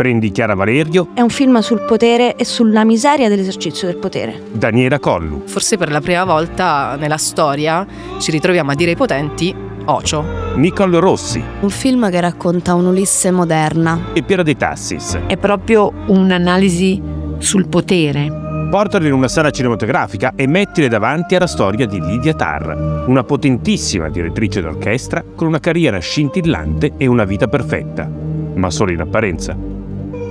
Prendi 0.00 0.30
Chiara 0.30 0.54
Valerio. 0.54 1.08
È 1.12 1.20
un 1.20 1.28
film 1.28 1.58
sul 1.58 1.82
potere 1.82 2.34
e 2.34 2.46
sulla 2.46 2.84
miseria 2.84 3.28
dell'esercizio 3.28 3.86
del 3.86 3.98
potere. 3.98 4.44
Daniela 4.50 4.98
Collu. 4.98 5.42
Forse 5.44 5.76
per 5.76 5.90
la 5.90 6.00
prima 6.00 6.24
volta 6.24 6.96
nella 6.98 7.18
storia 7.18 7.86
ci 8.18 8.30
ritroviamo 8.30 8.70
a 8.70 8.74
dire 8.74 8.92
ai 8.92 8.96
potenti 8.96 9.54
Ocio. 9.84 10.24
Nicole 10.54 10.98
Rossi. 11.00 11.44
Un 11.60 11.68
film 11.68 12.10
che 12.10 12.18
racconta 12.18 12.72
un'Ulisse 12.72 13.30
moderna. 13.30 14.06
E 14.14 14.22
Piera 14.22 14.42
De 14.42 14.56
Tassis. 14.56 15.18
È 15.26 15.36
proprio 15.36 15.92
un'analisi 16.06 17.02
sul 17.36 17.68
potere. 17.68 18.68
Portalo 18.70 19.06
in 19.06 19.12
una 19.12 19.28
sala 19.28 19.50
cinematografica 19.50 20.32
e 20.34 20.46
mettile 20.46 20.88
davanti 20.88 21.34
alla 21.34 21.46
storia 21.46 21.84
di 21.84 22.00
Lydia 22.00 22.32
Tarr, 22.32 23.04
una 23.06 23.22
potentissima 23.22 24.08
direttrice 24.08 24.62
d'orchestra 24.62 25.22
con 25.34 25.46
una 25.46 25.60
carriera 25.60 25.98
scintillante 25.98 26.92
e 26.96 27.06
una 27.06 27.24
vita 27.24 27.48
perfetta, 27.48 28.08
ma 28.54 28.70
solo 28.70 28.92
in 28.92 29.00
apparenza. 29.02 29.79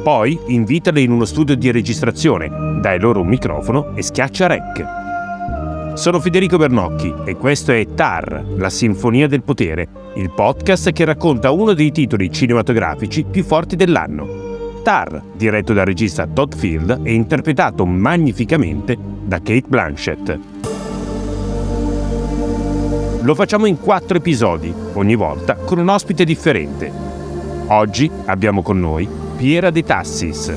Poi 0.03 0.39
invitale 0.47 1.01
in 1.01 1.11
uno 1.11 1.25
studio 1.25 1.55
di 1.55 1.71
registrazione, 1.71 2.79
dai 2.79 2.99
loro 2.99 3.19
un 3.19 3.27
microfono 3.27 3.95
e 3.95 4.01
schiaccia 4.01 4.47
rec. 4.47 5.97
Sono 5.97 6.21
Federico 6.21 6.55
Bernocchi 6.55 7.13
e 7.25 7.35
questo 7.35 7.73
è 7.73 7.85
TAR, 7.85 8.45
la 8.55 8.69
Sinfonia 8.69 9.27
del 9.27 9.43
Potere, 9.43 9.87
il 10.15 10.31
podcast 10.31 10.93
che 10.93 11.03
racconta 11.03 11.51
uno 11.51 11.73
dei 11.73 11.91
titoli 11.91 12.31
cinematografici 12.31 13.25
più 13.29 13.43
forti 13.43 13.75
dell'anno. 13.75 14.81
TAR, 14.83 15.21
diretto 15.35 15.73
dal 15.73 15.85
regista 15.85 16.25
Todd 16.25 16.53
Field 16.53 17.01
e 17.03 17.13
interpretato 17.13 17.85
magnificamente 17.85 18.97
da 19.25 19.39
Kate 19.39 19.65
Blanchett. 19.67 20.39
Lo 23.21 23.35
facciamo 23.35 23.65
in 23.65 23.77
quattro 23.81 24.15
episodi, 24.15 24.73
ogni 24.93 25.15
volta 25.15 25.55
con 25.55 25.77
un 25.77 25.89
ospite 25.89 26.23
differente. 26.23 26.89
Oggi 27.67 28.09
abbiamo 28.25 28.61
con 28.61 28.79
noi 28.79 29.18
Piera 29.39 29.69
De 29.69 29.83
Tassis. 29.83 30.53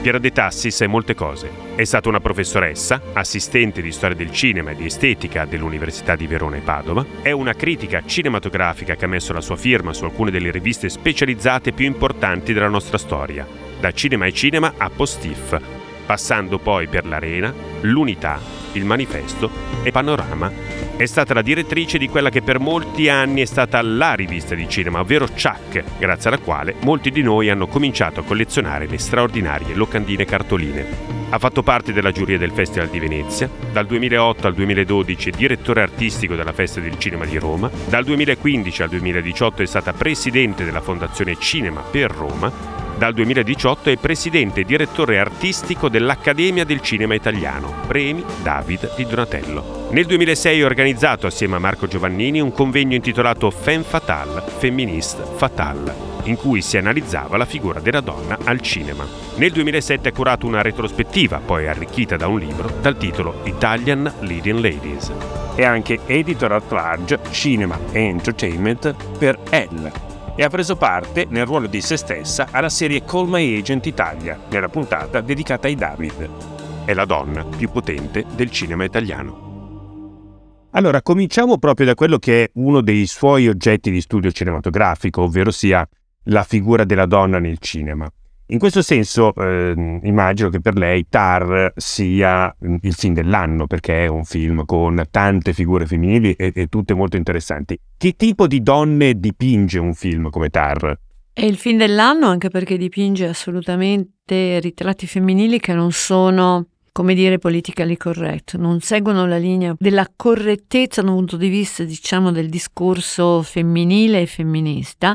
Piera 0.00 0.16
De 0.16 0.32
Tassis 0.32 0.80
è 0.80 0.86
molte 0.86 1.14
cose. 1.14 1.50
È 1.74 1.84
stata 1.84 2.08
una 2.08 2.20
professoressa, 2.20 3.02
assistente 3.12 3.82
di 3.82 3.92
storia 3.92 4.16
del 4.16 4.32
cinema 4.32 4.70
e 4.70 4.74
di 4.74 4.86
estetica 4.86 5.44
dell'Università 5.44 6.16
di 6.16 6.26
Verona 6.26 6.56
e 6.56 6.60
Padova, 6.60 7.04
è 7.20 7.32
una 7.32 7.52
critica 7.52 8.02
cinematografica 8.02 8.96
che 8.96 9.04
ha 9.04 9.08
messo 9.08 9.34
la 9.34 9.42
sua 9.42 9.56
firma 9.56 9.92
su 9.92 10.04
alcune 10.04 10.30
delle 10.30 10.50
riviste 10.50 10.88
specializzate 10.88 11.72
più 11.72 11.84
importanti 11.84 12.54
della 12.54 12.68
nostra 12.68 12.96
storia, 12.96 13.46
da 13.78 13.92
Cinema 13.92 14.24
e 14.24 14.32
Cinema 14.32 14.72
a 14.78 14.88
Postif, 14.88 15.60
passando 16.06 16.58
poi 16.58 16.86
per 16.86 17.04
l'Arena, 17.04 17.52
l'Unità, 17.82 18.40
il 18.72 18.84
Manifesto 18.84 19.50
e 19.82 19.90
Panorama 19.90 20.50
è 20.96 21.06
stata 21.06 21.32
la 21.32 21.42
direttrice 21.42 21.96
di 21.96 22.08
quella 22.08 22.28
che 22.28 22.42
per 22.42 22.58
molti 22.58 23.08
anni 23.08 23.40
è 23.40 23.44
stata 23.44 23.80
la 23.82 24.14
rivista 24.14 24.56
di 24.56 24.68
cinema, 24.68 24.98
ovvero 24.98 25.28
Chuck, 25.28 25.84
grazie 25.96 26.30
alla 26.30 26.40
quale 26.40 26.74
molti 26.80 27.12
di 27.12 27.22
noi 27.22 27.50
hanno 27.50 27.68
cominciato 27.68 28.20
a 28.20 28.24
collezionare 28.24 28.86
le 28.86 28.98
straordinarie 28.98 29.74
locandine 29.74 30.24
cartoline. 30.24 31.16
Ha 31.30 31.38
fatto 31.38 31.62
parte 31.62 31.92
della 31.92 32.10
giuria 32.10 32.36
del 32.36 32.50
Festival 32.50 32.88
di 32.88 32.98
Venezia, 32.98 33.48
dal 33.70 33.86
2008 33.86 34.46
al 34.46 34.54
2012 34.54 35.28
è 35.28 35.32
direttore 35.36 35.82
artistico 35.82 36.34
della 36.34 36.52
Festa 36.52 36.80
del 36.80 36.98
Cinema 36.98 37.26
di 37.26 37.38
Roma, 37.38 37.70
dal 37.86 38.02
2015 38.02 38.82
al 38.82 38.88
2018 38.88 39.62
è 39.62 39.66
stata 39.66 39.92
presidente 39.92 40.64
della 40.64 40.80
Fondazione 40.80 41.36
Cinema 41.38 41.80
per 41.82 42.10
Roma 42.10 42.77
dal 42.98 43.14
2018 43.14 43.90
è 43.90 43.96
presidente 43.96 44.60
e 44.60 44.64
direttore 44.64 45.20
artistico 45.20 45.88
dell'Accademia 45.88 46.64
del 46.64 46.80
Cinema 46.80 47.14
Italiano, 47.14 47.72
Premi 47.86 48.24
David 48.42 48.96
di 48.96 49.06
Donatello. 49.06 49.86
Nel 49.92 50.04
2006 50.04 50.60
ha 50.60 50.66
organizzato 50.66 51.28
assieme 51.28 51.54
a 51.54 51.60
Marco 51.60 51.86
Giovannini 51.86 52.40
un 52.40 52.50
convegno 52.52 52.96
intitolato 52.96 53.50
Femme 53.50 53.84
Fatale, 53.84 54.42
Feministe 54.58 55.22
Fatale, 55.36 55.94
in 56.24 56.36
cui 56.36 56.60
si 56.60 56.76
analizzava 56.76 57.36
la 57.36 57.44
figura 57.44 57.78
della 57.78 58.00
donna 58.00 58.36
al 58.42 58.60
cinema. 58.60 59.06
Nel 59.36 59.52
2007 59.52 60.08
ha 60.08 60.12
curato 60.12 60.46
una 60.48 60.60
retrospettiva, 60.60 61.38
poi 61.38 61.68
arricchita 61.68 62.16
da 62.16 62.26
un 62.26 62.40
libro, 62.40 62.68
dal 62.80 62.96
titolo 62.96 63.42
Italian 63.44 64.12
Leading 64.20 64.58
Ladies. 64.58 65.12
È 65.54 65.64
anche 65.64 66.00
editor 66.06 66.52
at 66.52 66.70
large 66.72 67.20
Cinema 67.30 67.78
e 67.92 68.00
Entertainment 68.00 68.94
per 69.16 69.38
Elle, 69.50 70.07
e 70.38 70.44
ha 70.44 70.48
preso 70.48 70.76
parte 70.76 71.26
nel 71.28 71.46
ruolo 71.46 71.66
di 71.66 71.80
se 71.80 71.96
stessa 71.96 72.46
alla 72.52 72.68
serie 72.68 73.02
Call 73.04 73.28
My 73.28 73.58
Agent 73.58 73.86
Italia, 73.86 74.38
nella 74.50 74.68
puntata 74.68 75.20
dedicata 75.20 75.66
ai 75.66 75.74
David. 75.74 76.84
È 76.84 76.94
la 76.94 77.04
donna 77.04 77.44
più 77.44 77.68
potente 77.70 78.24
del 78.36 78.48
cinema 78.48 78.84
italiano. 78.84 80.68
Allora, 80.70 81.02
cominciamo 81.02 81.58
proprio 81.58 81.86
da 81.86 81.96
quello 81.96 82.18
che 82.18 82.44
è 82.44 82.50
uno 82.54 82.82
dei 82.82 83.08
suoi 83.08 83.48
oggetti 83.48 83.90
di 83.90 84.00
studio 84.00 84.30
cinematografico, 84.30 85.22
ovvero 85.22 85.50
sia 85.50 85.84
la 86.26 86.44
figura 86.44 86.84
della 86.84 87.06
donna 87.06 87.40
nel 87.40 87.58
cinema. 87.58 88.08
In 88.50 88.58
questo 88.58 88.80
senso 88.80 89.34
eh, 89.34 89.74
immagino 90.04 90.48
che 90.48 90.60
per 90.60 90.74
lei 90.74 91.06
Tar 91.10 91.74
sia 91.76 92.54
mm, 92.64 92.76
il 92.80 92.94
film 92.94 93.12
dell'anno 93.12 93.66
perché 93.66 94.04
è 94.04 94.06
un 94.06 94.24
film 94.24 94.64
con 94.64 95.04
tante 95.10 95.52
figure 95.52 95.84
femminili 95.84 96.32
e, 96.32 96.52
e, 96.54 96.66
tutte 96.68 96.94
molto 96.94 97.18
interessanti. 97.18 97.78
Che 97.98 98.16
tipo 98.16 98.46
di 98.46 98.62
donne 98.62 99.20
dipinge 99.20 99.78
un 99.78 99.92
film 99.92 100.30
come 100.30 100.48
Tar? 100.48 100.98
È 101.30 101.44
il 101.44 101.58
film 101.58 101.76
dell'anno 101.76 102.26
anche 102.26 102.48
perché 102.48 102.78
dipinge 102.78 103.28
assolutamente 103.28 104.60
ritratti 104.60 105.06
femminili 105.06 105.60
che 105.60 105.74
non 105.74 105.92
sono 105.92 106.68
come 106.90 107.14
dire 107.14 107.38
politically 107.38 107.96
correct, 107.96 108.56
non 108.56 108.80
seguono 108.80 109.26
la 109.26 109.36
linea 109.36 109.72
della 109.78 110.10
correttezza 110.16 111.02
da 111.02 111.10
un 111.10 111.16
punto 111.16 111.36
di 111.36 111.48
vista 111.48 111.84
diciamo 111.84 112.32
del 112.32 112.48
discorso 112.48 113.42
femminile 113.42 114.22
e 114.22 114.26
femminista, 114.26 115.14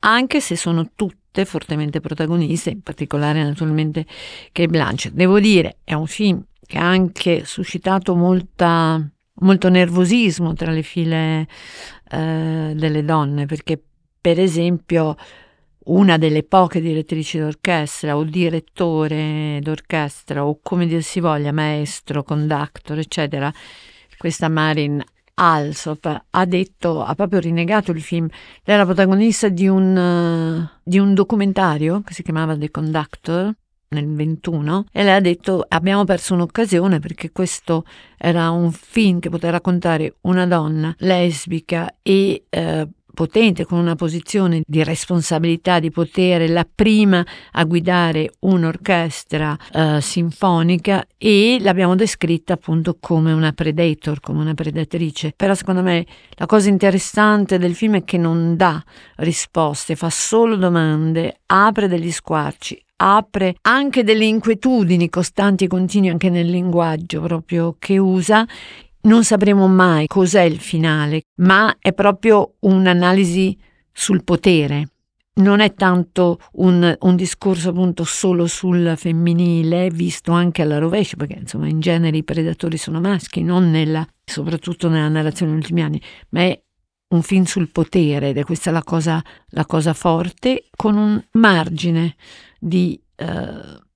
anche 0.00 0.40
se 0.40 0.56
sono 0.56 0.88
tutte 0.96 1.19
tutte 1.30 1.44
fortemente 1.44 2.00
protagoniste, 2.00 2.70
in 2.70 2.82
particolare 2.82 3.42
naturalmente 3.42 4.04
Kate 4.52 4.68
Blanchett. 4.68 5.12
Devo 5.12 5.38
dire, 5.38 5.78
è 5.84 5.94
un 5.94 6.06
film 6.06 6.44
che 6.66 6.78
ha 6.78 6.88
anche 6.88 7.44
suscitato 7.44 8.16
molta, 8.16 9.00
molto 9.34 9.68
nervosismo 9.68 10.52
tra 10.54 10.72
le 10.72 10.82
file 10.82 11.46
eh, 12.10 12.72
delle 12.74 13.04
donne, 13.04 13.46
perché 13.46 13.80
per 14.20 14.40
esempio 14.40 15.16
una 15.82 16.18
delle 16.18 16.42
poche 16.42 16.80
direttrici 16.80 17.38
d'orchestra 17.38 18.16
o 18.16 18.22
direttore 18.24 19.58
d'orchestra 19.62 20.44
o 20.44 20.58
come 20.62 20.86
dir 20.86 21.02
si 21.02 21.20
voglia, 21.20 21.52
maestro, 21.52 22.22
conductor, 22.22 22.98
eccetera, 22.98 23.52
questa 24.18 24.48
Marin 24.48 25.02
Alsop 25.42 26.24
ha 26.28 26.44
detto, 26.44 27.02
ha 27.02 27.14
proprio 27.14 27.40
rinnegato 27.40 27.92
il 27.92 28.02
film. 28.02 28.28
Lei 28.64 28.76
era 28.76 28.84
protagonista 28.84 29.48
di 29.48 29.66
un, 29.68 29.96
uh, 29.96 30.78
di 30.82 30.98
un 30.98 31.14
documentario 31.14 32.02
che 32.02 32.12
si 32.12 32.22
chiamava 32.22 32.56
The 32.56 32.70
Conductor 32.70 33.54
nel 33.88 34.06
21 34.14 34.84
e 34.92 35.02
lei 35.02 35.14
ha 35.14 35.20
detto 35.20 35.64
abbiamo 35.66 36.04
perso 36.04 36.34
un'occasione 36.34 37.00
perché 37.00 37.32
questo 37.32 37.84
era 38.16 38.50
un 38.50 38.70
film 38.70 39.18
che 39.18 39.30
poteva 39.30 39.52
raccontare 39.52 40.16
una 40.22 40.46
donna 40.46 40.94
lesbica 40.98 41.96
e 42.02 42.44
eh, 42.48 42.88
potente, 43.12 43.64
con 43.64 43.78
una 43.78 43.94
posizione 43.94 44.62
di 44.66 44.82
responsabilità, 44.84 45.78
di 45.78 45.90
potere, 45.90 46.48
la 46.48 46.66
prima 46.72 47.24
a 47.52 47.64
guidare 47.64 48.32
un'orchestra 48.40 49.56
uh, 49.72 50.00
sinfonica 50.00 51.04
e 51.16 51.58
l'abbiamo 51.60 51.94
descritta 51.94 52.54
appunto 52.54 52.96
come 52.98 53.32
una 53.32 53.52
predator, 53.52 54.20
come 54.20 54.40
una 54.40 54.54
predatrice. 54.54 55.32
Però 55.36 55.54
secondo 55.54 55.82
me 55.82 56.06
la 56.36 56.46
cosa 56.46 56.68
interessante 56.68 57.58
del 57.58 57.74
film 57.74 57.96
è 57.96 58.04
che 58.04 58.18
non 58.18 58.56
dà 58.56 58.82
risposte, 59.16 59.96
fa 59.96 60.10
solo 60.10 60.56
domande, 60.56 61.40
apre 61.46 61.88
degli 61.88 62.10
squarci, 62.10 62.82
apre 62.96 63.56
anche 63.62 64.04
delle 64.04 64.26
inquietudini 64.26 65.08
costanti 65.08 65.64
e 65.64 65.68
continue 65.68 66.10
anche 66.10 66.28
nel 66.28 66.48
linguaggio 66.48 67.20
proprio 67.22 67.76
che 67.78 67.98
usa 67.98 68.46
non 69.02 69.24
sapremo 69.24 69.66
mai 69.68 70.06
cos'è 70.06 70.42
il 70.42 70.58
finale, 70.58 71.22
ma 71.36 71.76
è 71.78 71.92
proprio 71.92 72.54
un'analisi 72.60 73.56
sul 73.92 74.24
potere. 74.24 74.88
Non 75.32 75.60
è 75.60 75.72
tanto 75.74 76.38
un, 76.54 76.96
un, 76.98 77.16
discorso 77.16 77.70
appunto 77.70 78.04
solo 78.04 78.46
sul 78.46 78.94
femminile, 78.96 79.88
visto 79.88 80.32
anche 80.32 80.62
alla 80.62 80.78
rovescia, 80.78 81.16
perché 81.16 81.34
insomma 81.34 81.68
in 81.68 81.80
genere 81.80 82.16
i 82.16 82.24
predatori 82.24 82.76
sono 82.76 83.00
maschi, 83.00 83.42
non 83.42 83.70
nella, 83.70 84.06
soprattutto 84.24 84.88
nella 84.88 85.08
narrazione 85.08 85.52
degli 85.52 85.60
ultimi 85.60 85.82
anni, 85.82 86.02
ma 86.30 86.40
è 86.40 86.62
un 87.08 87.22
film 87.22 87.44
sul 87.44 87.70
potere 87.70 88.30
ed 88.30 88.38
è 88.38 88.44
questa 88.44 88.70
la 88.70 88.82
cosa, 88.82 89.22
la 89.50 89.64
cosa 89.64 89.94
forte, 89.94 90.64
con 90.74 90.96
un 90.96 91.22
margine 91.32 92.16
di... 92.58 93.00
Uh, 93.16 93.88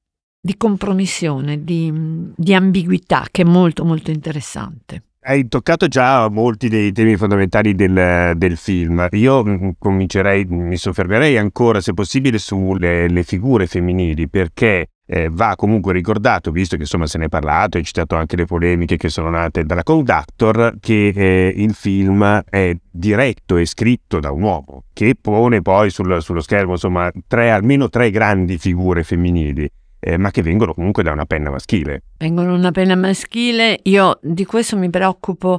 di 0.45 0.59
compromissione, 0.59 1.65
di, 1.65 1.91
di 2.37 2.53
ambiguità 2.53 3.27
che 3.31 3.41
è 3.41 3.45
molto 3.47 3.83
molto 3.83 4.11
interessante. 4.11 5.05
Hai 5.23 5.49
toccato 5.49 5.89
già 5.89 6.29
molti 6.29 6.69
dei 6.69 6.93
temi 6.93 7.17
fondamentali 7.17 7.75
del, 7.75 8.35
del, 8.37 8.59
film. 8.59 9.09
Io 9.13 9.43
mm, 9.43 9.71
comincerei, 9.79 10.45
mi 10.45 10.77
soffermerei 10.77 11.39
ancora, 11.39 11.81
se 11.81 11.95
possibile, 11.95 12.37
sulle 12.37 13.23
figure 13.23 13.67
femminili, 13.67 14.29
perché 14.29 14.89
eh, 15.07 15.31
va 15.33 15.55
comunque 15.57 15.95
ricordato, 15.95 16.51
visto 16.51 16.77
che 16.77 16.83
insomma 16.83 17.07
se 17.07 17.17
ne 17.17 17.25
è 17.25 17.29
parlato, 17.29 17.79
hai 17.79 17.85
citato 17.85 18.15
anche 18.15 18.37
le 18.37 18.45
polemiche 18.45 18.99
che 18.99 19.09
sono 19.09 19.31
nate 19.31 19.65
dalla 19.65 19.83
Conductor, 19.83 20.75
che 20.79 21.09
eh, 21.09 21.55
il 21.57 21.73
film 21.73 22.43
è 22.45 22.77
diretto 22.91 23.57
e 23.57 23.65
scritto 23.65 24.21
da 24.21 24.31
un 24.31 24.43
uomo, 24.43 24.85
che 24.93 25.15
pone 25.19 25.63
poi 25.63 25.89
sul, 25.89 26.21
sullo 26.21 26.43
schermo 26.43 26.73
insomma 26.73 27.11
tre, 27.27 27.51
almeno 27.51 27.89
tre 27.89 28.11
grandi 28.11 28.59
figure 28.59 29.03
femminili. 29.03 29.71
Eh, 30.07 30.19
ma 30.19 30.31
che 30.31 30.43
vengono 30.43 30.75
comunque 30.75 31.03
da 31.03 31.13
una 31.13 31.25
penna 31.25 31.49
maschile. 31.49 32.03
Vengono 32.19 32.51
da 32.51 32.59
una 32.59 32.71
penna 32.73 32.95
maschile, 32.95 33.81
io 33.85 34.19
di 34.21 34.45
questo 34.45 34.77
mi 34.77 34.91
preoccupo 34.91 35.59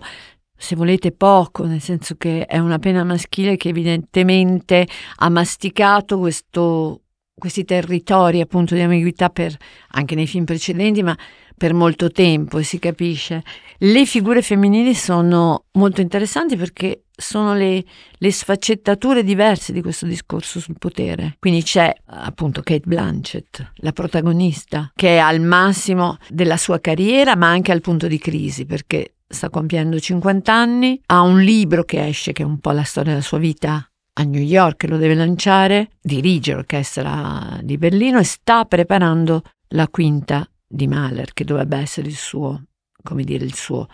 se 0.55 0.75
volete 0.75 1.11
poco, 1.11 1.65
nel 1.65 1.81
senso 1.81 2.13
che 2.15 2.45
è 2.45 2.59
una 2.59 2.77
penna 2.77 3.03
maschile 3.03 3.57
che 3.57 3.69
evidentemente 3.69 4.87
ha 5.15 5.29
masticato 5.29 6.19
questo, 6.19 7.01
questi 7.33 7.65
territori 7.65 8.39
appunto 8.39 8.75
di 8.75 8.81
ambiguità 8.81 9.29
per, 9.29 9.55
anche 9.93 10.13
nei 10.13 10.27
film 10.27 10.45
precedenti, 10.45 11.01
ma 11.01 11.17
per 11.57 11.73
molto 11.73 12.11
tempo 12.11 12.61
si 12.61 12.77
capisce. 12.77 13.41
Le 13.79 14.05
figure 14.05 14.43
femminili 14.43 14.93
sono 14.93 15.63
molto 15.71 16.01
interessanti 16.01 16.55
perché 16.55 17.04
sono 17.15 17.53
le, 17.53 17.83
le, 18.17 18.31
sfaccettature 18.31 19.23
diverse 19.23 19.73
di 19.73 19.81
questo 19.81 20.05
discorso 20.05 20.59
sul 20.59 20.77
potere. 20.77 21.37
Quindi 21.39 21.63
c'è 21.63 21.93
appunto 22.05 22.61
Kate 22.61 22.83
Blanchett, 22.85 23.71
la 23.77 23.91
protagonista, 23.91 24.91
che 24.95 25.15
è 25.15 25.17
al 25.17 25.41
massimo 25.41 26.17
della 26.29 26.57
sua 26.57 26.79
carriera, 26.79 27.35
ma 27.35 27.47
anche 27.47 27.71
al 27.71 27.81
punto 27.81 28.07
di 28.07 28.17
crisi, 28.17 28.65
perché 28.65 29.15
sta 29.27 29.49
compiendo 29.49 29.99
50 29.99 30.53
anni, 30.53 31.01
ha 31.07 31.21
un 31.21 31.39
libro 31.41 31.83
che 31.83 32.05
esce, 32.05 32.31
che 32.31 32.43
è 32.43 32.45
un 32.45 32.59
po' 32.59 32.71
la 32.71 32.83
storia 32.83 33.11
della 33.11 33.23
sua 33.23 33.37
vita 33.37 33.89
a 34.17 34.23
New 34.23 34.41
York, 34.41 34.83
lo 34.87 34.97
deve 34.97 35.15
lanciare, 35.15 35.89
dirige 36.01 36.53
l'orchestra 36.53 37.59
di 37.61 37.77
Berlino 37.77 38.19
e 38.19 38.23
sta 38.23 38.63
preparando 38.65 39.41
la 39.69 39.87
quinta 39.89 40.47
di 40.65 40.87
Mahler, 40.87 41.33
che 41.33 41.43
dovrebbe 41.43 41.77
essere 41.77 42.07
il 42.07 42.15
suo, 42.15 42.63
come 43.03 43.23
dire, 43.23 43.43
il 43.43 43.55
suo 43.55 43.87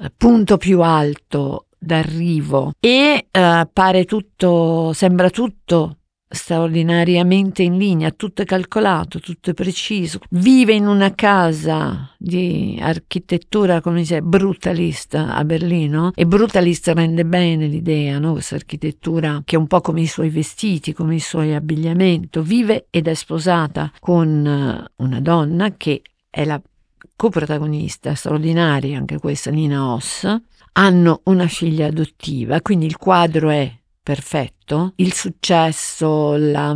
eh, 0.00 0.12
punto 0.16 0.56
più 0.58 0.80
alto 0.80 1.67
d'arrivo 1.78 2.72
e 2.80 3.26
eh, 3.30 3.68
pare 3.72 4.04
tutto, 4.04 4.92
sembra 4.92 5.30
tutto 5.30 5.98
straordinariamente 6.30 7.62
in 7.62 7.78
linea, 7.78 8.10
tutto 8.10 8.42
è 8.42 8.44
calcolato, 8.44 9.18
tutto 9.18 9.50
è 9.50 9.54
preciso. 9.54 10.20
Vive 10.30 10.74
in 10.74 10.86
una 10.86 11.14
casa 11.14 12.14
di 12.18 12.78
architettura, 12.80 13.80
come 13.80 14.00
dice, 14.00 14.20
brutalista 14.20 15.34
a 15.34 15.44
Berlino 15.44 16.12
e 16.14 16.26
brutalista 16.26 16.92
rende 16.92 17.24
bene 17.24 17.66
l'idea, 17.66 18.18
no? 18.18 18.32
questa 18.32 18.56
architettura 18.56 19.42
che 19.44 19.56
è 19.56 19.58
un 19.58 19.66
po' 19.66 19.80
come 19.80 20.02
i 20.02 20.06
suoi 20.06 20.28
vestiti, 20.28 20.92
come 20.92 21.14
i 21.14 21.20
suoi 21.20 21.54
abbigliamento. 21.54 22.42
Vive 22.42 22.86
ed 22.90 23.08
è 23.08 23.14
sposata 23.14 23.90
con 23.98 24.46
eh, 24.46 24.90
una 25.02 25.20
donna 25.20 25.74
che 25.76 26.02
è 26.28 26.44
la 26.44 26.60
coprotagonista 27.16 28.14
straordinaria, 28.14 28.98
anche 28.98 29.18
questa, 29.18 29.50
Nina 29.50 29.92
Hoss. 29.92 30.40
Hanno 30.72 31.20
una 31.24 31.46
figlia 31.46 31.86
adottiva, 31.86 32.60
quindi 32.60 32.86
il 32.86 32.96
quadro 32.96 33.50
è 33.50 33.72
perfetto, 34.02 34.92
il 34.96 35.12
successo, 35.12 36.34
la, 36.36 36.74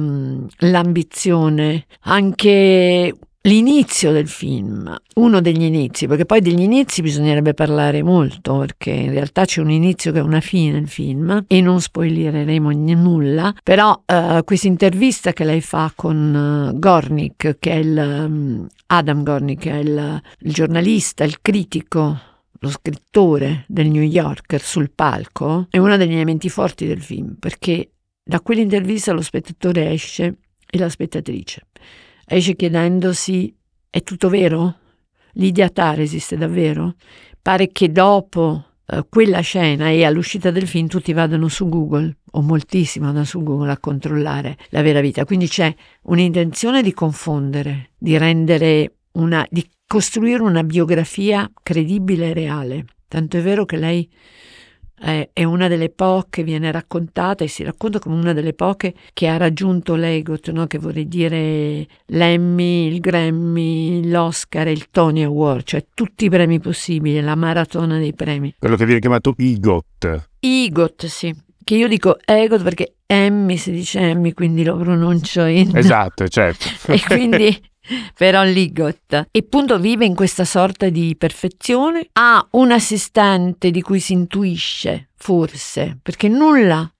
l'ambizione, 0.59 1.87
anche 2.03 3.15
l'inizio 3.43 4.12
del 4.12 4.29
film, 4.29 4.94
uno 5.15 5.41
degli 5.41 5.62
inizi, 5.62 6.06
perché 6.06 6.27
poi 6.27 6.41
degli 6.41 6.61
inizi 6.61 7.03
bisognerebbe 7.03 7.55
parlare 7.55 8.03
molto, 8.03 8.59
perché 8.59 8.91
in 8.91 9.11
realtà 9.12 9.44
c'è 9.44 9.61
un 9.61 9.71
inizio 9.71 10.12
che 10.12 10.19
è 10.19 10.23
una 10.23 10.41
fine 10.41 10.73
nel 10.73 10.89
film 10.89 11.44
e 11.47 11.61
non 11.61 11.81
spoilereremo 11.81 12.71
nulla, 12.71 13.55
però 13.62 14.03
uh, 14.05 14.44
questa 14.44 14.69
intervista 14.69 15.33
che 15.33 15.44
lei 15.44 15.61
fa 15.61 15.91
con 15.94 16.71
uh, 16.75 16.79
Gornick, 16.79 17.56
che 17.59 17.73
è 17.73 17.77
il 17.77 17.97
um, 17.97 18.67
Adam 18.87 19.23
Gornick, 19.23 19.62
che 19.62 19.71
è 19.71 19.79
il, 19.79 20.23
il 20.41 20.53
giornalista, 20.53 21.25
il 21.25 21.41
critico 21.41 22.31
lo 22.62 22.70
scrittore 22.70 23.64
del 23.67 23.88
New 23.88 24.03
Yorker 24.03 24.61
sul 24.61 24.93
palco 24.93 25.67
è 25.69 25.79
uno 25.79 25.97
degli 25.97 26.12
elementi 26.12 26.49
forti 26.49 26.87
del 26.87 27.03
film 27.03 27.35
perché 27.38 27.91
da 28.23 28.41
quell'intervista 28.41 29.12
lo 29.12 29.20
spettatore 29.20 29.91
esce 29.91 30.37
e 30.70 30.79
la 30.79 30.88
spettatrice 30.88 31.67
esce 32.25 32.55
chiedendosi 32.55 33.55
è 33.91 34.03
tutto 34.03 34.29
vero? 34.29 34.76
Lidia 35.32 35.69
Tar 35.69 36.00
esiste 36.00 36.37
davvero? 36.37 36.94
Pare 37.43 37.69
che 37.73 37.91
dopo 37.91 38.65
uh, 38.87 39.06
quella 39.08 39.41
scena 39.41 39.91
e 39.91 40.05
all'uscita 40.05 40.50
del 40.50 40.67
film 40.69 40.87
tutti 40.87 41.12
vadano 41.12 41.49
su 41.49 41.69
Google 41.69 42.19
o 42.31 42.43
moltissimo 42.43 43.06
vanno 43.12 43.25
su 43.25 43.43
Google 43.43 43.73
a 43.73 43.79
controllare 43.79 44.56
la 44.70 44.82
vera 44.82 45.00
vita 45.00 45.25
quindi 45.25 45.49
c'è 45.49 45.75
un'intenzione 46.03 46.81
di 46.81 46.94
confondere 46.94 47.91
di 47.99 48.17
rendere 48.17 48.99
una, 49.12 49.47
di 49.50 49.69
costruire 49.93 50.43
una 50.43 50.65
biografia 50.65 51.50
credibile 51.62 52.31
e 52.31 52.33
reale. 52.33 52.85
Tanto 53.09 53.37
è 53.37 53.43
vero 53.43 53.67
che 53.67 53.77
lei 53.77 54.09
è, 54.99 55.44
una 55.44 55.69
delle 55.69 55.91
poche, 55.91 56.43
viene 56.43 56.73
raccontata 56.73 57.44
e 57.44 57.47
si 57.47 57.62
racconta 57.62 57.99
come 57.99 58.15
una 58.15 58.33
delle 58.33 58.55
poche 58.55 58.94
che 59.12 59.29
ha 59.29 59.37
raggiunto 59.37 59.94
l'EGOT, 59.94 60.49
no? 60.53 60.67
che 60.67 60.79
vorrei 60.79 61.06
dire 61.09 61.87
l'Emmy, 62.06 62.87
il 62.87 63.00
Grammy, 63.00 64.09
l'Oscar 64.09 64.69
e 64.69 64.73
il 64.73 64.89
Tony 64.89 65.25
Award, 65.25 65.65
cioè 65.65 65.85
tutti 65.93 66.25
i 66.25 66.31
premi 66.31 66.59
possibili, 66.59 67.21
la 67.21 67.35
maratona 67.35 67.99
dei 67.99 68.15
premi. 68.15 68.55
Quello 68.59 68.77
che 68.77 68.87
viene 68.87 69.00
chiamato 69.00 69.35
IGOT. 69.37 70.29
IGOT, 70.41 71.05
sì. 71.05 71.37
Che 71.62 71.75
io 71.75 71.87
dico 71.87 72.17
EGOT 72.25 72.62
perché 72.62 72.94
Emmy 73.05 73.59
si 73.59 73.73
dice 73.73 74.00
Emmy, 74.00 74.33
quindi 74.33 74.65
lo 74.65 74.75
pronuncio 74.79 75.44
in... 75.44 75.77
Esatto, 75.77 76.27
certo. 76.29 76.67
e 76.91 76.99
quindi 77.06 77.71
però 78.14 78.43
Ligot 78.44 79.29
e 79.31 79.38
appunto 79.40 79.79
vive 79.79 80.05
in 80.05 80.14
questa 80.14 80.44
sorta 80.44 80.88
di 80.88 81.14
perfezione. 81.17 82.08
Ha 82.12 82.46
un 82.52 82.73
assistente 82.73 83.70
di 83.70 83.82
cui 83.82 84.00
si 84.00 84.12
intuisce 84.12 85.08
forse 85.14 85.99
perché 86.02 86.29
nulla 86.29 86.90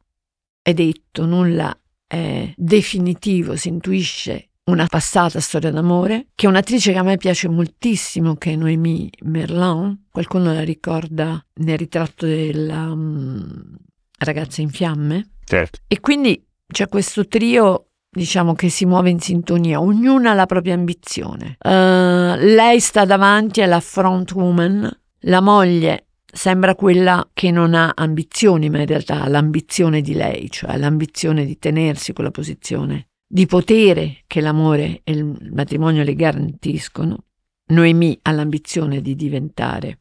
è 0.63 0.73
detto 0.73 1.25
nulla 1.27 1.77
è 2.07 2.53
definitivo. 2.57 3.57
Si 3.57 3.69
intuisce 3.69 4.51
una 4.65 4.87
passata 4.87 5.41
storia 5.41 5.71
d'amore 5.71 6.29
che 6.35 6.47
è 6.47 6.49
un'attrice 6.49 6.93
che 6.93 6.99
a 6.99 7.03
me 7.03 7.17
piace 7.17 7.49
moltissimo 7.49 8.37
che 8.37 8.53
è 8.53 8.57
Noémie 8.57 9.11
Merlan 9.23 10.07
qualcuno 10.11 10.53
la 10.53 10.63
ricorda 10.63 11.45
nel 11.55 11.79
ritratto 11.79 12.27
della 12.27 12.93
um, 12.93 13.77
ragazza 14.19 14.61
in 14.61 14.71
fiamme? 14.71 15.31
Certo. 15.45 15.81
e 15.89 15.99
quindi 16.01 16.47
c'è 16.67 16.89
questo 16.89 17.27
trio 17.27 17.89
diciamo 18.15 18.55
che 18.55 18.69
si 18.69 18.85
muove 18.85 19.11
in 19.11 19.21
sintonia, 19.21 19.81
ognuna 19.81 20.33
ha 20.33 20.35
la 20.35 20.47
propria 20.47 20.75
ambizione. 20.75 21.57
Uh, 21.59 22.37
lei 22.37 22.79
sta 22.79 23.05
davanti 23.07 23.63
alla 23.63 23.81
front 23.81 24.33
woman, 24.33 24.89
la 25.21 25.41
moglie 25.41 26.09
sembra 26.31 26.75
quella 26.75 27.29
che 27.33 27.51
non 27.51 27.75
ha 27.75 27.93
ambizioni, 27.95 28.69
ma 28.69 28.81
in 28.81 28.87
realtà 28.87 29.23
ha 29.23 29.29
l'ambizione 29.29 30.03
di 30.03 30.15
lei, 30.15 30.51
cioè 30.51 30.77
l'ambizione 30.77 31.45
di 31.45 31.59
tenersi 31.59 32.13
quella 32.13 32.31
posizione 32.31 33.09
di 33.27 33.47
potere 33.47 34.25
che 34.27 34.43
l'amore 34.43 35.01
e 35.05 35.13
il 35.13 35.51
matrimonio 35.53 36.03
le 36.03 36.15
garantiscono. 36.15 37.25
Noemi 37.69 38.19
ha 38.23 38.33
l'ambizione 38.33 39.01
di 39.01 39.15
diventare 39.15 40.01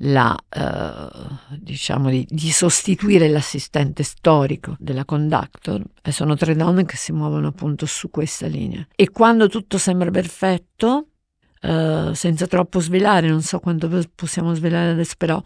la, 0.00 0.36
eh, 0.48 1.56
diciamo 1.58 2.10
di, 2.10 2.26
di, 2.28 2.50
sostituire 2.50 3.28
l'assistente 3.28 4.02
storico 4.02 4.76
della 4.78 5.04
conductor 5.04 5.82
e 6.02 6.12
sono 6.12 6.36
tre 6.36 6.54
donne 6.54 6.84
che 6.84 6.96
si 6.96 7.12
muovono 7.12 7.48
appunto 7.48 7.86
su 7.86 8.10
questa 8.10 8.46
linea. 8.46 8.86
E 8.94 9.10
quando 9.10 9.48
tutto 9.48 9.78
sembra 9.78 10.10
perfetto, 10.10 11.08
eh, 11.60 12.10
senza 12.12 12.46
troppo 12.46 12.80
svelare, 12.80 13.28
non 13.28 13.42
so 13.42 13.58
quanto 13.58 13.88
possiamo 14.14 14.54
svelare 14.54 14.90
adesso, 14.90 15.14
però 15.16 15.42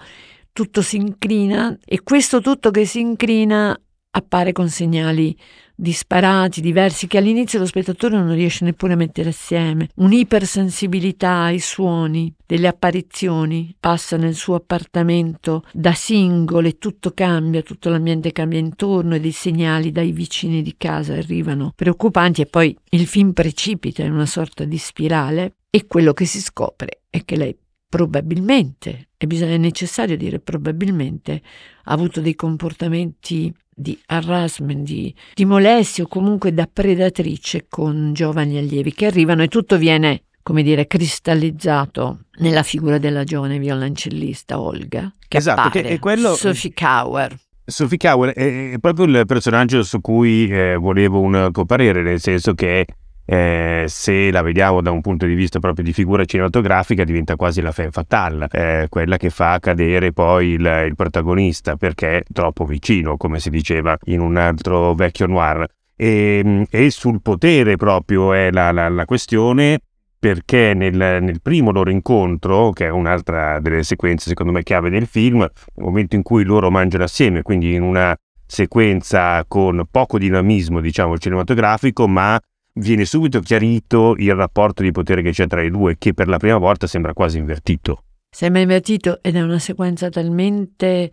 tutto 0.53 0.83
si 0.83 0.97
incrina 0.97 1.77
e 1.85 2.03
questo 2.03 2.41
tutto 2.41 2.71
che 2.71 2.85
si 2.85 3.01
incrina 3.01 3.79
appare 4.11 4.53
con 4.53 4.69
segnali 4.69 5.37
disparati, 5.75 6.61
diversi, 6.61 7.07
che 7.07 7.17
all'inizio 7.19 7.59
lo 7.59 7.65
spettatore 7.65 8.17
non 8.17 8.35
riesce 8.35 8.65
neppure 8.65 8.93
a 8.93 8.97
mettere 8.97 9.31
assieme. 9.31 9.89
Un'ipersensibilità 9.95 11.45
ai 11.45 11.59
suoni 11.59 12.33
delle 12.45 12.69
apparizioni 12.69 13.75
passa 13.81 14.19
nel 14.19 14.35
suo 14.35 14.57
appartamento 14.57 15.65
da 15.73 15.95
singolo 15.95 16.69
e 16.69 16.77
tutto 16.79 17.13
cambia, 17.13 17.63
tutto 17.63 17.89
l'ambiente 17.89 18.33
cambia 18.33 18.59
intorno 18.59 19.15
e 19.15 19.21
dei 19.21 19.33
segnali 19.33 19.91
dai 19.91 20.13
vicini 20.13 20.61
di 20.61 20.75
casa 20.77 21.15
arrivano 21.15 21.73
preoccupanti 21.75 22.43
e 22.43 22.47
poi 22.47 22.77
il 22.91 23.07
film 23.07 23.33
precipita 23.33 24.03
in 24.03 24.13
una 24.13 24.27
sorta 24.27 24.65
di 24.65 24.77
spirale 24.77 25.55
e 25.71 25.87
quello 25.87 26.13
che 26.13 26.27
si 26.27 26.41
scopre 26.41 27.03
è 27.09 27.25
che 27.25 27.37
lei 27.37 27.57
probabilmente, 27.89 29.09
e 29.17 29.27
bisogna 29.27 29.57
necessario 29.57 30.17
dire 30.17 30.39
probabilmente, 30.39 31.43
ha 31.85 31.93
avuto 31.93 32.21
dei 32.21 32.37
comportamenti 32.37 33.53
di 33.81 33.99
harassment, 34.07 34.85
di, 34.85 35.15
di 35.35 35.45
molestie 35.45 36.05
o 36.05 36.07
comunque 36.07 36.53
da 36.53 36.69
predatrice 36.71 37.67
con 37.69 38.13
giovani 38.13 38.59
allievi 38.59 38.93
che 38.93 39.07
arrivano 39.07 39.43
e 39.43 39.49
tutto 39.49 39.79
viene 39.79 40.25
come 40.43 40.63
dire, 40.63 40.87
cristallizzato 40.87 42.21
nella 42.39 42.63
figura 42.63 42.99
della 42.99 43.25
giovane 43.25 43.59
violoncellista 43.59 44.59
Olga, 44.59 45.13
che 45.29 45.37
esatto, 45.37 45.61
appare, 45.61 45.83
che 45.83 45.89
è 45.89 45.99
quello... 45.99 46.35
Sophie 46.35 46.73
Kauer. 46.73 47.39
Sophie 47.65 47.99
Kauer 47.99 48.33
è, 48.33 48.75
proprio 48.81 49.05
il 49.05 49.27
personaggio 49.27 49.83
su 49.83 50.01
cui 50.01 50.49
eh, 50.49 50.75
volevo 50.77 51.21
un 51.21 51.51
tuo 51.53 51.65
parere, 51.67 52.03
nel 52.03 52.21
senso 52.21 52.55
che 52.55 52.87
eh, 53.25 53.85
se 53.87 54.31
la 54.31 54.43
vediamo 54.43 54.81
da 54.81 54.91
un 54.91 55.01
punto 55.01 55.27
di 55.27 55.35
vista 55.35 55.61
proprio 55.61 55.85
di 55.85 55.93
figura 55.93 56.25
cinematografica, 56.25 57.05
diventa 57.05 57.37
quasi 57.37 57.61
la 57.61 57.73
femme 57.73 57.91
fatale, 57.91 58.49
eh, 58.51 58.87
quella 58.89 59.17
che 59.17 59.31
fa 59.31 59.59
cadere 59.61 60.13
poi 60.13 60.49
il, 60.49 60.85
il, 60.87 60.95
protagonista 60.97 61.77
perché 61.77 62.19
è 62.19 62.23
troppo 62.33 62.65
vicino, 62.65 63.17
come 63.17 63.39
si 63.39 63.51
diceva 63.51 63.97
in 64.07 64.21
un 64.21 64.37
altro 64.37 64.95
vecchio 64.95 65.27
noir. 65.27 65.67
E, 65.95 66.67
e 66.71 66.91
sul 66.91 67.21
potere 67.21 67.77
proprio 67.77 68.33
è 68.33 68.51
la, 68.51 68.73
la, 68.73 68.89
la 68.89 69.05
questione 69.05 69.79
perché 70.19 70.75
nel, 70.75 70.95
nel, 70.95 71.41
primo 71.41 71.73
loro 71.73 71.91
incontro, 71.91 72.73
che 72.73 72.87
è 72.87 72.91
un'altra 72.91 73.59
delle 73.59 73.83
sequenze 73.83 74.29
secondo 74.29 74.53
me 74.53 74.63
chiave 74.63 74.91
del 74.91 75.07
film, 75.07 75.39
nel 75.39 75.51
momento 75.77 76.15
in 76.15 76.23
cui 76.23 76.45
loro 76.45 76.71
mangiano 76.71 77.05
assieme, 77.05 77.41
quindi 77.43 77.73
in 77.75 77.83
una 77.83 78.15
sequenza 78.47 79.43
con 79.49 79.85
poco 79.91 80.19
dinamismo, 80.19 80.81
diciamo, 80.81 81.17
cinematografico, 81.17 82.07
ma 82.07 82.39
viene 82.81 83.05
subito 83.05 83.41
chiarito 83.41 84.15
il 84.17 84.35
rapporto 84.35 84.83
di 84.83 84.91
potere 84.91 85.23
che 85.23 85.31
c'è 85.31 85.47
tra 85.47 85.63
i 85.63 85.71
due, 85.71 85.97
che 85.99 86.15
per 86.15 86.29
la 86.29 86.39
prima 86.39 86.59
volta 86.59 86.87
sembra 86.87 87.13
quasi 87.13 87.39
invertito. 87.39 88.05
Sembra 88.29 88.61
invertito 88.61 89.21
ed 89.23 89.37
è 89.37 89.43
una 89.43 89.59
sequenza 89.59 90.09
talmente 90.09 91.11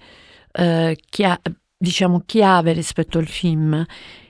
eh, 0.52 0.98
chia- 1.10 1.40
diciamo 1.78 2.24
chiave 2.26 2.74
rispetto 2.74 3.18
al 3.18 3.28
film 3.28 3.86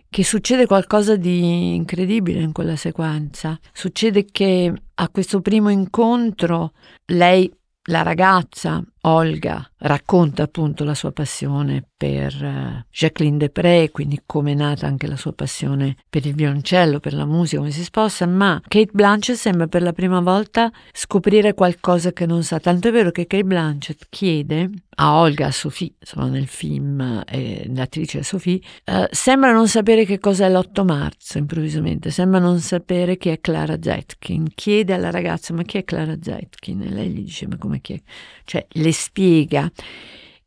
che 0.09 0.23
succede 0.23 0.65
qualcosa 0.65 1.15
di 1.15 1.75
incredibile 1.75 2.39
in 2.39 2.51
quella 2.51 2.75
sequenza. 2.75 3.59
Succede 3.73 4.25
che 4.25 4.73
a 4.95 5.09
questo 5.09 5.41
primo 5.41 5.69
incontro 5.69 6.71
lei, 7.07 7.51
la 7.89 8.03
ragazza, 8.03 8.81
Olga, 9.01 9.69
racconta 9.79 10.43
appunto 10.43 10.83
la 10.83 10.93
sua 10.93 11.11
passione 11.11 11.83
per 11.95 12.35
uh, 12.41 12.83
Jacqueline 12.91 13.37
Depré, 13.37 13.89
quindi 13.91 14.21
come 14.25 14.51
è 14.51 14.55
nata 14.55 14.85
anche 14.85 15.07
la 15.07 15.15
sua 15.15 15.33
passione 15.33 15.95
per 16.09 16.25
il 16.25 16.35
violoncello, 16.35 16.99
per 16.99 17.13
la 17.13 17.25
musica, 17.25 17.57
come 17.57 17.71
si 17.71 17.83
sposa, 17.83 18.25
ma 18.25 18.61
Kate 18.67 18.91
Blanchett 18.91 19.35
sembra 19.35 19.67
per 19.67 19.81
la 19.81 19.93
prima 19.93 20.19
volta 20.19 20.71
scoprire 20.91 21.53
qualcosa 21.53 22.11
che 22.11 22.25
non 22.25 22.43
sa, 22.43 22.59
tanto 22.59 22.87
è 22.87 22.91
vero 22.91 23.11
che 23.11 23.27
Kate 23.27 23.43
Blanchett 23.43 24.07
chiede 24.09 24.69
a 24.99 25.19
Olga, 25.19 25.47
a 25.47 25.51
Sophie, 25.51 25.93
insomma 25.99 26.27
nel 26.27 26.47
film, 26.47 27.23
eh, 27.27 27.69
l'attrice 27.73 28.23
Sophie, 28.23 28.59
eh, 28.83 29.07
sembra 29.11 29.51
non 29.51 29.67
sapere 29.67 30.05
che 30.05 30.19
cos'è 30.19 30.49
l'8 30.49 30.83
marzo 30.83 31.37
improvvisamente, 31.37 32.09
sembra 32.09 32.39
non 32.39 32.59
sapere 32.59 33.17
chi 33.17 33.29
è 33.29 33.39
Clara 33.39 33.77
Zetkin, 33.79 34.47
chiede 34.55 34.93
alla 34.93 35.11
ragazza 35.11 35.53
ma 35.53 35.61
chi 35.63 35.77
è 35.77 35.83
Clara 35.83 36.17
Zetkin? 36.19 36.81
E 36.81 36.89
lei 36.89 37.09
gli 37.09 37.21
dice 37.21 37.47
ma 37.47 37.57
come 37.57 37.79
chi 37.79 37.93
è? 37.93 38.01
Cioè 38.43 38.65
le 38.69 38.86
spiega. 38.91 39.71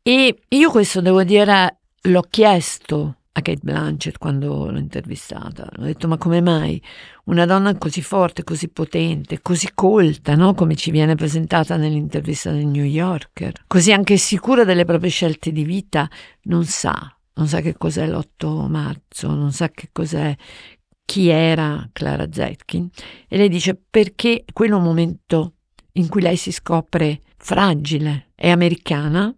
E 0.01 0.35
io 0.47 0.71
questo 0.71 1.01
devo 1.01 1.23
dire, 1.23 1.79
l'ho 2.01 2.25
chiesto 2.29 3.17
a 3.33 3.41
Kate 3.41 3.59
Blanchett 3.61 4.17
quando 4.17 4.69
l'ho 4.69 4.77
intervistata. 4.77 5.69
Ho 5.77 5.83
detto: 5.83 6.07
Ma 6.07 6.17
come 6.17 6.41
mai 6.41 6.81
una 7.25 7.45
donna 7.45 7.77
così 7.77 8.01
forte, 8.01 8.43
così 8.43 8.67
potente, 8.69 9.41
così 9.41 9.69
colta, 9.73 10.35
no? 10.35 10.53
come 10.53 10.75
ci 10.75 10.91
viene 10.91 11.15
presentata 11.15 11.77
nell'intervista 11.77 12.51
del 12.51 12.65
New 12.65 12.83
Yorker, 12.83 13.53
così 13.67 13.93
anche 13.93 14.17
sicura 14.17 14.63
delle 14.63 14.85
proprie 14.85 15.09
scelte 15.09 15.51
di 15.51 15.63
vita, 15.63 16.09
non 16.43 16.65
sa, 16.65 17.15
non 17.35 17.47
sa 17.47 17.61
che 17.61 17.75
cos'è 17.77 18.07
l'8 18.07 18.67
marzo, 18.67 19.33
non 19.33 19.51
sa 19.51 19.69
che 19.69 19.89
cos'è 19.91 20.35
chi 21.05 21.29
era 21.29 21.87
Clara 21.93 22.27
Zetkin. 22.29 22.89
E 23.27 23.37
lei 23.37 23.49
dice: 23.49 23.79
Perché 23.89 24.43
quello 24.51 24.75
è 24.75 24.79
un 24.79 24.85
momento 24.85 25.53
in 25.93 26.07
cui 26.07 26.21
lei 26.21 26.37
si 26.37 26.51
scopre 26.51 27.21
fragile, 27.41 28.31
è 28.35 28.49
americana, 28.49 29.33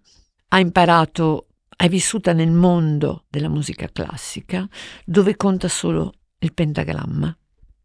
ha 0.49 0.59
imparato, 0.59 1.47
è 1.75 1.87
vissuta 1.87 2.33
nel 2.33 2.51
mondo 2.51 3.25
della 3.29 3.49
musica 3.49 3.89
classica, 3.91 4.67
dove 5.05 5.35
conta 5.35 5.67
solo 5.67 6.13
il 6.39 6.53
pentagramma. 6.53 7.35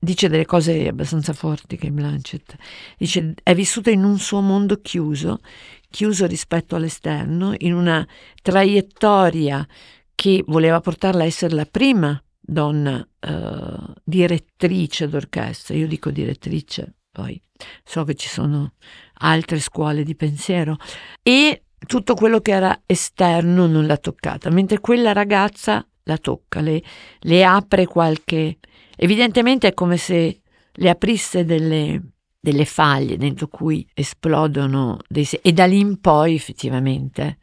Dice 0.01 0.29
delle 0.29 0.47
cose 0.47 0.87
abbastanza 0.87 1.33
forti 1.33 1.77
che 1.77 1.91
Blanchett 1.91 2.55
dice 2.97 3.35
è 3.43 3.53
vissuta 3.53 3.91
in 3.91 4.05
un 4.05 4.19
suo 4.19 4.41
mondo 4.41 4.81
chiuso, 4.81 5.39
chiuso 5.91 6.27
rispetto 6.27 6.77
all'esterno, 6.77 7.55
in 7.59 7.75
una 7.75 8.07
traiettoria 8.41 9.67
che 10.15 10.45
voleva 10.47 10.81
portarla 10.81 11.23
a 11.23 11.27
essere 11.27 11.55
la 11.55 11.65
prima 11.65 12.21
donna 12.39 12.97
uh, 12.99 13.93
direttrice 14.05 15.09
d'orchestra. 15.09 15.75
Io 15.75 15.89
dico 15.89 16.11
direttrice, 16.11 16.98
poi 17.19 17.41
so 17.83 18.05
che 18.05 18.15
ci 18.15 18.29
sono 18.29 18.75
altre 19.15 19.59
scuole 19.59 20.05
di 20.05 20.15
pensiero. 20.15 20.77
E 21.21 21.65
tutto 21.85 22.15
quello 22.15 22.39
che 22.39 22.53
era 22.53 22.83
esterno 22.87 23.67
non 23.67 23.87
l'ha 23.87 23.97
toccata, 23.97 24.51
mentre 24.51 24.79
quella 24.79 25.13
ragazza 25.13 25.85
la 26.05 26.17
tocca, 26.17 26.61
le, 26.61 26.81
le 27.21 27.45
apre 27.45 27.87
qualche... 27.87 28.59
Evidentemente 28.97 29.69
è 29.69 29.75
come 29.75 29.97
se 29.97 30.43
le 30.71 30.89
aprisse 30.89 31.45
delle, 31.45 32.01
delle 32.39 32.65
faglie 32.65 33.17
dentro 33.17 33.49
cui 33.49 33.85
esplodono 33.95 34.99
dei... 35.09 35.29
e 35.43 35.53
da 35.53 35.67
lì 35.67 35.81
in 35.81 36.01
poi 36.01 36.37
effettivamente 36.37 37.39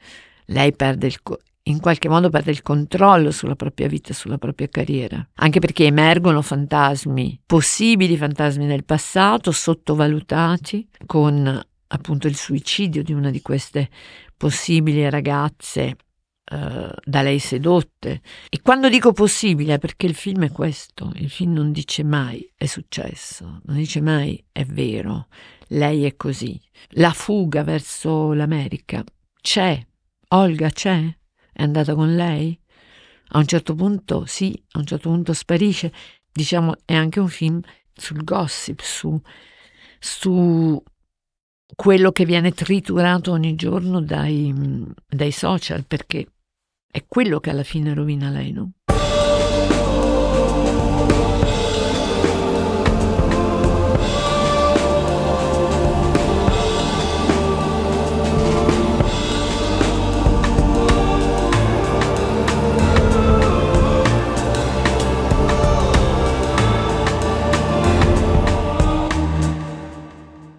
lei 0.46 0.74
perde 0.74 1.08
il, 1.08 1.20
in 1.68 1.80
qualche 1.80 2.10
modo 2.10 2.30
perde 2.30 2.52
il 2.52 2.62
controllo 2.62 3.32
sulla 3.32 3.56
propria 3.56 3.88
vita, 3.88 4.14
sulla 4.14 4.38
propria 4.38 4.68
carriera, 4.68 5.28
anche 5.36 5.60
perché 5.60 5.86
emergono 5.86 6.42
fantasmi, 6.42 7.42
possibili 7.46 8.18
fantasmi 8.18 8.68
del 8.68 8.86
passato, 8.86 9.52
sottovalutati, 9.52 10.88
con 11.06 11.62
appunto 11.88 12.28
il 12.28 12.36
suicidio 12.36 13.02
di 13.04 13.14
una 13.14 13.32
di 13.32 13.42
queste 13.42 13.90
possibili 14.36 15.10
ragazze 15.10 15.98
Uh, 16.48 16.94
da 17.04 17.24
lei 17.24 17.40
sedotte. 17.40 18.22
E 18.52 18.62
quando 18.62 18.88
dico 18.88 19.14
possibile 19.14 19.74
è 19.74 19.80
perché 19.80 20.06
il 20.06 20.14
film 20.14 20.44
è 20.44 20.52
questo, 20.52 21.12
il 21.16 21.32
film 21.32 21.54
non 21.54 21.72
dice 21.72 22.04
mai 22.04 22.48
è 22.56 22.68
successo, 22.68 23.62
non 23.64 23.78
dice 23.78 24.00
mai 24.00 24.46
è 24.52 24.64
vero, 24.64 25.26
lei 25.70 26.04
è 26.04 26.16
così. 26.16 26.62
La 26.90 27.14
fuga 27.14 27.64
verso 27.64 28.34
l'America 28.34 29.04
c'è, 29.42 29.84
Olga 30.28 30.70
c'è, 30.70 31.12
è 31.56 31.64
andata 31.64 31.96
con 31.96 32.14
lei? 32.16 32.60
A 33.30 33.38
un 33.38 33.46
certo 33.46 33.74
punto 33.76 34.26
sì, 34.26 34.62
a 34.72 34.80
un 34.80 34.86
certo 34.86 35.10
punto 35.10 35.32
sparisce. 35.32 35.92
Diciamo, 36.30 36.76
è 36.84 36.94
anche 36.94 37.22
un 37.22 37.30
film 37.30 37.62
sul 37.94 38.26
gossip, 38.26 38.82
su, 38.82 39.20
su 39.98 40.84
quello 41.74 42.12
che 42.12 42.26
viene 42.26 42.52
triturato 42.52 43.32
ogni 43.32 43.56
giorno 43.56 44.02
dai, 44.02 44.54
dai 45.08 45.32
social, 45.32 45.86
perché 45.86 46.28
è 46.92 47.06
quello 47.08 47.40
che 47.40 47.52
alla 47.52 47.64
fine 47.64 47.94
rovina 47.94 48.30
lei, 48.30 48.52
no? 48.52 48.72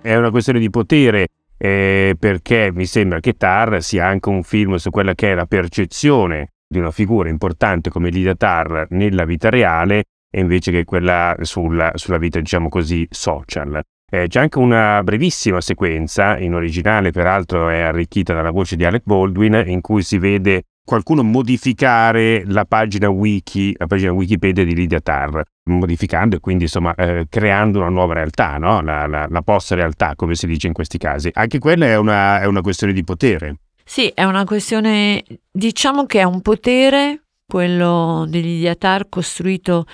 È 0.06 0.16
una 0.16 0.30
questione 0.30 0.60
di 0.60 0.70
potere 0.70 1.28
eh, 1.58 2.14
perché 2.16 2.70
mi 2.72 2.86
sembra 2.86 3.18
che 3.18 3.32
Tar 3.32 3.82
sia 3.82 4.06
anche 4.06 4.28
un 4.28 4.44
film 4.44 4.76
su 4.76 4.90
quella 4.90 5.16
che 5.16 5.32
è 5.32 5.34
la 5.34 5.46
percezione 5.46 6.52
di 6.68 6.78
una 6.78 6.92
figura 6.92 7.28
importante 7.28 7.90
come 7.90 8.10
Lydia 8.10 8.36
Tar 8.36 8.86
nella 8.90 9.24
vita 9.24 9.48
reale 9.48 10.04
e 10.30 10.40
invece 10.40 10.70
che 10.70 10.84
quella 10.84 11.34
sulla, 11.40 11.90
sulla 11.94 12.18
vita, 12.18 12.38
diciamo 12.38 12.68
così, 12.68 13.04
social. 13.10 13.82
Eh, 14.08 14.28
c'è 14.28 14.38
anche 14.38 14.58
una 14.58 15.02
brevissima 15.02 15.60
sequenza, 15.60 16.38
in 16.38 16.54
originale 16.54 17.10
peraltro 17.10 17.68
è 17.68 17.80
arricchita 17.80 18.32
dalla 18.32 18.52
voce 18.52 18.76
di 18.76 18.84
Alec 18.84 19.02
Baldwin, 19.04 19.64
in 19.66 19.80
cui 19.80 20.02
si 20.02 20.18
vede 20.18 20.62
qualcuno 20.86 21.24
modificare 21.24 22.44
la 22.46 22.64
pagina 22.64 23.10
wiki, 23.10 23.74
la 23.76 23.86
pagina 23.86 24.12
Wikipedia 24.12 24.64
di 24.64 24.72
Lydia 24.72 25.00
Tarr, 25.00 25.42
modificando 25.64 26.36
e 26.36 26.40
quindi 26.40 26.64
insomma 26.64 26.94
eh, 26.94 27.26
creando 27.28 27.80
una 27.80 27.88
nuova 27.88 28.14
realtà, 28.14 28.56
no? 28.56 28.80
la, 28.80 29.06
la, 29.06 29.26
la 29.28 29.42
post 29.42 29.72
realtà 29.72 30.14
come 30.14 30.36
si 30.36 30.46
dice 30.46 30.68
in 30.68 30.72
questi 30.72 30.96
casi. 30.96 31.28
Anche 31.34 31.58
quella 31.58 31.86
è 31.86 31.98
una, 31.98 32.40
è 32.40 32.46
una 32.46 32.60
questione 32.60 32.92
di 32.92 33.02
potere. 33.02 33.56
Sì, 33.84 34.10
è 34.14 34.22
una 34.22 34.44
questione, 34.44 35.22
diciamo 35.50 36.06
che 36.06 36.20
è 36.20 36.24
un 36.24 36.40
potere, 36.40 37.24
quello 37.44 38.24
di 38.28 38.40
Lydia 38.40 38.76
Tarr, 38.76 39.08
costruito 39.08 39.86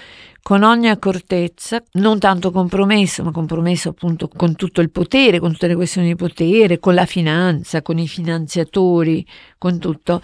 con 0.43 0.65
ogni 0.65 0.89
accortezza, 0.89 1.83
non 1.93 2.19
tanto 2.19 2.51
compromesso, 2.51 3.23
ma 3.23 3.31
compromesso 3.31 3.91
appunto 3.91 4.29
con 4.29 4.57
tutto 4.57 4.81
il 4.81 4.91
potere, 4.91 5.39
con 5.39 5.53
tutte 5.53 5.69
le 5.69 5.77
questioni 5.77 6.09
di 6.09 6.17
potere, 6.17 6.81
con 6.81 6.95
la 6.95 7.07
finanza, 7.07 7.81
con 7.81 7.99
i 7.99 8.09
finanziatori, 8.09 9.25
con 9.57 9.79
tutto, 9.79 10.21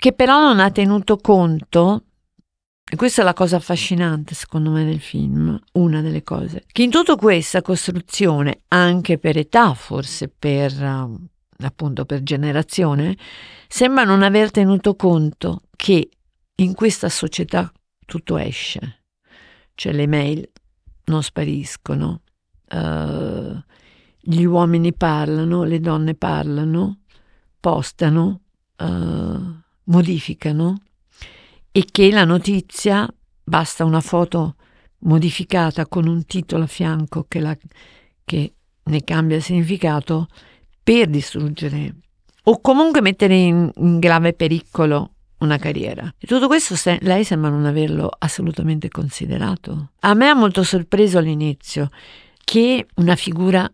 che 0.00 0.14
però 0.14 0.40
non 0.40 0.60
ha 0.60 0.70
tenuto 0.70 1.18
conto, 1.18 2.04
e 2.90 2.96
questa 2.96 3.20
è 3.20 3.24
la 3.24 3.34
cosa 3.34 3.56
affascinante 3.56 4.34
secondo 4.34 4.70
me 4.70 4.82
del 4.86 4.98
film, 4.98 5.60
una 5.72 6.00
delle 6.00 6.22
cose, 6.22 6.64
che 6.72 6.82
in 6.82 6.90
tutta 6.90 7.16
questa 7.16 7.60
costruzione, 7.60 8.62
anche 8.68 9.18
per 9.18 9.36
età, 9.36 9.74
forse 9.74 10.28
per 10.28 10.72
uh, 10.72 11.28
appunto 11.58 12.06
per 12.06 12.22
generazione, 12.22 13.14
sembra 13.68 14.04
non 14.04 14.22
aver 14.22 14.50
tenuto 14.50 14.96
conto 14.96 15.64
che 15.76 16.08
in 16.54 16.72
questa 16.72 17.10
società 17.10 17.70
tutto 18.06 18.38
esce, 18.38 19.02
cioè 19.74 19.92
le 19.92 20.06
mail 20.06 20.50
non 21.04 21.22
spariscono. 21.22 22.22
Uh, 22.70 23.62
gli 24.18 24.44
uomini 24.44 24.94
parlano, 24.94 25.64
le 25.64 25.78
donne 25.78 26.14
parlano, 26.14 27.00
postano, 27.60 28.40
uh, 28.78 29.58
modificano 29.84 30.82
e 31.72 31.84
che 31.90 32.10
la 32.10 32.24
notizia, 32.24 33.08
basta 33.42 33.84
una 33.84 34.00
foto 34.00 34.56
modificata 35.00 35.86
con 35.86 36.06
un 36.06 36.24
titolo 36.24 36.64
a 36.64 36.66
fianco 36.66 37.24
che, 37.28 37.40
la, 37.40 37.56
che 38.24 38.54
ne 38.82 39.04
cambia 39.04 39.36
il 39.36 39.42
significato, 39.42 40.28
per 40.82 41.08
distruggere 41.08 41.94
o 42.44 42.60
comunque 42.60 43.00
mettere 43.00 43.36
in, 43.36 43.70
in 43.76 43.98
grave 43.98 44.32
pericolo 44.32 45.14
una 45.38 45.56
carriera. 45.58 46.12
E 46.18 46.26
tutto 46.26 46.46
questo 46.46 46.74
se, 46.76 46.98
lei 47.02 47.24
sembra 47.24 47.50
non 47.50 47.64
averlo 47.64 48.10
assolutamente 48.18 48.88
considerato. 48.88 49.92
A 50.00 50.14
me 50.14 50.28
ha 50.28 50.34
molto 50.34 50.62
sorpreso 50.62 51.18
all'inizio 51.18 51.90
che 52.44 52.86
una 52.96 53.16
figura 53.16 53.70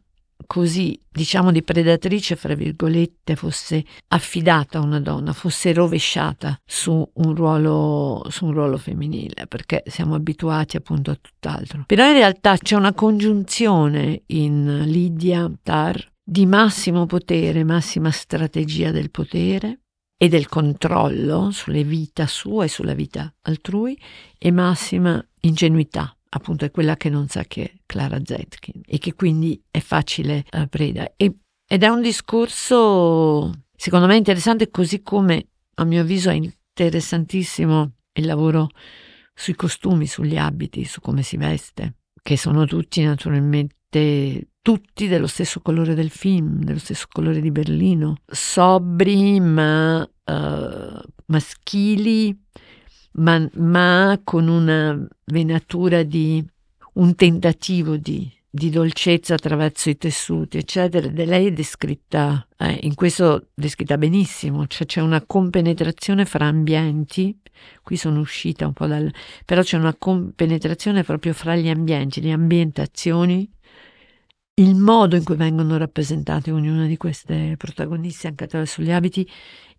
così, 0.47 0.99
diciamo, 1.11 1.53
di 1.53 1.63
predatrice, 1.63 2.37
fra 2.37 2.55
virgolette, 2.55 3.37
fosse 3.37 3.85
affidata 4.09 4.79
a 4.79 4.83
una 4.83 5.01
donna, 5.01 5.33
fosse 5.33 5.73
rovesciata 5.73 6.59
su 6.65 7.09
un 7.15 7.35
ruolo, 7.35 8.27
su 8.31 8.47
un 8.47 8.53
ruolo 8.53 8.79
femminile, 8.79 9.47
perché 9.47 9.83
siamo 9.87 10.15
abituati 10.15 10.77
appunto 10.77 11.11
a 11.11 11.19
tutt'altro. 11.21 11.85
Però 11.87 12.07
in 12.07 12.15
realtà 12.15 12.57
c'è 12.57 12.77
una 12.77 12.95
congiunzione 12.95 14.23
in 14.27 14.83
Lydia 14.87 15.51
Tar 15.63 16.13
di 16.23 16.47
massimo 16.47 17.07
potere, 17.07 17.63
massima 17.65 18.11
strategia 18.11 18.91
del 18.91 19.11
potere 19.11 19.81
e 20.19 20.29
del 20.29 20.49
controllo 20.49 21.51
sulle 21.51 21.85
vita 21.85 22.27
sua 22.27 22.65
e 22.65 22.69
sulla 22.69 22.95
vita 22.95 23.33
altrui 23.43 23.99
e 24.39 24.51
massima 24.51 25.25
ingenuità, 25.41 26.16
appunto 26.37 26.65
è 26.65 26.71
quella 26.71 26.97
che 26.97 27.09
non 27.09 27.29
sa 27.29 27.45
che 27.45 27.65
è 27.65 27.73
Clara 27.85 28.21
Zetkin 28.25 28.83
e 28.87 28.99
che 28.99 29.15
quindi 29.15 29.61
è 29.71 29.81
facile 29.81 30.45
uh, 30.53 30.69
preda. 30.69 31.13
E, 31.17 31.35
ed 31.67 31.83
è 31.83 31.89
un 31.89 32.01
discorso 32.01 33.53
secondo 33.75 34.07
me 34.07 34.17
interessante 34.17 34.71
così 34.71 35.03
come 35.03 35.49
a 35.75 35.85
mio 35.85 36.03
avviso 36.03 36.31
è 36.31 36.35
interessantissimo 36.35 37.93
il 38.13 38.27
lavoro 38.27 38.69
sui 39.35 39.55
costumi, 39.55 40.07
sugli 40.07 40.37
abiti, 40.37 40.85
su 40.85 41.01
come 41.01 41.23
si 41.23 41.37
veste, 41.37 41.97
che 42.23 42.39
sono 42.39 42.65
tutti 42.65 43.03
naturalmente 43.03 44.49
tutti 44.63 45.07
dello 45.07 45.27
stesso 45.27 45.61
colore 45.61 45.95
del 45.95 46.11
film, 46.11 46.65
dello 46.65 46.79
stesso 46.79 47.07
colore 47.11 47.41
di 47.41 47.51
Berlino, 47.51 48.17
sobri 48.27 49.39
ma 49.39 50.01
uh, 50.03 51.01
maschili, 51.27 52.37
ma, 53.17 53.49
ma, 53.55 54.21
con 54.25 54.49
una 54.49 55.07
venatura 55.27 56.03
di 56.03 56.45
un 56.95 57.15
tentativo 57.15 57.97
di, 57.97 58.31
di, 58.49 58.71
dolcezza 58.71 59.35
attraverso 59.35 59.91
i 59.91 59.97
tessuti, 59.97 60.59
eccetera. 60.59 61.07
E 61.07 61.25
lei 61.25 61.47
è 61.47 61.53
descritta, 61.53 62.47
eh, 62.57 62.81
in 62.83 62.95
questo 62.95 63.49
descritta 63.55 63.99
benissimo, 63.99 64.67
cioè 64.67 64.87
c'è 64.87 65.01
una 65.01 65.23
compenetrazione 65.25 66.25
fra 66.25 66.47
ambienti. 66.47 67.39
Qui 67.83 67.97
sono 67.97 68.21
uscita 68.21 68.67
un 68.67 68.73
po' 68.75 68.87
dal. 68.87 69.11
però 69.45 69.63
c'è 69.63 69.79
una 69.79 69.95
compenetrazione 69.95 71.05
proprio 71.05 71.33
fra 71.33 71.57
gli 71.57 71.69
ambienti, 71.69 72.21
le 72.21 72.33
ambientazioni 72.33 73.51
il 74.59 74.75
modo 74.75 75.17
in 75.17 75.25
cui 75.25 75.37
vengono 75.37 75.77
rappresentate 75.77 76.51
ognuna 76.51 76.87
di 76.87 76.97
queste 76.97 77.57
protagoniste 77.59 78.29
anche 78.29 78.45
attraverso 78.45 78.81
gli 78.81 78.91
abiti 78.91 79.29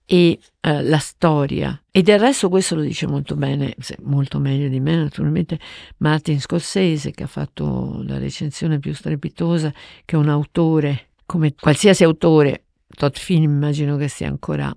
e 0.09 0.39
eh, 0.61 0.83
la 0.83 0.97
storia. 0.99 1.79
E 1.91 2.01
del 2.01 2.17
resto 2.17 2.47
questo 2.47 2.75
lo 2.75 2.81
dice 2.81 3.05
molto 3.05 3.35
bene, 3.35 3.75
molto 4.03 4.39
meglio 4.39 4.69
di 4.69 4.79
me 4.79 4.95
naturalmente, 4.95 5.59
Martin 5.97 6.39
Scorsese 6.39 7.11
che 7.11 7.23
ha 7.23 7.27
fatto 7.27 8.01
la 8.05 8.17
recensione 8.17 8.79
più 8.79 8.93
strepitosa, 8.93 9.71
che 10.05 10.15
è 10.15 10.19
un 10.19 10.29
autore, 10.29 11.09
come 11.25 11.53
qualsiasi 11.53 12.05
autore, 12.05 12.63
Todd 12.87 13.15
Film 13.15 13.43
immagino 13.43 13.97
che 13.97 14.07
sia 14.07 14.29
ancora 14.29 14.75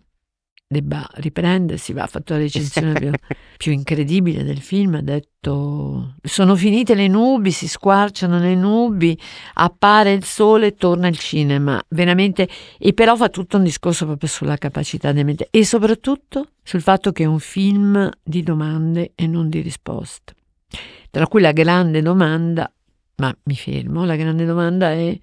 debba 0.73 1.05
riprendersi, 1.15 1.93
va, 1.93 2.05
ha 2.05 2.07
fatto 2.07 2.35
la 2.35 2.39
recensione 2.39 2.93
più, 2.93 3.11
più, 3.59 3.73
incredibile 3.73 4.45
del 4.45 4.61
film, 4.61 4.95
ha 4.95 5.03
detto 5.03 6.15
sono 6.23 6.55
finite 6.55 6.95
le 6.95 7.09
nubi, 7.09 7.51
si 7.51 7.67
squarciano 7.67 8.39
le 8.39 8.55
nubi, 8.55 9.19
appare 9.55 10.13
il 10.13 10.23
sole, 10.23 10.77
torna 10.77 11.09
il 11.09 11.19
cinema, 11.19 11.83
veramente, 11.89 12.49
e 12.79 12.93
però 12.93 13.17
fa 13.17 13.29
tutto 13.31 13.57
un 13.57 13.65
discorso 13.65 14.07
proprio 14.07 14.29
sulla 14.29 14.57
capacità 14.59 15.11
di 15.11 15.25
mente 15.25 15.49
e 15.51 15.65
soprattutto 15.65 16.51
sul 16.63 16.83
fatto 16.83 17.11
che 17.11 17.25
è 17.25 17.27
un 17.27 17.41
film 17.41 18.09
di 18.23 18.45
domande 18.45 19.11
e 19.17 19.27
non 19.27 19.49
di 19.49 19.63
risposte, 19.63 20.35
tra 21.11 21.27
cui 21.27 21.41
la 21.41 21.53
grande 21.53 22.01
domanda, 22.01 22.73
ma 23.17 23.37
mi 23.43 23.57
fermo, 23.57 24.05
la 24.05 24.15
grande 24.15 24.45
domanda 24.45 24.93
è 24.93 25.19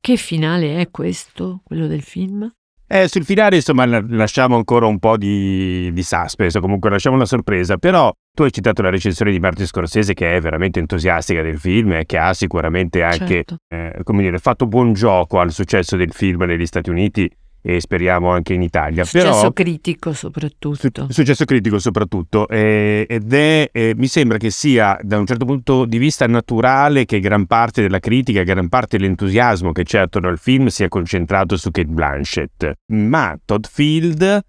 che 0.00 0.16
finale 0.16 0.80
è 0.80 0.90
questo, 0.90 1.60
quello 1.64 1.86
del 1.86 2.00
film? 2.00 2.50
Eh, 2.92 3.06
sul 3.06 3.24
finale, 3.24 3.54
insomma, 3.54 3.86
lasciamo 3.86 4.56
ancora 4.56 4.86
un 4.86 4.98
po' 4.98 5.16
di, 5.16 5.92
di 5.92 6.02
suspense, 6.02 6.58
comunque 6.58 6.90
lasciamo 6.90 7.14
una 7.14 7.24
sorpresa, 7.24 7.76
però 7.76 8.12
tu 8.34 8.42
hai 8.42 8.50
citato 8.50 8.82
la 8.82 8.90
recensione 8.90 9.30
di 9.30 9.38
Martin 9.38 9.64
Scorsese 9.64 10.12
che 10.12 10.34
è 10.34 10.40
veramente 10.40 10.80
entusiastica 10.80 11.40
del 11.40 11.56
film 11.56 11.92
e 11.92 12.04
che 12.04 12.18
ha 12.18 12.34
sicuramente 12.34 13.04
anche, 13.04 13.44
certo. 13.46 13.58
eh, 13.68 14.00
come 14.02 14.22
dire, 14.22 14.38
fatto 14.38 14.66
buon 14.66 14.92
gioco 14.92 15.38
al 15.38 15.52
successo 15.52 15.94
del 15.94 16.12
film 16.12 16.42
negli 16.42 16.66
Stati 16.66 16.90
Uniti 16.90 17.30
e 17.62 17.80
speriamo 17.80 18.30
anche 18.30 18.54
in 18.54 18.62
Italia. 18.62 19.04
Successo 19.04 19.30
Però, 19.30 19.52
critico 19.52 20.12
soprattutto. 20.12 20.74
Su, 21.06 21.10
successo 21.10 21.44
critico 21.44 21.78
soprattutto 21.78 22.48
eh, 22.48 23.06
ed 23.08 23.32
è, 23.32 23.68
eh, 23.72 23.94
mi 23.96 24.06
sembra 24.06 24.38
che 24.38 24.50
sia 24.50 24.98
da 25.02 25.18
un 25.18 25.26
certo 25.26 25.44
punto 25.44 25.84
di 25.84 25.98
vista 25.98 26.26
naturale 26.26 27.04
che 27.04 27.20
gran 27.20 27.46
parte 27.46 27.82
della 27.82 27.98
critica, 27.98 28.42
gran 28.42 28.68
parte 28.68 28.96
dell'entusiasmo 28.96 29.72
che 29.72 29.84
c'è 29.84 29.98
attorno 29.98 30.28
al 30.28 30.38
film 30.38 30.68
sia 30.68 30.88
concentrato 30.88 31.56
su 31.56 31.70
Kate 31.70 31.88
Blanchett, 31.88 32.72
ma 32.86 33.38
Todd 33.44 33.64
Field 33.64 34.40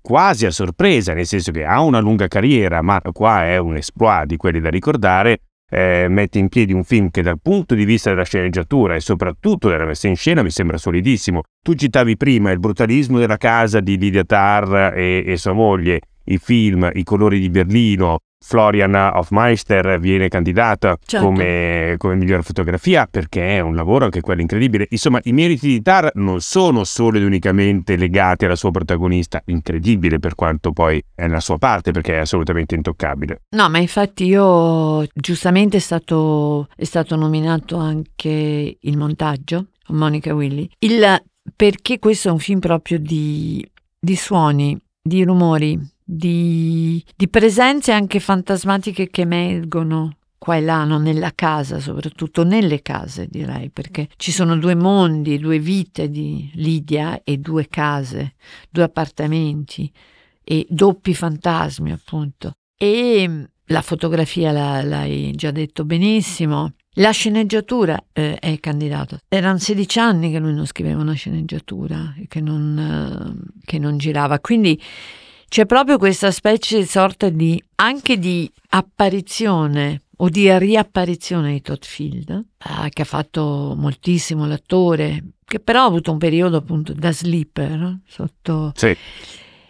quasi 0.00 0.44
a 0.44 0.50
sorpresa, 0.50 1.14
nel 1.14 1.24
senso 1.24 1.50
che 1.50 1.64
ha 1.64 1.80
una 1.80 1.98
lunga 1.98 2.28
carriera, 2.28 2.82
ma 2.82 3.00
qua 3.12 3.46
è 3.46 3.56
un 3.56 3.76
exploit 3.76 4.26
di 4.26 4.36
quelli 4.36 4.60
da 4.60 4.68
ricordare, 4.68 5.40
eh, 5.70 6.06
mette 6.08 6.38
in 6.38 6.48
piedi 6.48 6.72
un 6.72 6.84
film 6.84 7.10
che 7.10 7.22
dal 7.22 7.40
punto 7.40 7.74
di 7.74 7.84
vista 7.84 8.10
della 8.10 8.24
sceneggiatura 8.24 8.94
e 8.94 9.00
soprattutto 9.00 9.68
della 9.68 9.84
messa 9.84 10.08
in 10.08 10.16
scena 10.16 10.42
mi 10.42 10.50
sembra 10.50 10.78
solidissimo. 10.78 11.42
Tu 11.62 11.74
citavi 11.74 12.16
prima 12.16 12.50
il 12.50 12.58
brutalismo 12.58 13.18
della 13.18 13.36
casa 13.36 13.80
di 13.80 13.98
Lydia 13.98 14.24
Tarr 14.24 14.92
e, 14.94 15.24
e 15.26 15.36
sua 15.36 15.52
moglie, 15.52 16.00
i 16.24 16.38
film, 16.38 16.90
i 16.92 17.02
colori 17.02 17.38
di 17.38 17.50
Berlino, 17.50 18.18
Florian 18.46 18.94
Hofmeister 18.94 19.98
viene 19.98 20.28
candidata 20.28 20.98
certo. 21.02 21.24
come, 21.24 21.94
come 21.96 22.14
miglior 22.14 22.44
fotografia 22.44 23.08
perché 23.10 23.56
è 23.56 23.60
un 23.60 23.74
lavoro 23.74 24.04
anche 24.04 24.20
quello 24.20 24.42
incredibile. 24.42 24.86
Insomma, 24.90 25.18
i 25.22 25.32
meriti 25.32 25.66
di 25.66 25.80
Tar 25.80 26.10
non 26.16 26.42
sono 26.42 26.84
solo 26.84 27.16
ed 27.16 27.24
unicamente 27.24 27.96
legati 27.96 28.44
alla 28.44 28.54
sua 28.54 28.70
protagonista, 28.70 29.42
incredibile 29.46 30.18
per 30.18 30.34
quanto 30.34 30.72
poi 30.72 31.02
è 31.14 31.26
la 31.26 31.40
sua 31.40 31.56
parte 31.56 31.90
perché 31.90 32.16
è 32.16 32.18
assolutamente 32.18 32.74
intoccabile. 32.74 33.44
No, 33.56 33.70
ma 33.70 33.78
infatti 33.78 34.26
io 34.26 35.06
giustamente 35.14 35.78
è 35.78 35.80
stato, 35.80 36.68
è 36.76 36.84
stato 36.84 37.16
nominato 37.16 37.78
anche 37.78 38.76
il 38.78 38.98
montaggio 38.98 39.68
Monica 39.88 40.34
Willy. 40.34 40.68
Il, 40.80 41.22
perché 41.56 41.98
questo 41.98 42.28
è 42.28 42.30
un 42.30 42.38
film 42.38 42.58
proprio 42.58 42.98
di, 42.98 43.66
di 43.98 44.16
suoni, 44.16 44.78
di 45.00 45.24
rumori, 45.24 45.78
di, 46.04 47.02
di 47.16 47.28
presenze 47.28 47.92
anche 47.92 48.20
fantasmatiche 48.20 49.08
che 49.08 49.22
emergono 49.22 50.16
qua 50.44 50.56
e 50.56 50.60
là, 50.60 50.84
non 50.84 51.00
nella 51.00 51.32
casa, 51.34 51.80
soprattutto 51.80 52.44
nelle 52.44 52.82
case 52.82 53.26
direi, 53.30 53.70
perché 53.70 54.08
ci 54.16 54.30
sono 54.30 54.58
due 54.58 54.74
mondi, 54.74 55.38
due 55.38 55.58
vite 55.58 56.10
di 56.10 56.50
Lidia 56.56 57.22
e 57.24 57.38
due 57.38 57.66
case, 57.68 58.34
due 58.68 58.82
appartamenti 58.82 59.90
e 60.44 60.66
doppi 60.68 61.14
fantasmi 61.14 61.90
appunto. 61.90 62.52
E 62.76 63.48
la 63.68 63.80
fotografia 63.80 64.52
la, 64.52 64.82
l'hai 64.82 65.32
già 65.34 65.50
detto 65.50 65.86
benissimo. 65.86 66.74
La 66.96 67.10
sceneggiatura 67.10 67.98
eh, 68.12 68.36
è 68.38 68.60
candidata. 68.60 69.18
Erano 69.26 69.56
16 69.56 69.98
anni 69.98 70.30
che 70.30 70.38
lui 70.38 70.52
non 70.52 70.66
scriveva 70.66 71.00
una 71.00 71.14
sceneggiatura 71.14 72.14
che 72.28 72.42
non, 72.42 72.78
eh, 72.78 73.62
che 73.64 73.78
non 73.78 73.96
girava. 73.96 74.38
Quindi 74.40 74.78
c'è 75.54 75.66
proprio 75.66 75.98
questa 75.98 76.32
specie 76.32 76.80
di 76.80 76.84
sorta 76.84 77.28
di 77.28 77.62
anche 77.76 78.18
di 78.18 78.50
apparizione 78.70 80.02
o 80.16 80.28
di 80.28 80.50
riapparizione 80.58 81.52
di 81.52 81.60
Todd 81.60 81.84
Field, 81.84 82.28
eh, 82.28 82.88
che 82.88 83.02
ha 83.02 83.04
fatto 83.04 83.72
moltissimo 83.78 84.46
l'attore, 84.46 85.22
che 85.44 85.60
però 85.60 85.82
ha 85.82 85.86
avuto 85.86 86.10
un 86.10 86.18
periodo 86.18 86.56
appunto 86.56 86.92
da 86.92 87.12
sleeper 87.12 88.00
sotto... 88.04 88.72
Sì. 88.74 88.96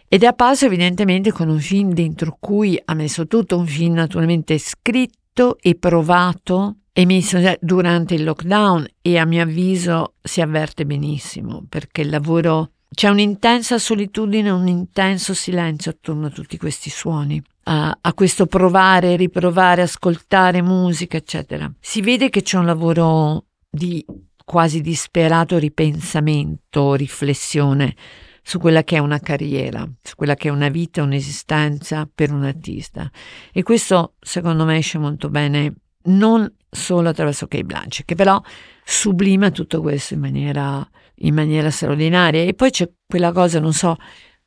Ed 0.09 0.23
è 0.23 0.25
apparso 0.25 0.65
evidentemente 0.65 1.33
con 1.33 1.51
un 1.51 1.59
film 1.59 1.93
dentro 1.93 2.35
cui 2.41 2.81
ha 2.83 2.95
messo 2.95 3.27
tutto 3.27 3.59
un 3.59 3.67
film 3.67 3.93
naturalmente 3.93 4.57
scritto 4.57 5.59
e 5.61 5.75
provato 5.75 6.77
emesso 6.95 7.39
durante 7.61 8.15
il 8.15 8.25
lockdown 8.25 8.87
e 9.03 9.19
a 9.19 9.27
mio 9.27 9.43
avviso 9.43 10.15
si 10.23 10.41
avverte 10.41 10.87
benissimo 10.87 11.63
perché 11.69 12.01
il 12.01 12.09
lavoro 12.09 12.71
c'è 12.95 13.09
un'intensa 13.09 13.79
solitudine, 13.79 14.51
un 14.51 14.69
intenso 14.69 15.35
silenzio 15.35 15.91
attorno 15.91 16.27
a 16.27 16.31
tutti 16.31 16.57
questi 16.57 16.91
suoni. 16.91 17.43
a, 17.65 17.97
a 18.01 18.15
questo 18.15 18.47
provare, 18.47 19.17
riprovare, 19.17 19.83
ascoltare 19.83 20.63
musica, 20.63 21.17
eccetera. 21.17 21.73
Si 21.81 22.01
vede 22.01 22.31
che 22.31 22.43
c'è 22.43 22.59
un 22.59 22.67
lavoro 22.67 23.47
di 23.69 24.05
quasi 24.45 24.81
disperato 24.81 25.59
ripensamento, 25.59 26.95
riflessione 26.95 27.95
su 28.43 28.59
quella 28.59 28.85
che 28.85 28.97
è 28.97 28.99
una 28.99 29.21
carriera, 29.21 29.89
su 30.03 30.15
quella 30.17 30.35
che 30.35 30.49
è 30.49 30.51
una 30.51 30.69
vita, 30.69 31.03
un'esistenza 31.03 32.09
per 32.13 32.31
un 32.31 32.45
artista. 32.45 33.11
E 33.53 33.63
questo 33.63 34.15
secondo 34.21 34.67
me 34.67 34.77
esce 34.77 34.99
molto 34.99 35.31
bene 35.31 35.75
non 36.07 36.53
solo 36.71 37.09
attraverso 37.09 37.47
Kate 37.47 37.65
Blanche, 37.65 38.05
che 38.05 38.15
però 38.15 38.41
sublima 38.85 39.51
tutto 39.51 39.81
questo 39.81 40.13
in 40.13 40.21
maniera, 40.21 40.87
in 41.17 41.35
maniera 41.35 41.71
straordinaria. 41.71 42.43
E 42.43 42.55
poi 42.55 42.71
c'è 42.71 42.89
quella 43.07 43.33
cosa, 43.33 43.61
non 43.61 43.73
so, 43.73 43.97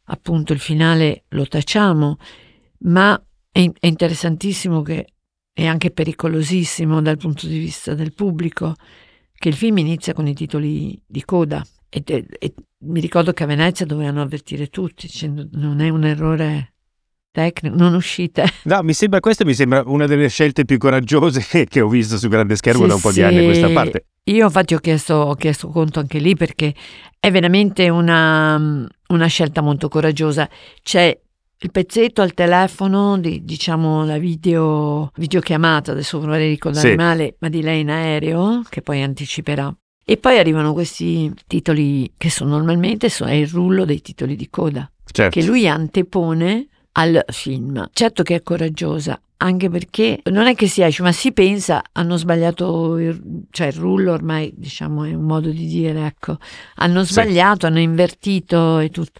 appunto 0.05 0.53
il 0.53 0.59
finale 0.59 1.23
lo 1.29 1.45
tacciamo, 1.45 2.17
ma 2.79 3.21
è, 3.51 3.69
è 3.79 3.87
interessantissimo 3.87 4.81
che 4.81 5.07
è 5.53 5.65
anche 5.65 5.91
pericolosissimo 5.91 7.01
dal 7.01 7.17
punto 7.17 7.47
di 7.47 7.57
vista 7.57 7.93
del 7.93 8.13
pubblico, 8.13 8.75
che 9.33 9.49
il 9.49 9.55
film 9.55 9.77
inizia 9.77 10.13
con 10.13 10.27
i 10.27 10.33
titoli 10.33 10.99
di 11.05 11.23
coda 11.23 11.65
e, 11.89 12.03
e 12.05 12.53
mi 12.79 12.99
ricordo 12.99 13.33
che 13.33 13.43
a 13.43 13.47
Venezia 13.47 13.85
dovevano 13.85 14.21
avvertire 14.21 14.67
tutti, 14.67 15.07
dicendo 15.07 15.47
non 15.53 15.79
è 15.79 15.89
un 15.89 16.03
errore 16.03 16.73
tecnico, 17.31 17.75
non 17.75 17.93
uscite. 17.93 18.45
No, 18.63 18.81
mi 18.83 18.93
sembra 18.93 19.19
questa 19.19 19.45
mi 19.45 19.53
sembra 19.53 19.83
una 19.85 20.05
delle 20.05 20.27
scelte 20.29 20.65
più 20.65 20.77
coraggiose 20.77 21.45
che 21.67 21.81
ho 21.81 21.87
visto 21.87 22.17
su 22.17 22.27
grande 22.27 22.55
schermo 22.55 22.83
sì, 22.83 22.87
da 22.87 22.95
un 22.95 23.01
po' 23.01 23.09
sì. 23.09 23.19
di 23.19 23.23
anni 23.23 23.39
a 23.39 23.43
questa 23.43 23.69
parte. 23.69 24.05
Io 24.27 24.45
infatti 24.45 24.73
ho 24.73 24.79
chiesto, 24.79 25.15
ho 25.15 25.35
chiesto 25.35 25.69
conto 25.69 25.99
anche 25.99 26.19
lì 26.19 26.35
perché 26.35 26.73
è 27.19 27.31
veramente 27.31 27.89
una, 27.89 28.85
una 29.07 29.25
scelta 29.27 29.61
molto 29.61 29.87
coraggiosa. 29.87 30.49
C'è 30.83 31.17
il 31.59 31.71
pezzetto 31.71 32.21
al 32.21 32.33
telefono 32.33 33.17
di 33.17 33.43
diciamo 33.43 34.05
la 34.05 34.19
video 34.19 35.11
videochiamata 35.15 35.91
adesso 35.91 36.19
vorrei 36.19 36.49
ricordare 36.49 36.89
sì. 36.89 36.95
male 36.95 37.35
ma 37.39 37.49
di 37.49 37.63
lei 37.63 37.81
in 37.81 37.89
aereo 37.89 38.61
che 38.69 38.83
poi 38.83 39.01
anticiperà 39.01 39.75
e 40.05 40.17
poi 40.17 40.37
arrivano 40.37 40.73
questi 40.73 41.33
titoli 41.47 42.13
che 42.15 42.29
sono 42.29 42.57
normalmente 42.57 43.09
sono 43.09 43.33
il 43.33 43.47
rullo 43.47 43.85
dei 43.85 44.01
titoli 44.01 44.35
di 44.35 44.51
coda 44.51 44.87
certo. 45.03 45.39
che 45.39 45.43
lui 45.43 45.67
antepone 45.67 46.67
al 46.97 47.23
film. 47.27 47.87
Certo 47.93 48.23
che 48.23 48.35
è 48.35 48.43
coraggiosa 48.43 49.19
anche 49.39 49.69
perché 49.69 50.19
non 50.31 50.47
è 50.47 50.55
che 50.55 50.67
si 50.67 50.81
esce 50.81 51.03
ma 51.03 51.11
si 51.11 51.31
pensa 51.31 51.83
hanno 51.91 52.17
sbagliato 52.17 52.97
il, 52.97 53.45
cioè 53.51 53.67
il 53.67 53.73
rullo 53.73 54.13
ormai 54.13 54.51
diciamo 54.55 55.03
è 55.03 55.13
un 55.13 55.23
modo 55.23 55.49
di 55.49 55.67
dire 55.67 56.05
ecco. 56.05 56.37
Hanno 56.75 57.03
sbagliato 57.03 57.61
sì. 57.61 57.65
hanno 57.67 57.79
invertito 57.79 58.79
e 58.79 58.89
tutto. 58.89 59.19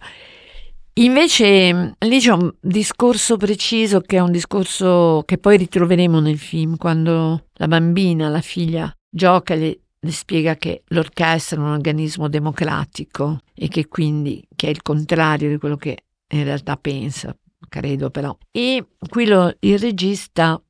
Invece 0.94 1.96
lì 2.00 2.20
c'è 2.20 2.32
un 2.32 2.52
discorso 2.60 3.38
preciso 3.38 4.02
che 4.02 4.18
è 4.18 4.20
un 4.20 4.32
discorso 4.32 5.22
che 5.28 5.38
poi 5.38 5.58
ritroveremo 5.58 6.20
nel 6.20 6.40
film 6.40 6.76
quando 6.76 7.50
la 7.54 7.68
bambina, 7.68 8.30
la 8.30 8.42
figlia, 8.42 8.92
gioca 9.08 9.54
e 9.54 9.58
le, 9.58 9.80
le 10.00 10.12
spiega 10.12 10.56
che 10.56 10.82
l'orchestra 10.88 11.58
è 11.58 11.60
un 11.60 11.70
organismo 11.70 12.28
democratico 12.28 13.42
e 13.54 13.68
che 13.68 13.88
quindi 13.88 14.44
che 14.56 14.66
è 14.66 14.70
il 14.72 14.82
contrario 14.82 15.50
di 15.50 15.58
quello 15.58 15.78
che 15.78 16.00
in 16.30 16.44
realtà 16.44 16.78
pensa, 16.78 17.36
credo 17.68 18.10
però. 18.10 18.36
E 18.52 18.86
qui 19.10 19.26
lo, 19.26 19.56
il 19.60 19.80
regista 19.80 20.62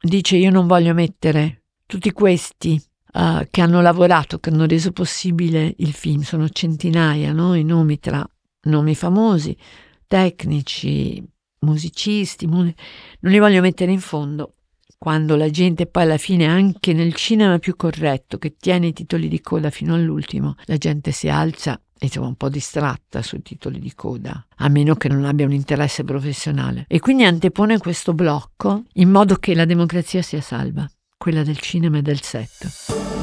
dice 0.00 0.36
io 0.36 0.50
non 0.50 0.66
voglio 0.66 0.94
mettere 0.94 1.62
tutti 1.86 2.12
questi 2.12 2.80
uh, 3.12 3.46
che 3.50 3.60
hanno 3.60 3.80
lavorato, 3.80 4.38
che 4.38 4.50
hanno 4.50 4.66
reso 4.66 4.92
possibile 4.92 5.74
il 5.78 5.92
film, 5.92 6.22
sono 6.22 6.48
centinaia 6.48 7.32
no? 7.32 7.54
i 7.54 7.64
nomi 7.64 7.98
tra 7.98 8.28
nomi 8.62 8.94
famosi, 8.94 9.56
tecnici, 10.06 11.22
musicisti, 11.60 12.46
non 12.46 12.74
li 13.20 13.38
voglio 13.38 13.60
mettere 13.60 13.92
in 13.92 14.00
fondo. 14.00 14.52
Quando 14.98 15.36
la 15.36 15.50
gente 15.50 15.86
poi 15.86 16.04
alla 16.04 16.16
fine, 16.16 16.46
anche 16.46 16.92
nel 16.94 17.14
cinema 17.14 17.58
più 17.58 17.76
corretto, 17.76 18.38
che 18.38 18.56
tiene 18.56 18.88
i 18.88 18.92
titoli 18.92 19.28
di 19.28 19.40
coda 19.40 19.70
fino 19.70 19.94
all'ultimo, 19.94 20.54
la 20.64 20.78
gente 20.78 21.12
si 21.12 21.28
alza 21.28 21.78
e 21.98 22.08
si 22.08 22.18
va 22.18 22.26
un 22.26 22.34
po' 22.34 22.48
distratta 22.48 23.22
sui 23.22 23.42
titoli 23.42 23.78
di 23.78 23.94
coda, 23.94 24.46
a 24.56 24.68
meno 24.68 24.94
che 24.96 25.08
non 25.08 25.24
abbia 25.24 25.46
un 25.46 25.52
interesse 25.52 26.04
professionale. 26.04 26.84
E 26.88 27.00
quindi 27.00 27.24
antepone 27.24 27.78
questo 27.78 28.12
blocco 28.12 28.84
in 28.94 29.10
modo 29.10 29.36
che 29.36 29.54
la 29.54 29.64
democrazia 29.64 30.22
sia 30.22 30.40
salva, 30.40 30.88
quella 31.16 31.42
del 31.42 31.58
cinema 31.58 31.98
e 31.98 32.02
del 32.02 32.20
set. 32.20 33.15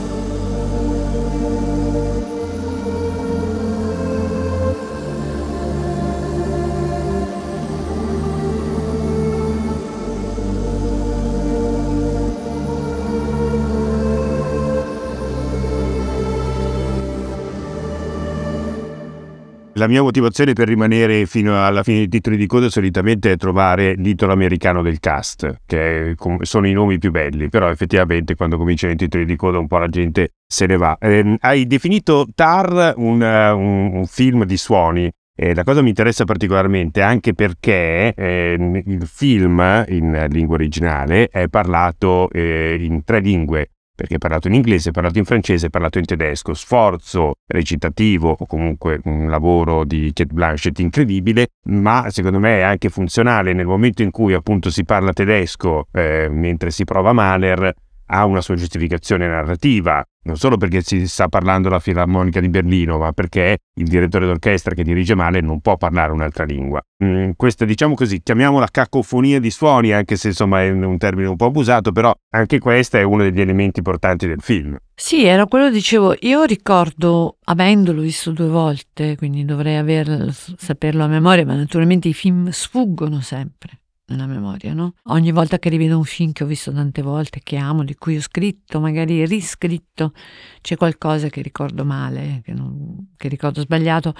La 19.83 19.89
mia 19.89 20.01
motivazione 20.01 20.53
per 20.53 20.69
rimanere 20.69 21.25
fino 21.25 21.61
alla 21.61 21.83
fine 21.83 21.97
dei 21.97 22.07
titoli 22.07 22.37
di 22.37 22.47
coda 22.47 22.69
solitamente 22.69 23.33
è 23.33 23.35
trovare 23.35 23.95
l'italo 23.95 24.31
americano 24.31 24.81
del 24.81 24.99
cast, 24.99 25.59
che 25.65 26.15
sono 26.43 26.67
i 26.67 26.71
nomi 26.71 26.99
più 26.99 27.11
belli, 27.11 27.49
però 27.49 27.69
effettivamente 27.69 28.35
quando 28.35 28.55
cominciano 28.55 28.93
i 28.93 28.95
titoli 28.95 29.25
di 29.25 29.35
coda 29.35 29.59
un 29.59 29.67
po' 29.67 29.79
la 29.79 29.89
gente 29.89 30.35
se 30.47 30.67
ne 30.67 30.77
va. 30.77 30.95
Eh, 31.01 31.35
hai 31.37 31.67
definito 31.67 32.27
Tar 32.33 32.93
un, 32.95 33.21
un, 33.21 33.93
un 33.93 34.05
film 34.05 34.45
di 34.45 34.55
suoni, 34.55 35.11
eh, 35.35 35.53
la 35.53 35.65
cosa 35.65 35.81
mi 35.81 35.89
interessa 35.89 36.23
particolarmente 36.23 37.01
anche 37.01 37.33
perché 37.33 38.13
eh, 38.15 38.55
il 38.85 39.05
film 39.05 39.83
in 39.89 40.27
lingua 40.29 40.55
originale 40.55 41.27
è 41.27 41.49
parlato 41.49 42.29
eh, 42.29 42.77
in 42.79 43.03
tre 43.03 43.19
lingue, 43.19 43.71
perché 44.03 44.15
è 44.15 44.19
parlato 44.19 44.49
in 44.49 44.55
inglese, 44.55 44.89
è 44.89 44.91
parlato 44.91 45.17
in 45.17 45.23
francese, 45.23 45.67
è 45.67 45.69
parlato 45.69 45.97
in 45.97 46.03
tedesco. 46.03 46.53
Sforzo 46.53 47.35
recitativo 47.47 48.35
o 48.37 48.45
comunque 48.45 48.99
un 49.05 49.29
lavoro 49.29 49.85
di 49.85 50.11
Kate 50.13 50.33
Blanchett 50.33 50.77
incredibile, 50.79 51.47
ma 51.67 52.07
secondo 52.09 52.37
me 52.37 52.57
è 52.57 52.61
anche 52.63 52.89
funzionale 52.89 53.53
nel 53.53 53.65
momento 53.65 54.01
in 54.01 54.11
cui 54.11 54.33
appunto 54.33 54.69
si 54.69 54.83
parla 54.83 55.13
tedesco 55.13 55.87
eh, 55.93 56.27
mentre 56.29 56.69
si 56.69 56.83
prova 56.83 57.13
Mahler 57.13 57.73
ha 58.07 58.25
una 58.25 58.41
sua 58.41 58.55
giustificazione 58.55 59.25
narrativa, 59.25 60.03
non 60.23 60.38
solo 60.38 60.57
perché 60.57 60.81
si 60.81 61.07
sta 61.07 61.27
parlando 61.27 61.69
la 61.69 61.79
Filarmonica 61.79 62.39
di 62.39 62.49
Berlino, 62.49 62.97
ma 62.97 63.12
perché 63.12 63.57
il 63.75 63.88
direttore 63.88 64.25
d'orchestra 64.25 64.73
che 64.73 64.83
dirige 64.83 65.15
male 65.15 65.41
non 65.41 65.62
può 65.62 65.77
parlare 65.77 66.12
un'altra 66.12 66.45
lingua. 66.45 66.81
Mm, 67.03 67.31
questa, 67.36 67.65
diciamo 67.65 67.95
così, 67.95 68.21
chiamiamola 68.21 68.67
cacofonia 68.71 69.39
di 69.39 69.51
suoni, 69.51 69.91
anche 69.91 70.15
se 70.15 70.29
insomma 70.29 70.62
è 70.62 70.69
un 70.69 70.97
termine 70.97 71.27
un 71.27 71.36
po' 71.36 71.45
abusato, 71.45 71.91
però 71.91 72.13
anche 72.31 72.59
questo 72.59 72.97
è 72.97 73.03
uno 73.03 73.23
degli 73.23 73.41
elementi 73.41 73.79
importanti 73.79 74.27
del 74.27 74.41
film. 74.41 74.77
Sì, 74.95 75.25
era 75.25 75.45
quello 75.47 75.65
che 75.65 75.73
dicevo, 75.73 76.15
io 76.19 76.43
ricordo, 76.43 77.38
avendolo 77.45 78.01
visto 78.01 78.31
due 78.31 78.47
volte, 78.47 79.17
quindi 79.17 79.43
dovrei 79.43 79.75
aver, 79.75 80.29
saperlo 80.31 81.03
a 81.03 81.07
memoria, 81.07 81.45
ma 81.45 81.55
naturalmente 81.55 82.07
i 82.07 82.13
film 82.13 82.49
sfuggono 82.49 83.19
sempre 83.21 83.79
nella 84.07 84.25
memoria, 84.25 84.73
no? 84.73 84.95
Ogni 85.03 85.31
volta 85.31 85.59
che 85.59 85.69
rivedo 85.69 85.97
un 85.97 86.03
film 86.03 86.31
che 86.31 86.43
ho 86.43 86.47
visto 86.47 86.71
tante 86.71 87.01
volte, 87.01 87.39
che 87.43 87.55
amo, 87.55 87.83
di 87.83 87.95
cui 87.95 88.17
ho 88.17 88.21
scritto, 88.21 88.79
magari 88.79 89.25
riscritto, 89.25 90.13
c'è 90.61 90.75
qualcosa 90.75 91.29
che 91.29 91.41
ricordo 91.41 91.85
male, 91.85 92.41
che, 92.43 92.53
non, 92.53 93.13
che 93.15 93.27
ricordo 93.27 93.61
sbagliato. 93.61 94.13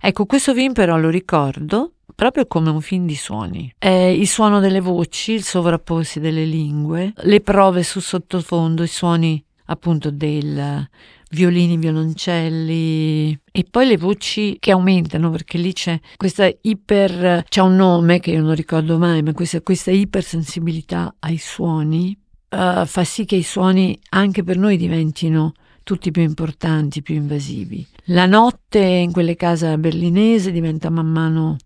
Ecco, 0.00 0.26
questo 0.26 0.54
film 0.54 0.72
però 0.72 0.98
lo 0.98 1.08
ricordo 1.08 1.94
proprio 2.14 2.46
come 2.46 2.70
un 2.70 2.80
film 2.80 3.06
di 3.06 3.16
suoni. 3.16 3.72
È 3.78 3.88
il 3.88 4.28
suono 4.28 4.60
delle 4.60 4.80
voci, 4.80 5.32
il 5.32 5.42
sovrapporsi 5.42 6.20
delle 6.20 6.44
lingue, 6.44 7.12
le 7.16 7.40
prove 7.40 7.82
su 7.82 8.00
sottofondo, 8.00 8.82
i 8.82 8.88
suoni 8.88 9.42
appunto 9.66 10.10
del 10.10 10.88
violini, 11.30 11.76
violoncelli 11.76 13.38
e 13.50 13.66
poi 13.68 13.86
le 13.86 13.96
voci 13.96 14.56
che 14.58 14.70
aumentano 14.70 15.30
perché 15.30 15.58
lì 15.58 15.72
c'è 15.72 15.98
questa 16.16 16.50
iper, 16.60 17.44
c'è 17.48 17.60
un 17.60 17.76
nome 17.76 18.20
che 18.20 18.32
io 18.32 18.42
non 18.42 18.54
ricordo 18.54 18.98
mai, 18.98 19.22
ma 19.22 19.32
questa, 19.32 19.60
questa 19.62 19.90
ipersensibilità 19.90 21.14
ai 21.20 21.38
suoni 21.38 22.16
uh, 22.50 22.84
fa 22.84 23.04
sì 23.04 23.24
che 23.24 23.36
i 23.36 23.42
suoni 23.42 23.98
anche 24.10 24.42
per 24.42 24.58
noi 24.58 24.76
diventino 24.76 25.52
tutti 25.82 26.10
più 26.10 26.22
importanti, 26.22 27.02
più 27.02 27.14
invasivi. 27.14 27.84
La 28.06 28.26
notte 28.26 28.78
in 28.78 29.10
quelle 29.10 29.34
case 29.34 29.76
berlinese 29.78 30.52
diventa 30.52 30.90
man 30.90 31.06
mano 31.06 31.56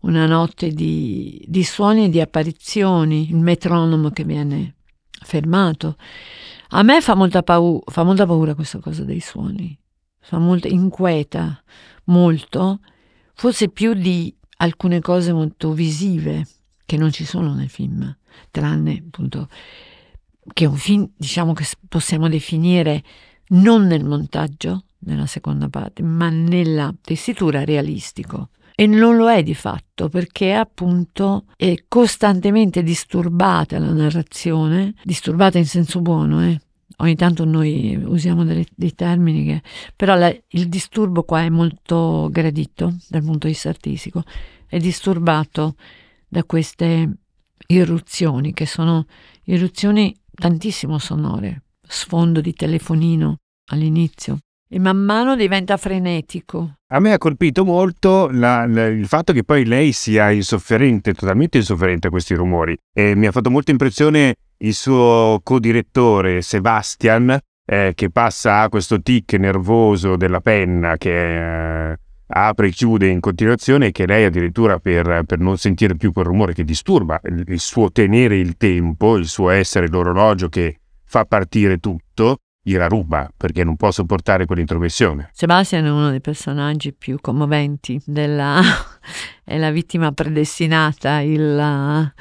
una 0.00 0.26
notte 0.26 0.70
di, 0.70 1.44
di 1.46 1.62
suoni 1.62 2.04
e 2.04 2.08
di 2.08 2.20
apparizioni, 2.20 3.28
il 3.28 3.36
metronomo 3.36 4.10
che 4.10 4.24
viene 4.24 4.74
fermato 5.22 5.96
a 6.74 6.82
me 6.82 7.00
fa 7.00 7.14
molta, 7.14 7.42
pau- 7.42 7.82
fa 7.86 8.02
molta 8.02 8.26
paura 8.26 8.54
questa 8.54 8.78
cosa 8.78 9.04
dei 9.04 9.20
suoni, 9.20 9.78
fa 10.20 10.38
molto, 10.38 10.68
inquieta 10.68 11.62
molto, 12.04 12.80
forse 13.34 13.68
più 13.68 13.94
di 13.94 14.34
alcune 14.58 15.00
cose 15.00 15.32
molto 15.32 15.72
visive 15.72 16.46
che 16.86 16.96
non 16.96 17.12
ci 17.12 17.24
sono 17.24 17.54
nel 17.54 17.68
film, 17.68 18.16
tranne 18.50 19.02
appunto 19.06 19.48
che 20.52 20.64
è 20.64 20.68
un 20.68 20.76
film 20.76 21.08
diciamo 21.16 21.52
che 21.52 21.64
possiamo 21.88 22.28
definire 22.28 23.02
non 23.48 23.86
nel 23.86 24.04
montaggio, 24.04 24.84
nella 25.00 25.26
seconda 25.26 25.68
parte, 25.68 26.02
ma 26.02 26.30
nella 26.30 26.94
tessitura 27.00 27.64
realistico, 27.64 28.48
e 28.74 28.86
non 28.86 29.16
lo 29.16 29.30
è 29.30 29.42
di 29.42 29.54
fatto 29.54 30.08
perché 30.08 30.52
appunto 30.54 31.46
è 31.56 31.84
costantemente 31.88 32.82
disturbata 32.82 33.78
la 33.78 33.92
narrazione, 33.92 34.94
disturbata 35.04 35.58
in 35.58 35.66
senso 35.66 36.00
buono, 36.00 36.44
eh. 36.44 36.60
Ogni 36.98 37.16
tanto 37.16 37.44
noi 37.44 37.96
usiamo 37.96 38.44
delle, 38.44 38.66
dei 38.74 38.94
termini 38.94 39.44
che... 39.44 39.62
però 39.96 40.14
la, 40.14 40.32
il 40.48 40.68
disturbo 40.68 41.24
qua 41.24 41.40
è 41.40 41.48
molto 41.48 42.28
gradito 42.30 42.96
dal 43.08 43.22
punto 43.22 43.46
di 43.46 43.54
vista 43.54 43.70
artistico, 43.70 44.22
è 44.66 44.78
disturbato 44.78 45.74
da 46.28 46.44
queste 46.44 47.10
irruzioni 47.66 48.52
che 48.52 48.66
sono 48.66 49.06
irruzioni 49.44 50.14
tantissimo 50.32 50.98
sonore, 50.98 51.62
sfondo 51.82 52.40
di 52.40 52.52
telefonino 52.52 53.38
all'inizio 53.70 54.38
e 54.74 54.78
man 54.78 54.96
mano 54.96 55.36
diventa 55.36 55.76
frenetico. 55.76 56.76
A 56.94 56.98
me 56.98 57.12
ha 57.12 57.18
colpito 57.18 57.62
molto 57.62 58.30
la, 58.32 58.64
la, 58.66 58.86
il 58.86 59.06
fatto 59.06 59.34
che 59.34 59.44
poi 59.44 59.66
lei 59.66 59.92
sia 59.92 60.30
insofferente, 60.30 61.12
totalmente 61.12 61.58
insofferente 61.58 62.06
a 62.06 62.10
questi 62.10 62.34
rumori. 62.34 62.74
E 62.90 63.14
mi 63.14 63.26
ha 63.26 63.32
fatto 63.32 63.50
molta 63.50 63.70
impressione 63.70 64.34
il 64.56 64.72
suo 64.72 65.40
co-direttore 65.42 66.40
Sebastian, 66.40 67.38
eh, 67.66 67.92
che 67.94 68.08
passa 68.08 68.60
a 68.60 68.70
questo 68.70 69.02
tic 69.02 69.34
nervoso 69.34 70.16
della 70.16 70.40
penna 70.40 70.96
che 70.96 71.90
eh, 71.90 71.98
apre 72.28 72.68
e 72.68 72.70
chiude 72.70 73.08
in 73.08 73.20
continuazione 73.20 73.88
e 73.88 73.92
che 73.92 74.06
lei 74.06 74.24
addirittura 74.24 74.78
per, 74.78 75.24
per, 75.26 75.38
non 75.38 75.58
sentire 75.58 75.96
più 75.96 76.12
quel 76.12 76.24
rumore 76.24 76.54
che 76.54 76.64
disturba 76.64 77.20
il, 77.24 77.44
il 77.46 77.60
suo 77.60 77.92
tenere 77.92 78.38
il 78.38 78.56
tempo, 78.56 79.18
il 79.18 79.26
suo 79.26 79.50
essere 79.50 79.88
l'orologio 79.88 80.48
che 80.48 80.78
fa 81.04 81.26
partire 81.26 81.76
tutto, 81.76 82.38
gliela 82.62 82.86
ruba 82.86 83.30
perché 83.36 83.64
non 83.64 83.76
può 83.76 83.90
sopportare 83.90 84.46
quell'intromissione. 84.46 85.30
Sebastian 85.32 85.84
è 85.84 85.90
uno 85.90 86.10
dei 86.10 86.20
personaggi 86.20 86.92
più 86.92 87.18
commoventi 87.20 88.00
della 88.06 88.60
è 89.44 89.58
la 89.58 89.70
vittima 89.70 90.12
predestinata 90.12 91.20
il, 91.20 92.12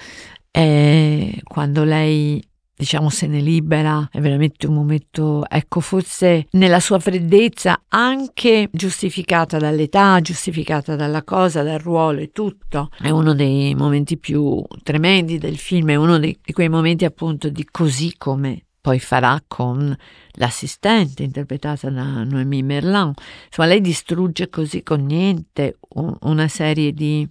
è 0.49 1.29
quando 1.43 1.83
lei 1.83 2.43
diciamo 2.81 3.11
se 3.11 3.27
ne 3.27 3.41
libera 3.41 4.09
è 4.11 4.19
veramente 4.19 4.65
un 4.65 4.73
momento 4.73 5.47
ecco 5.47 5.81
forse 5.81 6.47
nella 6.53 6.79
sua 6.79 6.97
freddezza 6.97 7.83
anche 7.89 8.69
giustificata 8.71 9.59
dall'età 9.59 10.19
giustificata 10.19 10.95
dalla 10.95 11.23
cosa 11.23 11.61
dal 11.61 11.77
ruolo 11.77 12.21
e 12.21 12.31
tutto 12.31 12.89
è 12.99 13.11
uno 13.11 13.35
dei 13.35 13.75
momenti 13.75 14.17
più 14.17 14.63
tremendi 14.81 15.37
del 15.37 15.59
film 15.59 15.91
è 15.91 15.95
uno 15.95 16.17
di 16.17 16.39
quei 16.51 16.69
momenti 16.69 17.05
appunto 17.05 17.49
di 17.49 17.67
così 17.69 18.15
come 18.17 18.63
poi 18.81 18.99
farà 18.99 19.41
con 19.47 19.95
l'assistente 20.33 21.23
interpretata 21.23 21.89
da 21.89 22.23
Noémie 22.23 22.63
Merlan. 22.63 23.13
Insomma, 23.45 23.67
lei 23.67 23.79
distrugge 23.79 24.49
così 24.49 24.81
con 24.81 25.05
niente 25.05 25.77
una 26.21 26.47
serie 26.47 26.91
di, 26.91 27.27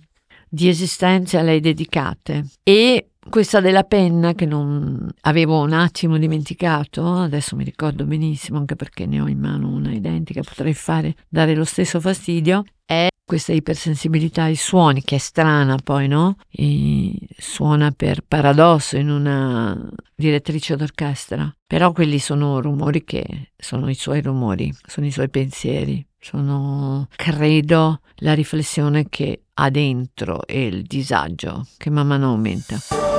di 0.49 0.69
esistenze 0.69 1.37
a 1.37 1.43
lei 1.43 1.61
dedicate. 1.61 2.47
E 2.63 3.11
questa 3.29 3.61
della 3.61 3.83
penna 3.83 4.35
che 4.35 4.47
non 4.47 5.09
avevo 5.23 5.61
un 5.61 5.73
attimo 5.73 6.17
dimenticato, 6.17 7.07
adesso 7.13 7.57
mi 7.57 7.65
ricordo 7.65 8.05
benissimo 8.05 8.59
anche 8.59 8.77
perché 8.77 9.05
ne 9.07 9.21
ho 9.21 9.29
in 9.29 9.41
mano 9.41 9.69
una 9.69 9.93
identica, 9.93 10.43
potrei 10.43 10.73
fare 10.73 11.15
dare 11.29 11.55
lo 11.55 11.65
stesso 11.65 12.01
fastidio, 12.01 12.65
è 12.85 13.09
questa 13.31 13.53
ipersensibilità 13.53 14.43
ai 14.43 14.57
suoni 14.57 15.05
che 15.05 15.15
è 15.15 15.19
strana 15.19 15.77
poi, 15.77 16.09
no? 16.09 16.35
E 16.51 17.15
suona 17.39 17.93
per 17.93 18.25
paradosso 18.27 18.97
in 18.97 19.09
una 19.09 19.89
direttrice 20.17 20.75
d'orchestra, 20.75 21.55
però 21.65 21.93
quelli 21.93 22.19
sono 22.19 22.61
rumori 22.61 23.05
che 23.05 23.53
sono 23.57 23.89
i 23.89 23.95
suoi 23.95 24.21
rumori, 24.21 24.75
sono 24.85 25.07
i 25.07 25.13
suoi 25.13 25.29
pensieri, 25.29 26.05
sono 26.19 27.07
credo 27.15 28.01
la 28.17 28.33
riflessione 28.33 29.07
che 29.09 29.43
ha 29.55 29.71
dentro 29.71 30.45
e 30.49 30.67
il 30.67 30.83
disagio 30.83 31.69
che 31.77 31.89
man 31.89 32.09
mano 32.09 32.31
aumenta. 32.31 33.10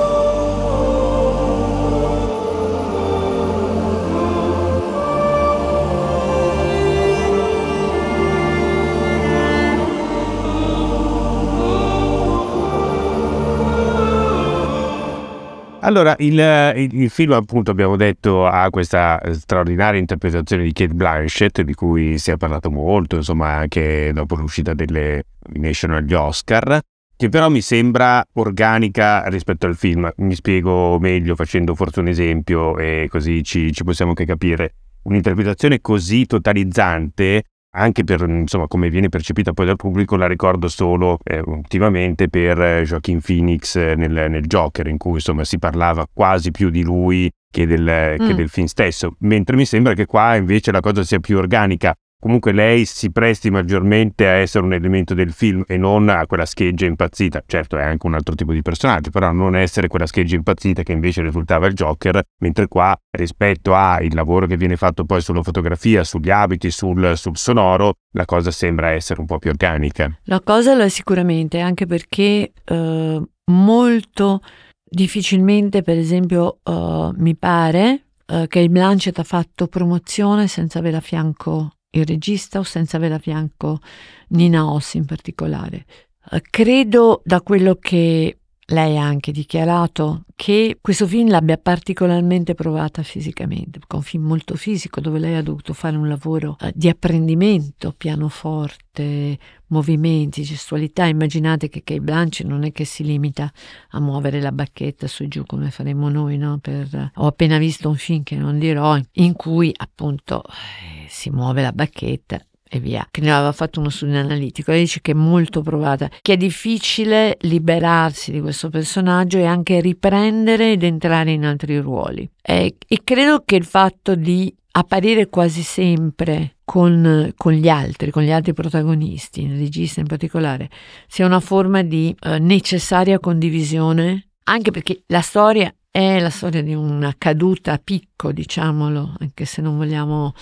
Allora, 15.84 16.14
il, 16.18 16.38
il, 16.76 17.00
il, 17.00 17.10
film 17.10 17.32
appunto 17.32 17.72
abbiamo 17.72 17.96
detto 17.96 18.46
ha 18.46 18.70
questa 18.70 19.20
straordinaria 19.32 19.98
interpretazione 19.98 20.62
di 20.62 20.72
Kate 20.72 20.94
Blanchett 20.94 21.62
di 21.62 21.74
cui 21.74 22.18
si 22.18 22.30
è 22.30 22.36
parlato 22.36 22.70
molto, 22.70 23.16
insomma 23.16 23.48
anche 23.48 24.12
dopo 24.14 24.36
l'uscita 24.36 24.74
delle 24.74 25.24
nomination 25.48 25.90
agli 25.90 26.14
Oscar, 26.14 26.80
che 27.16 27.28
però 27.28 27.48
mi 27.48 27.60
sembra 27.60 28.24
organica 28.34 29.26
rispetto 29.26 29.66
al 29.66 29.74
film. 29.76 30.08
Mi 30.18 30.36
spiego 30.36 31.00
meglio 31.00 31.34
facendo 31.34 31.74
forse 31.74 31.98
un 31.98 32.06
esempio 32.06 32.78
e 32.78 33.08
così 33.10 33.42
ci, 33.42 33.72
ci 33.72 33.82
possiamo 33.82 34.12
anche 34.12 34.24
capire. 34.24 34.74
Un'interpretazione 35.02 35.80
così 35.80 36.26
totalizzante 36.26 37.42
anche 37.74 38.04
per 38.04 38.22
insomma, 38.28 38.66
come 38.66 38.90
viene 38.90 39.08
percepita 39.08 39.52
poi 39.52 39.66
dal 39.66 39.76
pubblico, 39.76 40.16
la 40.16 40.26
ricordo 40.26 40.68
solo 40.68 41.18
eh, 41.22 41.40
ultimamente 41.44 42.28
per 42.28 42.60
eh, 42.60 42.82
Joaquin 42.82 43.20
Phoenix 43.20 43.76
eh, 43.76 43.94
nel, 43.94 44.30
nel, 44.30 44.46
Joker, 44.46 44.86
in 44.86 44.98
cui 44.98 45.14
insomma, 45.14 45.44
si 45.44 45.58
parlava 45.58 46.06
quasi 46.12 46.50
più 46.50 46.70
di 46.70 46.82
lui 46.82 47.30
che 47.50 47.66
del, 47.66 48.16
mm. 48.20 48.26
che 48.26 48.34
del 48.34 48.48
film 48.48 48.66
stesso, 48.66 49.16
mentre 49.20 49.56
mi 49.56 49.66
sembra 49.66 49.94
che 49.94 50.06
qua 50.06 50.36
invece 50.36 50.72
la 50.72 50.80
cosa 50.80 51.02
sia 51.02 51.20
più 51.20 51.38
organica 51.38 51.94
comunque 52.22 52.52
lei 52.52 52.84
si 52.84 53.10
presti 53.10 53.50
maggiormente 53.50 54.28
a 54.28 54.34
essere 54.34 54.64
un 54.64 54.72
elemento 54.72 55.12
del 55.12 55.32
film 55.32 55.64
e 55.66 55.76
non 55.76 56.08
a 56.08 56.24
quella 56.26 56.46
scheggia 56.46 56.86
impazzita. 56.86 57.42
Certo, 57.44 57.76
è 57.76 57.82
anche 57.82 58.06
un 58.06 58.14
altro 58.14 58.36
tipo 58.36 58.52
di 58.52 58.62
personaggio, 58.62 59.10
però 59.10 59.32
non 59.32 59.56
essere 59.56 59.88
quella 59.88 60.06
scheggia 60.06 60.36
impazzita 60.36 60.84
che 60.84 60.92
invece 60.92 61.22
risultava 61.22 61.66
il 61.66 61.74
Joker, 61.74 62.22
mentre 62.38 62.68
qua 62.68 62.96
rispetto 63.10 63.74
al 63.74 64.06
lavoro 64.12 64.46
che 64.46 64.56
viene 64.56 64.76
fatto 64.76 65.04
poi 65.04 65.20
sulla 65.20 65.42
fotografia, 65.42 66.04
sugli 66.04 66.30
abiti, 66.30 66.70
sul, 66.70 67.16
sul 67.16 67.36
sonoro, 67.36 67.94
la 68.12 68.24
cosa 68.24 68.52
sembra 68.52 68.90
essere 68.90 69.18
un 69.18 69.26
po' 69.26 69.38
più 69.38 69.50
organica. 69.50 70.16
La 70.26 70.40
cosa 70.40 70.74
lo 70.74 70.84
è 70.84 70.88
sicuramente, 70.88 71.58
anche 71.58 71.86
perché 71.86 72.52
eh, 72.64 73.22
molto 73.46 74.40
difficilmente, 74.84 75.82
per 75.82 75.98
esempio, 75.98 76.60
eh, 76.62 77.10
mi 77.16 77.34
pare 77.34 78.04
eh, 78.26 78.46
che 78.46 78.60
il 78.60 78.70
Blanchett 78.70 79.18
ha 79.18 79.24
fatto 79.24 79.66
promozione 79.66 80.46
senza 80.46 80.78
avere 80.78 80.98
a 80.98 81.00
fianco 81.00 81.78
il 81.92 82.04
regista 82.06 82.58
o 82.58 82.62
senza 82.62 82.96
avere 82.96 83.14
a 83.14 83.18
fianco 83.18 83.80
Nina 84.28 84.70
Oss 84.70 84.94
in 84.94 85.04
particolare. 85.04 85.86
Uh, 86.30 86.38
credo 86.50 87.22
da 87.24 87.40
quello 87.40 87.76
che 87.76 88.38
lei 88.66 88.96
ha 88.96 89.04
anche 89.04 89.32
dichiarato 89.32 90.24
che 90.36 90.78
questo 90.80 91.06
film 91.06 91.28
l'abbia 91.28 91.58
particolarmente 91.58 92.54
provata 92.54 93.02
fisicamente, 93.02 93.80
un 93.92 94.02
film 94.02 94.24
molto 94.24 94.54
fisico 94.56 95.00
dove 95.00 95.18
lei 95.18 95.34
ha 95.34 95.42
dovuto 95.42 95.72
fare 95.72 95.96
un 95.96 96.08
lavoro 96.08 96.56
uh, 96.60 96.70
di 96.74 96.88
apprendimento, 96.88 97.92
pianoforte, 97.96 99.38
movimenti, 99.66 100.42
gestualità. 100.42 101.04
Immaginate 101.04 101.68
che 101.68 101.82
Kay 101.82 102.00
Blanche 102.00 102.44
non 102.44 102.64
è 102.64 102.72
che 102.72 102.84
si 102.84 103.04
limita 103.04 103.52
a 103.90 104.00
muovere 104.00 104.40
la 104.40 104.52
bacchetta 104.52 105.06
su 105.06 105.24
e 105.24 105.28
giù 105.28 105.44
come 105.44 105.70
faremo 105.70 106.08
noi, 106.08 106.38
no? 106.38 106.58
Per, 106.58 107.10
ho 107.14 107.26
appena 107.26 107.58
visto 107.58 107.88
un 107.88 107.96
film 107.96 108.22
che 108.22 108.36
non 108.36 108.58
dirò, 108.58 108.98
in 109.12 109.34
cui 109.34 109.72
appunto 109.76 110.42
eh, 110.44 111.06
si 111.08 111.30
muove 111.30 111.62
la 111.62 111.72
bacchetta 111.72 112.40
e 112.74 112.80
via, 112.80 113.06
che 113.10 113.20
ne 113.20 113.30
aveva 113.30 113.52
fatto 113.52 113.80
uno 113.80 113.90
studio 113.90 114.18
analitico, 114.18 114.70
lei 114.70 114.80
dice 114.80 115.02
che 115.02 115.10
è 115.10 115.14
molto 115.14 115.60
provata, 115.60 116.08
che 116.22 116.32
è 116.32 116.36
difficile 116.38 117.36
liberarsi 117.42 118.32
di 118.32 118.40
questo 118.40 118.70
personaggio 118.70 119.36
e 119.36 119.44
anche 119.44 119.78
riprendere 119.82 120.72
ed 120.72 120.82
entrare 120.82 121.32
in 121.32 121.44
altri 121.44 121.78
ruoli. 121.78 122.26
E, 122.40 122.76
e 122.88 123.00
credo 123.04 123.42
che 123.44 123.56
il 123.56 123.66
fatto 123.66 124.14
di 124.14 124.54
apparire 124.70 125.28
quasi 125.28 125.60
sempre 125.60 126.56
con, 126.64 127.30
con, 127.36 127.52
gli 127.52 127.68
altri, 127.68 128.10
con 128.10 128.22
gli 128.22 128.32
altri 128.32 128.54
protagonisti, 128.54 129.42
il 129.42 129.58
regista 129.58 130.00
in 130.00 130.06
particolare, 130.06 130.70
sia 131.06 131.26
una 131.26 131.40
forma 131.40 131.82
di 131.82 132.16
eh, 132.20 132.38
necessaria 132.38 133.18
condivisione, 133.18 134.30
anche 134.44 134.70
perché 134.70 135.02
la 135.08 135.20
storia 135.20 135.70
è 135.90 136.18
la 136.20 136.30
storia 136.30 136.62
di 136.62 136.72
una 136.72 137.14
caduta 137.18 137.72
a 137.72 137.80
picco, 137.84 138.32
diciamolo, 138.32 139.16
anche 139.20 139.44
se 139.44 139.60
non 139.60 139.76
vogliamo 139.76 140.32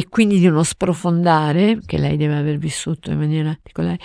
e 0.00 0.08
quindi 0.08 0.38
di 0.38 0.46
uno 0.46 0.62
sprofondare 0.62 1.78
che 1.84 1.98
lei 1.98 2.16
deve 2.16 2.34
aver 2.34 2.56
vissuto 2.56 3.10
in 3.10 3.18
maniera 3.18 3.54
particolare. 3.60 3.98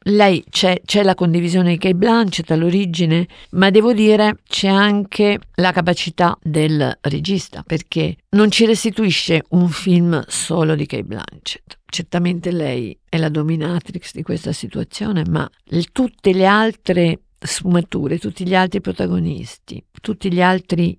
Lei 0.00 0.44
c'è, 0.50 0.82
c'è 0.84 1.02
la 1.02 1.14
condivisione 1.14 1.70
di 1.70 1.78
Kate 1.78 1.94
Blanchett 1.94 2.50
all'origine, 2.50 3.26
ma 3.52 3.70
devo 3.70 3.94
dire 3.94 4.40
c'è 4.46 4.68
anche 4.68 5.38
la 5.54 5.72
capacità 5.72 6.36
del 6.42 6.98
regista, 7.00 7.62
perché 7.62 8.18
non 8.30 8.50
ci 8.50 8.66
restituisce 8.66 9.44
un 9.50 9.68
film 9.68 10.22
solo 10.26 10.74
di 10.74 10.84
Kate 10.84 11.04
Blanchett. 11.04 11.78
Certamente 11.86 12.52
lei 12.52 12.98
è 13.08 13.16
la 13.16 13.30
dominatrix 13.30 14.12
di 14.12 14.22
questa 14.22 14.52
situazione, 14.52 15.22
ma 15.30 15.50
tutte 15.92 16.34
le 16.34 16.44
altre 16.44 17.20
sfumature, 17.38 18.18
tutti 18.18 18.46
gli 18.46 18.54
altri 18.54 18.82
protagonisti, 18.82 19.82
tutti 20.02 20.30
gli 20.30 20.42
altri, 20.42 20.96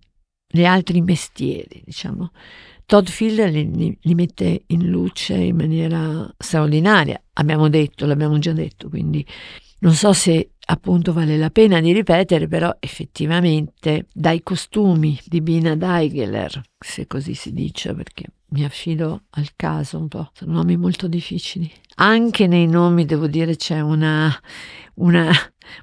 gli 0.47 0.65
altri 0.65 1.01
mestieri, 1.01 1.83
diciamo, 1.85 2.31
Todd 2.89 3.05
Field 3.05 3.51
li, 3.51 3.95
li, 4.01 4.15
mette 4.15 4.63
in 4.65 4.87
luce 4.87 5.35
in 5.35 5.55
maniera 5.57 6.27
straordinaria. 6.39 7.21
Abbiamo 7.33 7.69
detto, 7.69 8.07
l'abbiamo 8.07 8.39
già 8.39 8.51
detto, 8.51 8.89
quindi 8.89 9.23
non 9.81 9.93
so 9.93 10.11
se 10.11 10.53
appunto 10.65 11.13
vale 11.13 11.37
la 11.37 11.51
pena 11.51 11.79
di 11.81 11.93
ripetere, 11.93 12.47
però 12.47 12.75
effettivamente 12.79 14.07
dai 14.11 14.41
costumi 14.41 15.19
di 15.23 15.39
Bina 15.41 15.75
Deigeler, 15.75 16.63
se 16.79 17.05
così 17.05 17.35
si 17.35 17.53
dice, 17.53 17.93
perché 17.93 18.23
mi 18.53 18.63
affido 18.63 19.25
al 19.29 19.49
caso 19.55 19.99
un 19.99 20.07
po', 20.07 20.31
sono 20.33 20.53
nomi 20.53 20.75
molto 20.75 21.07
difficili. 21.07 21.71
Anche 21.97 22.47
nei 22.47 22.65
nomi, 22.65 23.05
devo 23.05 23.27
dire, 23.27 23.55
c'è 23.55 23.81
una, 23.81 24.35
una, 24.95 25.31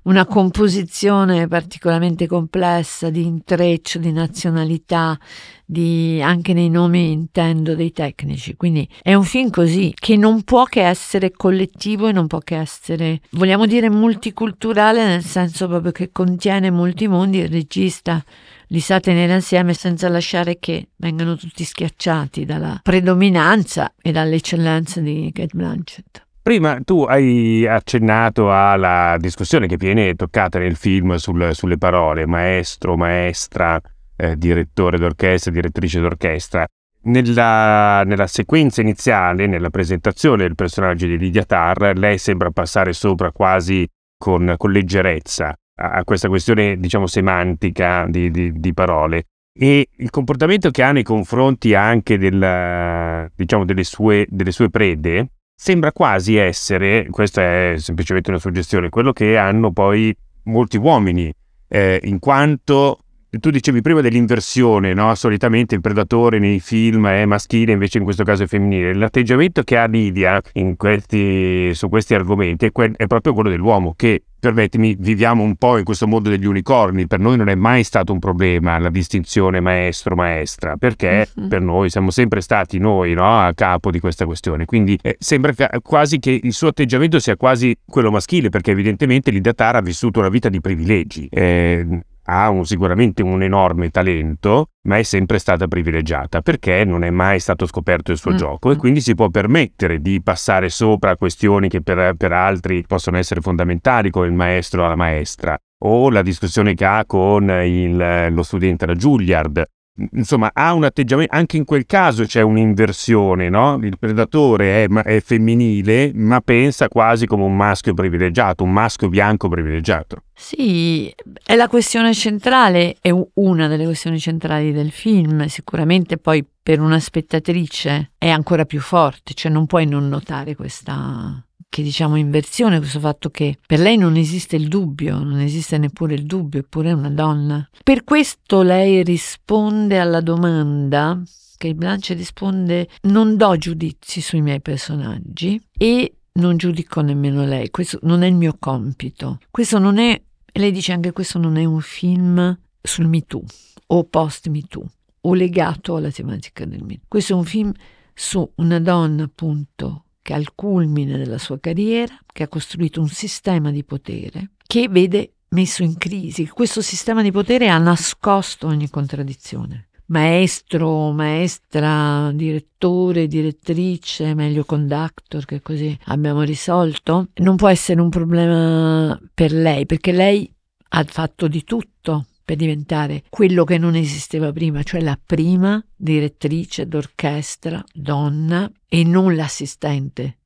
una 0.05 0.27
composizione 0.27 1.49
particolarmente 1.49 2.27
complessa 2.27 3.11
di 3.11 3.25
intreccio, 3.25 3.99
di 3.99 4.13
nazionalità, 4.13 5.19
di, 5.65 6.21
anche 6.23 6.53
nei 6.53 6.71
nomi 6.71 7.11
intendo 7.11 7.75
dei 7.75 7.93
tecnici. 7.93 8.57
Quindi 8.57 8.89
è 9.03 9.15
un 9.15 9.25
film 9.25 9.51
così 9.51 9.93
che 9.95 10.17
non 10.17 10.43
può 10.43 10.65
che 10.65 10.83
essere 10.83 11.33
collettivo 11.33 12.09
e 12.09 12.13
non 12.13 12.27
può 12.27 12.39
che 12.39 12.57
essere, 12.57 13.21
vogliamo 13.31 13.67
dire, 13.67 13.91
multiculturale 13.91 15.05
nel 15.05 15.25
senso 15.25 15.67
proprio 15.67 15.93
che 15.93 16.11
contiene 16.13 16.71
molti 16.71 17.09
mondi. 17.09 17.39
Il 17.39 17.49
regista 17.49 18.25
li 18.69 18.81
sa 18.81 19.01
tenere 19.01 19.35
assieme 19.35 19.75
senza 19.75 20.09
lasciare 20.09 20.59
che 20.59 20.89
vengano 20.97 21.37
tutti 21.37 21.65
schiacciati 21.65 22.45
dalla 22.45 22.81
predominanza 22.83 23.93
e 24.01 24.13
dall'eccellenza 24.13 25.01
di 25.01 25.31
Kate 25.33 25.57
Blanchett. 25.57 26.26
Prima 26.47 26.79
tu 26.85 27.03
hai 27.03 27.67
accennato 27.67 28.53
alla 28.53 29.17
discussione 29.19 29.67
che 29.67 29.77
viene 29.77 30.15
toccata 30.15 30.61
nel 30.61 30.77
film 30.77 31.17
sul, 31.17 31.53
sulle 31.53 31.77
parole 31.77 32.25
maestro, 32.25 32.97
maestra, 32.97 33.81
eh, 34.15 34.37
direttore 34.37 34.97
d'orchestra, 34.97 35.51
direttrice 35.51 35.99
d'orchestra. 35.99 36.65
Nella, 37.03 38.05
nella, 38.05 38.29
sequenza 38.29 38.81
iniziale, 38.81 39.49
nella 39.49 39.71
presentazione 39.71 40.45
del 40.45 40.55
personaggio 40.55 41.07
di 41.07 41.19
Lydia 41.19 41.43
Tarr, 41.43 41.97
lei 41.97 42.17
sembra 42.17 42.53
passare 42.53 42.93
sopra 42.93 43.33
quasi 43.33 43.85
con, 44.17 44.55
con 44.57 44.71
leggerezza 44.71 45.53
a, 45.81 45.91
a, 45.95 46.05
questa 46.05 46.29
questione, 46.29 46.79
diciamo, 46.79 47.09
semantica 47.09 48.07
di, 48.09 48.31
di, 48.31 48.53
di, 48.53 48.73
parole. 48.73 49.25
E 49.53 49.89
il 49.97 50.11
comportamento 50.11 50.71
che 50.71 50.85
ha 50.85 50.93
nei 50.93 51.03
confronti 51.03 51.75
anche 51.75 52.17
del, 52.19 53.33
diciamo, 53.35 53.65
delle, 53.65 53.83
sue, 53.83 54.27
delle 54.29 54.53
sue 54.53 54.71
prede, 54.71 55.31
sembra 55.57 55.91
quasi 55.91 56.37
essere, 56.37 57.07
questa 57.11 57.43
è 57.43 57.75
semplicemente 57.79 58.29
una 58.31 58.39
suggestione, 58.39 58.91
quello 58.91 59.13
che 59.13 59.39
hanno 59.39 59.73
poi 59.73 60.15
molti 60.45 60.77
uomini, 60.77 61.33
eh, 61.69 61.99
in 62.05 62.19
quanto 62.19 63.01
tu 63.31 63.51
dicevi 63.51 63.83
prima 63.83 64.01
dell'inversione, 64.01 64.95
no? 64.95 65.15
solitamente 65.15 65.75
il 65.75 65.81
predatore 65.81 66.39
nei 66.39 66.61
film 66.61 67.07
è 67.09 67.25
maschile, 67.25 67.73
invece 67.73 67.99
in 67.99 68.05
questo 68.05 68.25
caso 68.25 68.45
è 68.45 68.47
femminile. 68.47 68.95
L'atteggiamento 68.95 69.63
che 69.63 69.77
ha 69.77 69.87
Lidia 69.87 70.41
questi, 70.77 71.75
su 71.75 71.89
questi 71.89 72.15
argomenti 72.15 72.67
è, 72.67 72.73
que- 72.73 72.93
è, 72.97 73.07
proprio 73.07 73.35
quello 73.35 73.51
dell'uomo, 73.51 73.95
che, 73.97 74.23
permettimi, 74.39 74.97
viviamo 74.99 75.43
un 75.43 75.57
po' 75.57 75.77
in 75.79 75.85
questo 75.85 76.07
mondo 76.07 76.31
degli 76.31 76.47
unicorni, 76.47 77.07
per 77.07 77.19
noi 77.19 77.37
non 77.37 77.49
è 77.49 77.55
mai 77.55 77.83
stato 77.83 78.13
un 78.13 78.19
problema 78.19 78.79
la 78.79 78.91
distinzione 78.91 79.61
maestro-maestra, 79.61 80.77
perché 80.77 81.29
mm-hmm. 81.39 81.49
per 81.49 81.61
noi 81.61 81.91
siamo 81.91 82.11
sempre 82.11 82.41
stati 82.41 82.79
noi 82.79 83.13
no? 83.15 83.41
a 83.41 83.53
capo 83.55 83.91
di 83.91 84.01
questa 84.01 84.25
questione. 84.25 84.65
Quindi 84.65 84.99
eh, 85.03 85.17
sembra 85.19 85.53
quasi 85.83 86.19
che 86.19 86.39
il 86.43 86.53
suo 86.53 86.69
atteggiamento 86.69 87.19
sia 87.19 87.37
quasi 87.37 87.77
quello 87.85 88.11
maschile, 88.11 88.49
perché 88.49 88.71
evidentemente 88.71 89.31
Lidia 89.31 89.53
Tara 89.53 89.79
ha 89.79 89.83
vissuto 89.83 90.21
una 90.21 90.29
vita 90.29 90.49
di 90.49 90.61
privilegi. 90.61 91.27
Eh, 91.31 92.01
ha 92.27 92.49
un, 92.51 92.65
sicuramente 92.65 93.23
un 93.23 93.43
enorme 93.43 93.91
talento, 93.91 94.71
ma 94.83 94.99
è 94.99 95.03
sempre 95.03 95.39
stata 95.39 95.67
privilegiata 95.67 96.41
perché 96.41 96.85
non 96.85 97.05
è 97.05 97.11
mai 97.11 97.41
stato 97.41 97.67
scoperto 97.67 98.13
il 98.13 98.19
suo 98.19 98.33
mm. 98.33 98.37
gioco 98.37 98.71
e 98.71 98.77
quindi 98.77 99.01
si 99.01 99.15
può 99.15 99.29
permettere 99.29 100.01
di 100.01 100.23
passare 100.23 100.69
sopra 100.69 101.17
questioni 101.17 101.69
che 101.69 101.83
per, 101.83 102.15
per 102.17 102.33
altri 102.33 102.85
possono 102.87 103.17
essere 103.17 103.41
fondamentali, 103.41 104.11
come 104.11 104.27
il 104.27 104.33
maestro 104.33 104.85
o 104.85 104.89
la 104.89 104.97
maestra, 104.97 105.59
o 105.85 106.11
la 106.11 106.23
discussione 106.23 106.75
che 106.75 106.85
ha 106.85 107.05
con 107.07 107.49
il, 107.49 108.29
lo 108.31 108.43
studente 108.43 108.87
da 108.87 108.95
Juilliard, 108.95 109.65
insomma, 110.13 110.51
ha 110.53 110.73
un 110.75 110.85
atteggiamento, 110.85 111.35
anche 111.35 111.57
in 111.57 111.65
quel 111.65 111.87
caso 111.87 112.25
c'è 112.25 112.41
un'inversione, 112.43 113.49
no? 113.49 113.79
Il 113.83 113.99
predatore 113.99 114.85
è, 114.85 114.89
è, 114.89 115.21
femminile, 115.21 116.13
ma 116.15 116.41
pensa 116.41 116.89
quasi 116.89 117.27
come 117.27 117.45
un 117.45 117.57
maschio 117.57 117.95
privilegiato, 117.95 118.65
un 118.65 118.73
maschio 118.73 119.09
bianco 119.09 119.49
privilegiato. 119.49 120.23
Sì, 120.35 121.13
è 121.45 121.55
la 121.55 121.69
questione 121.69 122.13
centrale, 122.13 122.97
è 123.01 123.11
una 123.35 123.69
delle 123.69 123.85
questioni 123.85 124.19
centrali 124.19 124.73
del 124.73 124.91
film, 124.91 125.47
sicuramente 125.47 126.19
poi 126.19 126.45
per 126.63 126.81
una 126.81 126.99
spettatrice 126.99 128.13
è 128.19 128.29
ancora 128.29 128.65
più 128.65 128.81
forte, 128.81 129.35
cioè 129.35 129.51
non 129.53 129.67
puoi 129.67 129.87
non 129.87 130.09
notare 130.09 130.55
questa 130.55 131.46
che 131.77 131.83
diciamo 131.83 132.17
inversione, 132.17 132.79
questo 132.79 133.01
fatto 133.01 133.29
che 133.29 133.59
per 133.67 133.81
lei 133.81 133.99
non 133.99 134.17
esiste 134.17 134.57
il 134.57 134.67
dubbio, 134.67 135.23
non 135.23 135.41
esiste 135.41 135.77
neppure 135.77 136.15
il 136.15 136.25
dubbio, 136.25 136.61
eppure 136.61 136.89
è 136.89 136.93
una 136.93 137.11
donna. 137.11 137.69
Per 137.85 138.03
questo 138.03 138.63
lei 138.63 139.05
risponde 139.05 139.99
alla 139.99 140.23
domanda 140.23 141.21
che 141.59 141.75
Blanche 141.75 142.15
risponde 142.15 142.89
non 143.03 143.37
do 143.37 143.59
giudizi 143.59 144.23
sui 144.23 144.41
miei 144.41 144.63
personaggi 144.63 145.63
e 145.77 146.15
non 146.33 146.57
giudico 146.57 147.03
nemmeno 147.03 147.45
lei, 147.45 147.69
questo 147.69 147.99
non 148.05 148.23
è 148.23 148.27
il 148.27 148.37
mio 148.37 148.57
compito. 148.59 149.41
Questo 149.51 149.79
non 149.79 149.99
è, 149.99 150.19
lei 150.55 150.73
dice 150.73 150.95
anche 150.95 151.13
questo 151.13 151.39
non 151.39 151.59
è 151.59 151.65
un 151.67 151.83
film 151.83 152.59
sul 152.81 153.07
Me 153.07 153.21
Too 153.27 153.43
o 153.89 154.05
post 154.05 154.49
Me 154.49 154.63
Too 154.63 154.87
o 155.21 155.35
legato 155.35 155.97
alla 155.97 156.11
tematica 156.11 156.65
del 156.65 156.81
Me 156.85 156.95
Too. 156.95 157.05
Questo 157.07 157.35
è 157.35 157.37
un 157.37 157.45
film 157.45 157.71
su 158.15 158.51
una 158.55 158.81
donna 158.81 159.25
appunto 159.25 160.05
che 160.27 160.35
al 160.35 160.57
culmine 160.57 161.17
della 161.17 161.39
sua 161.39 161.61
carriera, 161.61 162.19
che 162.33 162.43
ha 162.43 162.49
costruito 162.49 163.01
un 163.01 163.07
sistema 163.07 163.71
di 163.71 163.85
potere 163.85 164.55
che 164.67 164.89
vede 164.89 165.35
messo 165.51 165.85
in 165.85 165.97
crisi. 165.97 166.49
Questo 166.49 166.83
sistema 166.83 167.23
di 167.23 167.31
potere 167.31 167.69
ha 167.69 167.79
nascosto 167.79 168.67
ogni 168.67 168.91
contraddizione. 168.91 169.91
Maestro, 170.07 171.13
maestra, 171.13 172.33
direttore, 172.35 173.29
direttrice, 173.29 174.35
meglio 174.35 174.65
conductor, 174.65 175.45
che 175.45 175.61
così 175.63 175.97
abbiamo 176.07 176.43
risolto, 176.43 177.29
non 177.35 177.55
può 177.55 177.69
essere 177.69 178.01
un 178.01 178.09
problema 178.09 179.17
per 179.33 179.53
lei, 179.53 179.87
perché 179.87 180.11
lei 180.11 180.53
ha 180.89 181.05
fatto 181.05 181.47
di 181.47 181.63
tutto 181.63 182.27
per 182.47 182.55
diventare 182.55 183.25
quello 183.29 183.65
che 183.65 183.77
non 183.77 183.97
esisteva 183.97 184.53
prima, 184.53 184.85
cioè 184.85 185.01
la 185.01 185.19
prima 185.23 185.85
direttrice 185.97 186.87
d'orchestra 186.87 187.85
donna 187.93 188.71
e 188.89 189.03
non 189.03 189.35
l'assistente 189.35 190.39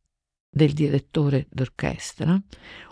del 0.51 0.73
direttore 0.73 1.47
d'orchestra 1.51 2.41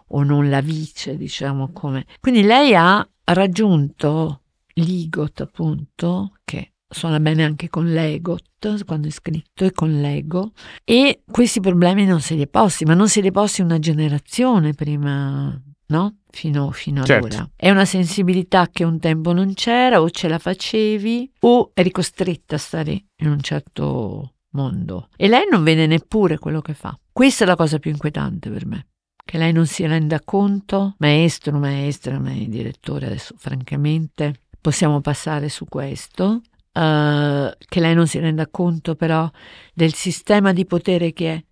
o 0.09 0.23
non 0.23 0.51
la 0.51 0.61
vice, 0.61 1.16
diciamo 1.16 1.73
come. 1.73 2.05
Quindi 2.21 2.42
lei 2.42 2.75
ha 2.75 3.09
raggiunto 3.25 4.42
l'IGOT, 4.75 5.40
appunto, 5.40 6.35
che 6.44 6.75
suona 6.87 7.18
bene 7.18 7.44
anche 7.44 7.71
con 7.71 7.90
l'EGOT 7.90 8.85
quando 8.85 9.09
è 9.09 9.11
scritto 9.11 9.64
e 9.64 9.73
con 9.73 10.01
l'ego 10.03 10.53
e 10.85 11.23
questi 11.31 11.61
problemi 11.61 12.05
non 12.05 12.21
se 12.21 12.35
li 12.35 12.42
è 12.42 12.47
posti, 12.47 12.85
ma 12.85 12.92
non 12.92 13.09
se 13.09 13.23
li 13.23 13.29
è 13.29 13.33
posti 13.33 13.62
una 13.62 13.79
generazione 13.79 14.75
prima 14.75 15.59
no? 15.88 16.17
Fino, 16.30 16.70
fino 16.70 17.04
certo. 17.04 17.26
ad 17.26 17.32
ora. 17.32 17.50
È 17.56 17.70
una 17.70 17.84
sensibilità 17.84 18.68
che 18.70 18.84
un 18.84 18.98
tempo 18.98 19.32
non 19.32 19.54
c'era, 19.54 20.00
o 20.00 20.10
ce 20.10 20.28
la 20.28 20.38
facevi, 20.38 21.32
o 21.40 21.70
eri 21.74 21.90
costretta 21.90 22.56
a 22.56 22.58
stare 22.58 23.04
in 23.16 23.28
un 23.28 23.40
certo 23.40 24.34
mondo. 24.50 25.08
E 25.16 25.28
lei 25.28 25.46
non 25.50 25.62
vede 25.62 25.86
neppure 25.86 26.38
quello 26.38 26.60
che 26.60 26.74
fa. 26.74 26.98
Questa 27.12 27.44
è 27.44 27.46
la 27.46 27.56
cosa 27.56 27.78
più 27.78 27.90
inquietante 27.90 28.50
per 28.50 28.66
me. 28.66 28.86
Che 29.24 29.36
lei 29.36 29.52
non 29.52 29.66
si 29.66 29.86
renda 29.86 30.20
conto, 30.24 30.94
maestro, 30.98 31.58
maestra, 31.58 32.18
ma 32.18 32.30
direttore, 32.30 33.06
adesso 33.06 33.34
francamente 33.36 34.42
possiamo 34.60 35.00
passare 35.00 35.48
su 35.48 35.66
questo, 35.66 36.24
uh, 36.72 37.50
che 37.58 37.80
lei 37.80 37.94
non 37.94 38.06
si 38.06 38.18
renda 38.18 38.46
conto 38.48 38.94
però 38.94 39.30
del 39.74 39.92
sistema 39.92 40.52
di 40.52 40.64
potere 40.64 41.12
che 41.12 41.32
è 41.32 41.44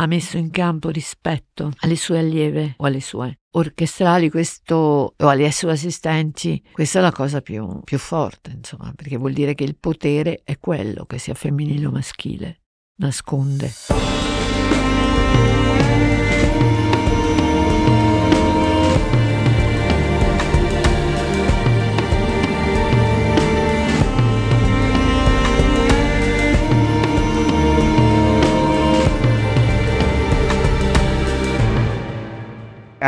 ha 0.00 0.06
messo 0.06 0.36
in 0.36 0.50
campo 0.50 0.90
rispetto 0.90 1.72
alle 1.78 1.96
sue 1.96 2.18
allieve 2.18 2.74
o 2.78 2.86
alle 2.86 3.00
sue 3.00 3.38
orchestrali 3.50 4.30
questo, 4.30 5.14
o 5.16 5.28
alle 5.28 5.50
sue 5.50 5.72
assistenti, 5.72 6.62
questa 6.72 7.00
è 7.00 7.02
la 7.02 7.10
cosa 7.10 7.40
più, 7.40 7.80
più 7.82 7.98
forte, 7.98 8.52
insomma, 8.52 8.92
perché 8.94 9.16
vuol 9.16 9.32
dire 9.32 9.54
che 9.54 9.64
il 9.64 9.76
potere 9.76 10.42
è 10.44 10.58
quello 10.58 11.04
che 11.06 11.18
sia 11.18 11.34
femminile 11.34 11.86
o 11.86 11.90
maschile, 11.90 12.60
nasconde. 13.00 13.72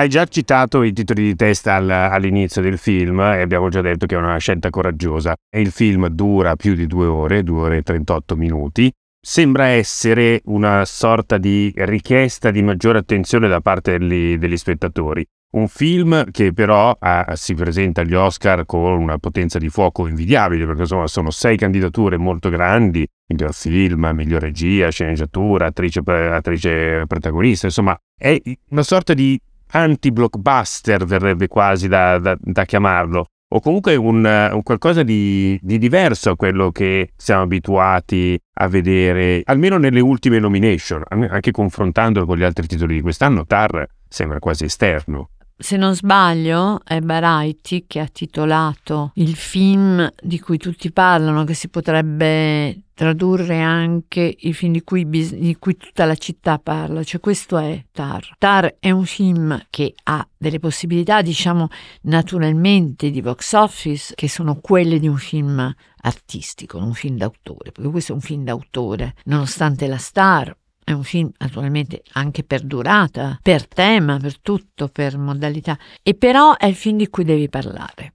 Hai 0.01 0.09
già 0.09 0.25
citato 0.25 0.83
i 0.83 0.95
titoli 0.95 1.25
di 1.25 1.37
testa 1.37 1.75
al, 1.75 1.91
all'inizio 1.91 2.63
del 2.63 2.79
film 2.79 3.21
e 3.21 3.43
abbiamo 3.43 3.69
già 3.69 3.83
detto 3.83 4.07
che 4.07 4.15
è 4.15 4.19
una 4.19 4.39
scelta 4.39 4.71
coraggiosa. 4.71 5.35
Il 5.55 5.71
film 5.71 6.09
dura 6.09 6.57
più 6.57 6.75
di 6.75 6.87
due 6.87 7.05
ore, 7.05 7.43
due 7.43 7.61
ore 7.61 7.77
e 7.77 7.83
38 7.83 8.35
minuti. 8.35 8.91
Sembra 9.21 9.67
essere 9.67 10.41
una 10.47 10.87
sorta 10.87 11.37
di 11.37 11.71
richiesta 11.77 12.51
di 12.51 12.63
maggiore 12.63 13.01
attenzione 13.01 13.47
da 13.47 13.61
parte 13.61 13.99
degli, 13.99 14.39
degli 14.39 14.57
spettatori. 14.57 15.23
Un 15.53 15.69
film 15.69 16.31
che 16.31 16.55
però 16.55 16.97
ah, 16.99 17.35
si 17.35 17.53
presenta 17.53 18.01
agli 18.01 18.15
Oscar 18.15 18.65
con 18.65 18.99
una 18.99 19.19
potenza 19.19 19.59
di 19.59 19.69
fuoco 19.69 20.07
invidiabile, 20.07 20.65
perché 20.65 20.81
insomma 20.81 21.09
sono 21.09 21.31
sei 21.31 21.59
candidature 21.59 22.17
molto 22.17 22.49
grandi, 22.49 23.07
miglior 23.27 23.53
film, 23.53 24.11
miglior 24.15 24.41
regia, 24.41 24.89
sceneggiatura, 24.89 25.67
attrice, 25.67 26.01
attrice 26.07 27.05
protagonista, 27.07 27.67
insomma 27.67 27.95
è 28.17 28.41
una 28.71 28.83
sorta 28.83 29.13
di 29.13 29.39
anti-blockbuster 29.71 31.05
verrebbe 31.05 31.49
quasi 31.49 31.89
da, 31.89 32.19
da, 32.19 32.37
da 32.41 32.65
chiamarlo, 32.65 33.27
o 33.53 33.61
comunque 33.61 33.97
un, 33.97 34.25
un 34.25 34.63
qualcosa 34.63 35.03
di, 35.03 35.59
di, 35.61 35.79
diverso 35.79 36.31
a 36.31 36.37
quello 36.37 36.71
che 36.71 37.11
siamo 37.17 37.43
abituati 37.43 38.39
a 38.55 38.69
vedere, 38.69 39.43
almeno 39.45 39.77
nelle 39.77 40.01
ultime 40.01 40.39
nomination, 40.39 41.03
anche 41.09 41.51
confrontandolo 41.51 42.27
con 42.27 42.37
gli 42.37 42.45
altri 42.45 42.67
titoli 42.67 42.95
di 42.95 43.01
quest'anno, 43.01 43.45
Tar 43.47 43.87
sembra 44.09 44.39
quasi 44.39 44.65
esterno 44.65 45.31
se 45.61 45.77
non 45.77 45.95
sbaglio, 45.95 46.81
è 46.85 47.01
Variety 47.01 47.85
che 47.87 48.01
ha 48.01 48.07
titolato 48.07 49.13
il 49.17 49.37
film 49.37 50.11
di 50.21 50.41
cui 50.41 50.57
tutti 50.57 50.91
parlano, 50.91 51.45
che 51.45 51.55
si 51.55 51.69
potrebbe 51.69 52.85
tradurre 52.95 53.61
anche 53.61 54.37
il 54.41 54.55
film 54.55 54.73
di 54.73 54.83
cui, 54.83 55.09
di 55.09 55.57
cui, 55.59 55.77
tutta 55.77 56.05
la 56.07 56.17
città 56.17 56.59
parla, 56.59 57.03
cioè 57.03 57.21
questo 57.21 57.57
è 57.59 57.85
Tar. 57.93 58.35
Tar 58.39 58.77
è 58.79 58.91
un 58.91 59.05
film 59.05 59.59
che 59.71 59.95
ha 60.05 60.27
delle 60.37 60.59
possibilità, 60.59 61.23
diciamo, 61.23 61.69
naturalmente 62.03 63.11
di 63.11 63.21
box 63.21 63.53
office, 63.53 64.15
che 64.15 64.29
sono 64.29 64.59
quelle 64.61 64.99
di 64.99 65.09
un 65.09 65.17
film 65.17 65.75
artistico, 66.03 66.79
un 66.79 66.95
film 66.95 67.17
d'autore, 67.17 67.73
perché 67.73 67.91
questo 67.91 68.13
è 68.13 68.15
un 68.15 68.21
film 68.23 68.45
d'autore, 68.45 69.15
nonostante 69.25 69.87
la 69.87 69.99
star 69.99 70.55
è 70.91 70.93
un 70.93 71.05
film 71.05 71.31
naturalmente 71.39 72.03
anche 72.13 72.43
per 72.43 72.63
durata, 72.63 73.39
per 73.41 73.69
tema, 73.69 74.19
per 74.19 74.41
tutto, 74.41 74.89
per 74.89 75.17
modalità, 75.19 75.79
e 76.03 76.15
però 76.15 76.57
è 76.57 76.67
il 76.67 76.75
film 76.75 76.99
di 76.99 77.09
cui 77.09 77.25
devi 77.25 77.49
parlare. 77.49 78.15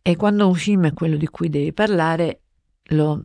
E 0.00 0.16
quando 0.16 0.46
un 0.46 0.54
film 0.54 0.86
è 0.86 0.92
quello 0.92 1.16
di 1.16 1.26
cui 1.26 1.48
devi 1.48 1.72
parlare, 1.72 2.40
lo 2.90 3.22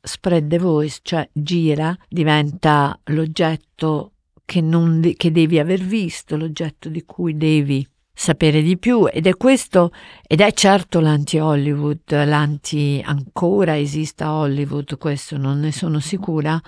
spread 0.00 0.48
the 0.48 0.58
voice, 0.58 1.00
cioè 1.02 1.28
gira, 1.32 1.96
diventa 2.08 2.98
l'oggetto 3.06 4.12
che, 4.44 4.62
de- 4.66 5.14
che 5.14 5.30
devi 5.30 5.58
aver 5.58 5.82
visto, 5.82 6.36
l'oggetto 6.36 6.88
di 6.88 7.04
cui 7.04 7.36
devi 7.36 7.86
sapere 8.12 8.62
di 8.62 8.78
più 8.78 9.06
ed 9.06 9.26
è 9.26 9.36
questo 9.36 9.92
ed 10.26 10.40
è 10.40 10.52
certo 10.52 11.00
l'anti-Hollywood, 11.00 12.24
l'anti 12.24 13.00
ancora 13.04 13.78
esista 13.78 14.32
Hollywood, 14.32 14.96
questo 14.96 15.36
non 15.36 15.60
ne 15.60 15.70
sono 15.70 16.00
sicura, 16.00 16.60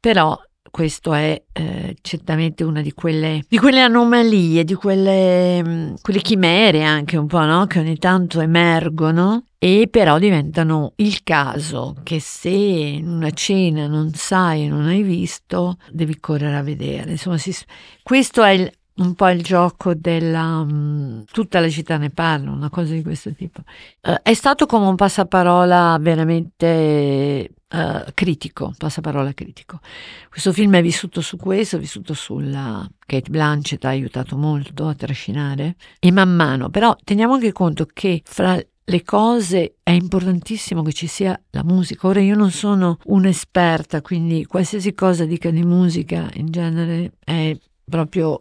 però 0.00 0.38
questo 0.70 1.14
è 1.14 1.42
eh, 1.52 1.96
certamente 2.00 2.64
una 2.64 2.80
di 2.82 2.92
quelle, 2.92 3.44
di 3.48 3.58
quelle 3.58 3.80
anomalie, 3.80 4.64
di 4.64 4.74
quelle, 4.74 5.62
mh, 5.62 5.70
mm, 5.70 5.94
quelle, 6.00 6.20
chimere 6.20 6.82
anche 6.82 7.16
un 7.16 7.26
po', 7.26 7.44
no? 7.44 7.66
che 7.66 7.78
ogni 7.78 7.98
tanto 7.98 8.40
emergono 8.40 9.44
e 9.58 9.88
però 9.90 10.18
diventano 10.18 10.92
il 10.96 11.22
caso 11.24 11.96
che 12.04 12.20
se 12.20 12.48
in 12.48 13.08
una 13.08 13.30
cena 13.30 13.86
non 13.86 14.12
sai, 14.14 14.68
non 14.68 14.86
hai 14.86 15.02
visto, 15.02 15.78
devi 15.90 16.18
correre 16.20 16.56
a 16.56 16.62
vedere. 16.62 17.12
Insomma, 17.12 17.38
si, 17.38 17.54
questo 18.02 18.42
è 18.44 18.50
il, 18.50 18.70
un 18.96 19.14
po' 19.14 19.28
il 19.28 19.42
gioco 19.42 19.94
della 19.94 20.60
um, 20.60 21.24
tutta 21.30 21.60
la 21.60 21.68
città 21.68 21.96
ne 21.96 22.10
parla, 22.10 22.50
una 22.50 22.70
cosa 22.70 22.92
di 22.92 23.02
questo 23.02 23.32
tipo. 23.32 23.62
Uh, 24.02 24.14
è 24.22 24.34
stato 24.34 24.66
come 24.66 24.86
un 24.86 24.94
passaparola 24.94 25.98
veramente 26.00 27.50
uh, 27.70 28.10
critico, 28.14 28.74
passaparola 28.76 29.32
critico. 29.32 29.80
Questo 30.28 30.52
film 30.52 30.74
è 30.76 30.82
vissuto 30.82 31.20
su 31.20 31.36
questo, 31.36 31.76
è 31.76 31.78
vissuto 31.78 32.14
sulla 32.14 32.88
Kate 33.06 33.30
Blanchett, 33.30 33.84
ha 33.84 33.88
aiutato 33.88 34.36
molto 34.36 34.86
a 34.86 34.94
trascinare 34.94 35.76
e 35.98 36.10
man 36.10 36.34
mano, 36.34 36.70
però 36.70 36.96
teniamo 37.02 37.34
anche 37.34 37.52
conto 37.52 37.86
che 37.92 38.22
fra 38.24 38.60
le 38.88 39.02
cose 39.02 39.76
è 39.82 39.90
importantissimo 39.90 40.82
che 40.82 40.92
ci 40.92 41.06
sia 41.06 41.38
la 41.50 41.62
musica. 41.62 42.06
Ora 42.06 42.20
io 42.20 42.34
non 42.34 42.50
sono 42.50 42.98
un'esperta, 43.04 44.00
quindi 44.00 44.46
qualsiasi 44.46 44.94
cosa 44.94 45.26
dica 45.26 45.50
di 45.50 45.62
musica 45.62 46.30
in 46.34 46.50
genere 46.50 47.12
è 47.22 47.56
proprio 47.84 48.40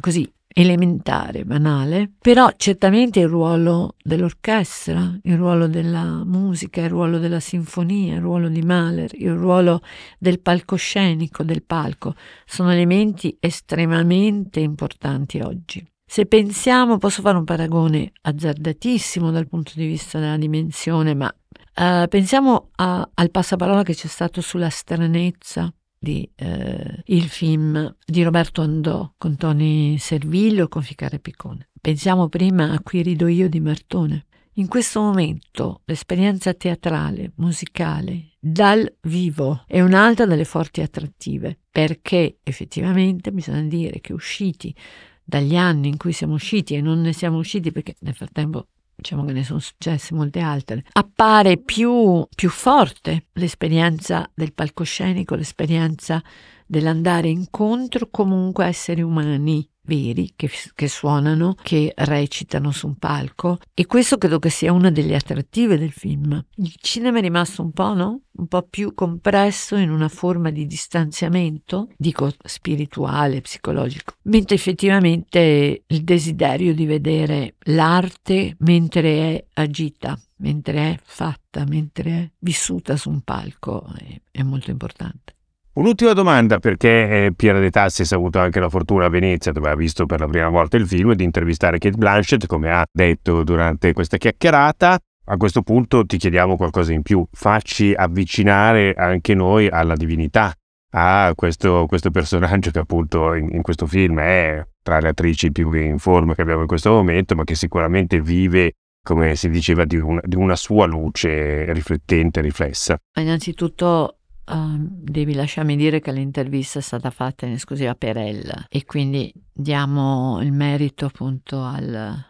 così 0.00 0.30
elementare, 0.52 1.44
banale, 1.44 2.10
però 2.20 2.50
certamente 2.56 3.20
il 3.20 3.28
ruolo 3.28 3.94
dell'orchestra, 4.02 5.18
il 5.22 5.36
ruolo 5.36 5.66
della 5.66 6.22
musica, 6.24 6.82
il 6.82 6.90
ruolo 6.90 7.18
della 7.18 7.40
sinfonia, 7.40 8.14
il 8.14 8.20
ruolo 8.20 8.48
di 8.48 8.62
Mahler, 8.62 9.10
il 9.14 9.32
ruolo 9.32 9.80
del 10.18 10.40
palcoscenico, 10.40 11.42
del 11.42 11.62
palco, 11.62 12.14
sono 12.44 12.72
elementi 12.72 13.36
estremamente 13.40 14.60
importanti 14.60 15.40
oggi. 15.40 15.84
Se 16.04 16.26
pensiamo, 16.26 16.98
posso 16.98 17.22
fare 17.22 17.38
un 17.38 17.44
paragone 17.44 18.12
azzardatissimo 18.20 19.30
dal 19.30 19.48
punto 19.48 19.72
di 19.74 19.86
vista 19.86 20.18
della 20.18 20.36
dimensione, 20.36 21.14
ma 21.14 21.26
uh, 21.26 22.06
pensiamo 22.06 22.68
a, 22.76 23.08
al 23.14 23.30
passaparola 23.30 23.82
che 23.82 23.94
c'è 23.94 24.08
stato 24.08 24.42
sulla 24.42 24.68
stranezza 24.68 25.72
di 26.02 26.28
eh, 26.34 27.02
il 27.06 27.28
film 27.28 27.94
di 28.04 28.24
Roberto 28.24 28.60
Andò 28.60 29.12
con 29.16 29.36
Tony 29.36 29.98
Servillo 29.98 30.66
con 30.66 30.82
Ficare 30.82 31.20
Piccone. 31.20 31.68
Pensiamo 31.80 32.28
prima 32.28 32.72
a 32.72 32.80
Qui 32.80 33.02
rido 33.02 33.28
io 33.28 33.48
di 33.48 33.60
Martone. 33.60 34.26
In 34.54 34.66
questo 34.66 35.00
momento 35.00 35.82
l'esperienza 35.84 36.54
teatrale, 36.54 37.32
musicale, 37.36 38.32
dal 38.40 38.92
vivo 39.02 39.62
è 39.68 39.80
un'altra 39.80 40.26
delle 40.26 40.44
forti 40.44 40.80
attrattive, 40.80 41.56
perché 41.70 42.38
effettivamente 42.42 43.30
bisogna 43.30 43.62
dire 43.62 44.00
che 44.00 44.12
usciti 44.12 44.74
dagli 45.22 45.54
anni 45.54 45.86
in 45.86 45.96
cui 45.98 46.12
siamo 46.12 46.34
usciti 46.34 46.74
e 46.74 46.80
non 46.80 47.00
ne 47.00 47.12
siamo 47.12 47.38
usciti 47.38 47.70
perché 47.70 47.94
nel 48.00 48.14
frattempo 48.14 48.66
diciamo 49.02 49.24
che 49.24 49.32
ne 49.32 49.44
sono 49.44 49.58
successe 49.58 50.14
molte 50.14 50.40
altre, 50.40 50.84
appare 50.92 51.58
più, 51.58 52.26
più 52.34 52.48
forte 52.48 53.26
l'esperienza 53.34 54.30
del 54.32 54.54
palcoscenico, 54.54 55.34
l'esperienza 55.34 56.22
dell'andare 56.66 57.28
incontro 57.28 58.08
comunque 58.10 58.64
a 58.64 58.68
esseri 58.68 59.02
umani 59.02 59.68
veri 59.84 60.32
che, 60.36 60.50
che, 60.74 60.88
suonano, 60.88 61.54
che 61.62 61.92
recitano 61.94 62.70
su 62.70 62.86
un 62.86 62.96
palco 62.96 63.58
e 63.74 63.86
questo 63.86 64.18
credo 64.18 64.38
che 64.38 64.50
sia 64.50 64.72
una 64.72 64.90
delle 64.90 65.14
attrattive 65.14 65.78
del 65.78 65.92
film. 65.92 66.44
Il 66.56 66.74
cinema 66.80 67.18
è 67.18 67.20
rimasto 67.20 67.62
un 67.62 67.72
po', 67.72 67.94
no? 67.94 68.20
Un 68.32 68.46
po' 68.46 68.62
più 68.62 68.94
compresso 68.94 69.76
in 69.76 69.90
una 69.90 70.08
forma 70.08 70.50
di 70.50 70.66
distanziamento, 70.66 71.88
dico 71.96 72.30
spirituale, 72.44 73.40
psicologico, 73.40 74.14
mentre 74.22 74.54
effettivamente 74.54 75.84
il 75.86 76.02
desiderio 76.02 76.74
di 76.74 76.86
vedere 76.86 77.56
l'arte 77.64 78.56
mentre 78.60 79.10
è 79.18 79.44
agita, 79.54 80.18
mentre 80.36 80.92
è 80.92 80.98
fatta, 81.02 81.64
mentre 81.66 82.10
è 82.10 82.30
vissuta 82.38 82.96
su 82.96 83.10
un 83.10 83.20
palco 83.20 83.86
è, 83.98 84.20
è 84.30 84.42
molto 84.42 84.70
importante. 84.70 85.34
Un'ultima 85.74 86.12
domanda, 86.12 86.58
perché 86.58 87.24
eh, 87.24 87.32
Piera 87.34 87.58
De 87.58 87.70
Tassis 87.70 88.12
ha 88.12 88.16
avuto 88.16 88.38
anche 88.38 88.60
la 88.60 88.68
fortuna 88.68 89.06
a 89.06 89.08
Venezia, 89.08 89.52
dove 89.52 89.70
ha 89.70 89.74
visto 89.74 90.04
per 90.04 90.20
la 90.20 90.26
prima 90.26 90.50
volta 90.50 90.76
il 90.76 90.86
film, 90.86 91.14
di 91.14 91.24
intervistare 91.24 91.78
Kate 91.78 91.96
Blanchett, 91.96 92.44
come 92.46 92.70
ha 92.70 92.84
detto 92.92 93.42
durante 93.42 93.94
questa 93.94 94.18
chiacchierata. 94.18 94.98
A 95.26 95.36
questo 95.38 95.62
punto 95.62 96.04
ti 96.04 96.18
chiediamo 96.18 96.56
qualcosa 96.56 96.92
in 96.92 97.00
più, 97.00 97.26
facci 97.30 97.94
avvicinare 97.94 98.92
anche 98.92 99.34
noi 99.34 99.66
alla 99.66 99.94
divinità, 99.94 100.52
a 100.90 101.32
questo, 101.34 101.86
questo 101.86 102.10
personaggio 102.10 102.70
che 102.70 102.80
appunto 102.80 103.32
in, 103.32 103.48
in, 103.52 103.62
questo 103.62 103.86
film 103.86 104.20
è 104.20 104.62
tra 104.82 104.98
le 105.00 105.08
attrici 105.08 105.52
più 105.52 105.72
in 105.72 105.98
forma 105.98 106.34
che 106.34 106.42
abbiamo 106.42 106.60
in 106.60 106.66
questo 106.66 106.90
momento, 106.90 107.34
ma 107.34 107.44
che 107.44 107.54
sicuramente 107.54 108.20
vive, 108.20 108.72
come 109.02 109.36
si 109.36 109.48
diceva, 109.48 109.86
di 109.86 109.96
una, 109.96 110.20
di 110.22 110.36
una 110.36 110.56
sua 110.56 110.84
luce 110.84 111.72
riflettente, 111.72 112.42
riflessa. 112.42 112.98
Innanzitutto 113.18 114.18
Uh, 114.44 114.74
devi 114.76 115.34
lasciarmi 115.34 115.76
dire 115.76 116.00
che 116.00 116.10
l'intervista 116.10 116.80
è 116.80 116.82
stata 116.82 117.10
fatta 117.10 117.46
in 117.46 117.52
esclusiva 117.52 117.94
per 117.94 118.16
Elle 118.16 118.66
e 118.68 118.84
quindi 118.84 119.32
diamo 119.52 120.40
il 120.42 120.50
merito 120.50 121.06
appunto 121.06 121.62
al, 121.62 122.24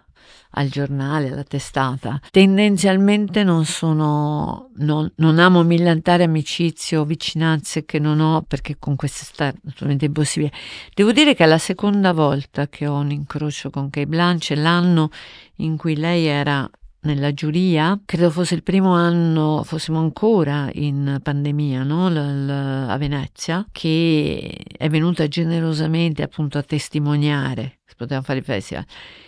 al 0.51 0.69
giornale, 0.69 1.31
alla 1.31 1.43
testata. 1.43 2.21
Tendenzialmente 2.31 3.45
non 3.45 3.65
sono, 3.65 4.71
non, 4.77 5.11
non 5.17 5.39
amo 5.39 5.63
millantare 5.63 6.25
amicizie 6.25 6.99
o 6.99 7.05
vicinanze 7.07 7.87
che 7.87 7.99
non 7.99 8.21
ho 8.21 8.43
perché 8.43 8.77
con 8.79 8.95
queste 8.95 9.25
sta 9.25 9.53
naturalmente 9.63 10.05
impossibile. 10.05 10.53
Devo 10.95 11.13
dire 11.13 11.35
che 11.35 11.45
è 11.45 11.47
la 11.47 11.59
seconda 11.59 12.13
volta 12.13 12.69
che 12.69 12.87
ho 12.87 12.97
un 12.97 13.11
incrocio 13.11 13.71
con 13.71 13.89
Kay 13.89 14.05
Blanche, 14.05 14.55
l'anno 14.55 15.09
in 15.57 15.79
cui 15.79 15.97
lei 15.97 16.27
era 16.27 16.69
nella 17.03 17.33
giuria, 17.33 18.01
credo 18.05 18.31
fosse 18.31 18.55
il 18.55 18.63
primo 18.63 18.93
anno, 18.93 19.63
fossimo 19.65 19.99
ancora 19.99 20.69
in 20.75 21.19
pandemia, 21.23 21.83
no? 21.83 22.09
l- 22.09 22.47
l- 22.47 22.51
a 22.89 22.97
Venezia, 22.97 23.67
che 23.73 24.65
è 24.77 24.89
venuta 24.89 25.27
generosamente 25.27 26.23
appunto 26.23 26.59
a 26.59 26.63
testimoniare, 26.63 27.81
si 27.85 27.95
poteva 27.97 28.23
fare 28.23 28.39
il 28.39 28.45
festival, 28.45 28.85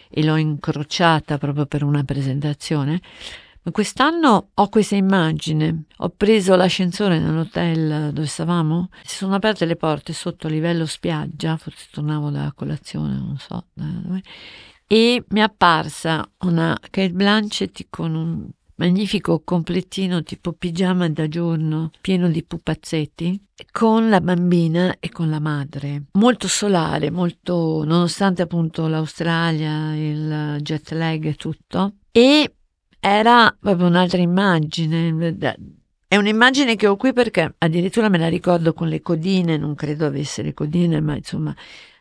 e 0.08 0.22
l'ho 0.24 0.36
incrociata 0.36 1.38
proprio 1.38 1.66
per 1.66 1.82
una 1.82 2.04
presentazione. 2.04 3.00
Quest'anno 3.70 4.50
ho 4.52 4.68
questa 4.68 4.94
immagine, 4.94 5.84
ho 5.96 6.10
preso 6.10 6.54
l'ascensore 6.54 7.18
nell'hotel 7.18 8.12
dove 8.12 8.26
stavamo, 8.26 8.90
si 9.02 9.16
sono 9.16 9.34
aperte 9.34 9.64
le 9.64 9.76
porte 9.76 10.12
sotto 10.12 10.48
livello 10.48 10.84
spiaggia, 10.84 11.56
forse 11.56 11.86
tornavo 11.90 12.28
da 12.28 12.52
colazione, 12.54 13.14
non 13.14 13.38
so, 13.38 13.64
e 14.86 15.24
mi 15.28 15.40
è 15.40 15.42
apparsa 15.42 16.28
una 16.40 16.78
Kate 16.80 17.12
Blanchett 17.12 17.86
con 17.90 18.14
un 18.14 18.48
magnifico 18.76 19.42
completino 19.44 20.22
tipo 20.22 20.52
pigiama 20.52 21.08
da 21.08 21.28
giorno 21.28 21.90
pieno 22.00 22.28
di 22.28 22.42
pupazzetti 22.42 23.40
con 23.70 24.08
la 24.08 24.20
bambina 24.20 24.96
e 24.98 25.10
con 25.10 25.30
la 25.30 25.40
madre. 25.40 26.04
Molto 26.12 26.48
solare 26.48 27.10
molto 27.10 27.84
nonostante 27.84 28.42
appunto 28.42 28.86
l'Australia 28.88 29.94
il 29.94 30.58
jet 30.60 30.90
lag 30.92 31.24
e 31.24 31.34
tutto. 31.34 31.94
E 32.10 32.54
era 32.98 33.54
proprio 33.58 33.86
un'altra 33.86 34.20
immagine 34.20 35.12
è 36.14 36.16
un'immagine 36.16 36.76
che 36.76 36.86
ho 36.86 36.94
qui 36.94 37.12
perché 37.12 37.56
addirittura 37.58 38.08
me 38.08 38.18
la 38.18 38.28
ricordo 38.28 38.72
con 38.72 38.86
le 38.86 39.02
codine 39.02 39.56
non 39.56 39.74
credo 39.74 40.06
avesse 40.06 40.42
le 40.42 40.54
codine 40.54 41.00
ma 41.00 41.16
insomma 41.16 41.52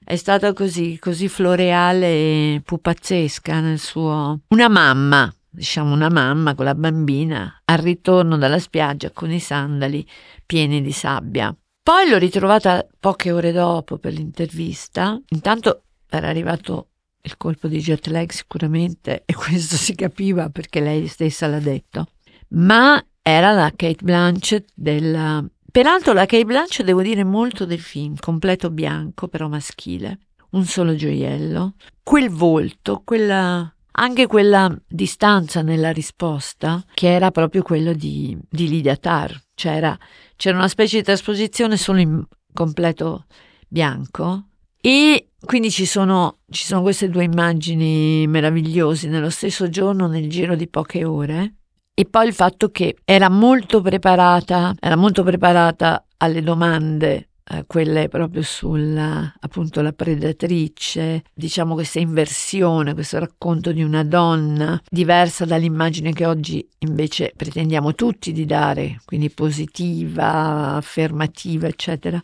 è 0.04 0.16
stata 0.16 0.54
così, 0.54 0.98
così 1.00 1.28
floreale 1.28 2.08
e 2.08 2.62
pupazzesca 2.64 3.60
nel 3.60 3.80
suo... 3.80 4.42
Una 4.50 4.70
mamma, 4.70 5.34
diciamo 5.50 5.94
una 5.94 6.10
mamma 6.10 6.56
con 6.56 6.66
la 6.66 6.76
bambina, 6.76 7.62
al 7.66 7.78
ritorno 7.78 8.38
dalla 8.38 8.60
spiaggia 8.60 9.12
con 9.12 9.32
i 9.32 9.40
sandali 9.40 10.06
pieni 10.46 10.82
di 10.82 10.92
sabbia. 10.92 11.56
Poi 11.84 12.10
l'ho 12.10 12.18
ritrovata 12.18 12.88
poche 13.00 13.32
ore 13.32 13.52
dopo 13.52 13.98
per 13.98 14.14
l'intervista. 14.14 15.20
Intanto 15.30 15.84
era 16.10 16.30
arrivato 16.30 16.90
il 17.22 17.36
colpo 17.38 17.68
di 17.68 17.80
jet 17.80 18.08
lag 18.08 18.30
sicuramente 18.30 19.24
e 19.28 19.34
questo 19.34 19.76
si 19.76 19.96
capiva 19.96 20.50
perché 20.50 20.80
lei 20.80 21.08
stessa 21.08 21.48
l'ha 21.48 21.60
detto. 21.60 22.08
Ma 22.50 23.04
era 23.22 23.52
la 23.52 23.72
Kate 23.76 24.04
Blanchett 24.04 24.70
della 24.74 25.44
Peraltro 25.74 26.14
la 26.14 26.28
Kate 26.28 26.46
Blanche 26.46 26.84
devo 26.84 27.02
dire 27.02 27.24
molto 27.24 27.66
del 27.66 27.80
film, 27.80 28.14
completo 28.20 28.70
bianco 28.70 29.28
però 29.28 29.48
maschile, 29.48 30.20
un 30.52 30.66
solo 30.66 30.94
gioiello, 30.94 31.74
quel 32.04 32.30
volto, 32.30 33.02
quella 33.04 33.76
anche 33.94 34.28
quella 34.28 34.72
distanza 34.88 35.64
nella 35.64 35.92
risposta 35.92 36.86
che 36.94 37.12
era 37.12 37.32
proprio 37.32 37.64
quello 37.64 37.94
di, 37.94 38.38
di 38.48 38.70
Lydia 38.70 38.96
Tarr, 38.96 39.36
c'era, 39.56 39.98
c'era 40.36 40.58
una 40.58 40.68
specie 40.68 40.98
di 40.98 41.04
trasposizione 41.04 41.76
solo 41.76 42.00
in 42.02 42.24
completo 42.54 43.26
bianco 43.68 44.50
e 44.80 45.30
quindi 45.44 45.72
ci 45.72 45.88
sono, 45.88 46.42
ci 46.52 46.66
sono 46.66 46.84
queste 46.84 47.10
due 47.10 47.24
immagini 47.24 48.28
meravigliose 48.28 49.08
nello 49.08 49.32
stesso 49.32 49.68
giorno 49.70 50.06
nel 50.06 50.30
giro 50.30 50.54
di 50.54 50.68
poche 50.68 51.04
ore 51.04 51.56
e 51.96 52.06
poi 52.06 52.28
il 52.28 52.34
fatto 52.34 52.70
che 52.70 52.98
era 53.06 53.30
molto 53.30 53.82
preparata, 53.82 54.74
era 54.80 54.96
molto 54.96 55.24
preparata 55.24 56.06
alle 56.18 56.42
domande 56.42 57.30
eh, 57.46 57.66
quelle 57.68 58.08
proprio 58.08 58.42
sulla 58.42 59.32
appunto 59.40 59.82
la 59.82 59.92
predatrice, 59.92 61.24
diciamo 61.34 61.76
questa 61.76 62.00
inversione, 62.00 62.94
questo 62.94 63.20
racconto 63.20 63.72
di 63.72 63.84
una 63.84 64.04
donna 64.04 64.82
diversa 64.90 65.46
dall'immagine 65.46 66.14
che 66.14 66.26
oggi 66.26 66.68
invece 66.80 67.34
pretendiamo 67.36 67.94
tutti 67.94 68.32
di 68.32 68.46
dare, 68.46 69.02
quindi 69.06 69.30
positiva, 69.30 70.76
affermativa, 70.76 71.68
eccetera. 71.68 72.20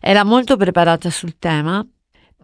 Era 0.00 0.24
molto 0.24 0.56
preparata 0.56 1.10
sul 1.10 1.38
tema 1.38 1.86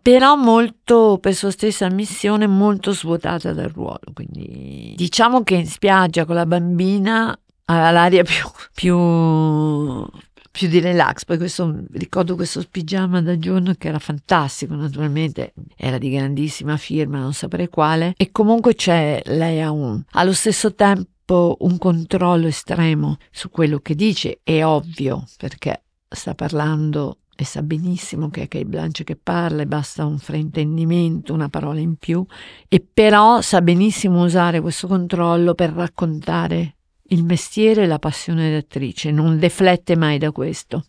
però 0.03 0.35
molto, 0.35 1.19
per 1.21 1.33
sua 1.33 1.53
stessa 1.53 1.87
ammissione, 1.87 2.49
molto 2.49 2.93
svuotata 2.93 3.53
dal 3.53 3.69
ruolo. 3.69 4.01
Quindi 4.13 4.95
diciamo 4.97 5.45
che 5.45 5.55
in 5.55 5.67
spiaggia 5.67 6.25
con 6.25 6.35
la 6.35 6.45
bambina 6.47 7.39
aveva 7.67 7.91
l'aria 7.93 8.25
più, 8.25 8.51
più, 8.75 10.05
più 10.51 10.69
di 10.69 10.81
relax. 10.81 11.25
Poi 11.25 11.39
questo, 11.39 11.85
ricordo 11.93 12.35
questo 12.35 12.65
pigiama 12.69 13.23
da 13.23 13.39
giorno 13.39 13.75
che 13.79 13.89
era 13.89 14.01
fantastico, 14.01 14.75
naturalmente 14.75 15.55
era 15.77 15.99
di 15.99 16.11
grandissima 16.11 16.77
firma, 16.77 17.21
non 17.21 17.33
saprei 17.33 17.69
quale. 17.69 18.15
E 18.17 18.33
comunque 18.33 18.75
c'è, 18.75 19.23
lei 19.27 19.61
ha 19.61 19.71
un, 19.71 20.03
allo 20.13 20.33
stesso 20.33 20.75
tempo 20.75 21.57
un 21.61 21.79
controllo 21.79 22.49
estremo 22.49 23.17
su 23.31 23.49
quello 23.51 23.79
che 23.79 23.95
dice, 23.95 24.41
è 24.43 24.65
ovvio 24.65 25.25
perché 25.39 25.85
sta 26.09 26.35
parlando 26.35 27.19
e 27.43 27.45
sa 27.45 27.63
benissimo 27.63 28.31
che 28.31 28.43
è 28.43 28.49
Kate 28.49 28.65
Blanche 28.65 29.05
che 29.05 29.17
parla 29.17 29.63
e 29.63 29.67
basta 29.67 30.07
un 30.07 30.19
fraintendimento, 30.19 31.35
una 31.35 31.49
parola 31.49 31.81
in 31.81 31.97
più, 31.97 32.25
e 32.69 32.81
però 32.81 33.41
sa 33.41 33.61
benissimo 33.61 34.25
usare 34.25 34.61
questo 34.61 34.87
controllo 34.87 35.55
per 35.55 35.71
raccontare 35.73 36.77
il 37.09 37.25
mestiere 37.25 37.83
e 37.83 37.87
la 37.87 37.99
passione 37.99 38.51
d'attrice, 38.53 39.11
non 39.11 39.39
deflette 39.39 39.97
mai 39.97 40.19
da 40.19 40.31
questo. 40.31 40.87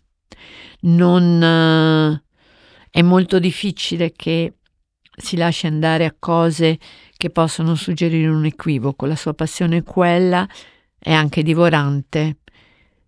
Non, 0.82 1.42
uh, 1.42 2.20
è 2.88 3.02
molto 3.02 3.38
difficile 3.38 4.12
che 4.12 4.54
si 5.16 5.36
lasci 5.36 5.66
andare 5.66 6.04
a 6.04 6.14
cose 6.16 6.78
che 7.16 7.30
possono 7.30 7.74
suggerire 7.74 8.28
un 8.28 8.44
equivoco. 8.44 9.06
La 9.06 9.16
sua 9.16 9.34
passione 9.34 9.78
è 9.78 9.82
quella, 9.82 10.48
è 10.98 11.12
anche 11.12 11.42
divorante 11.42 12.38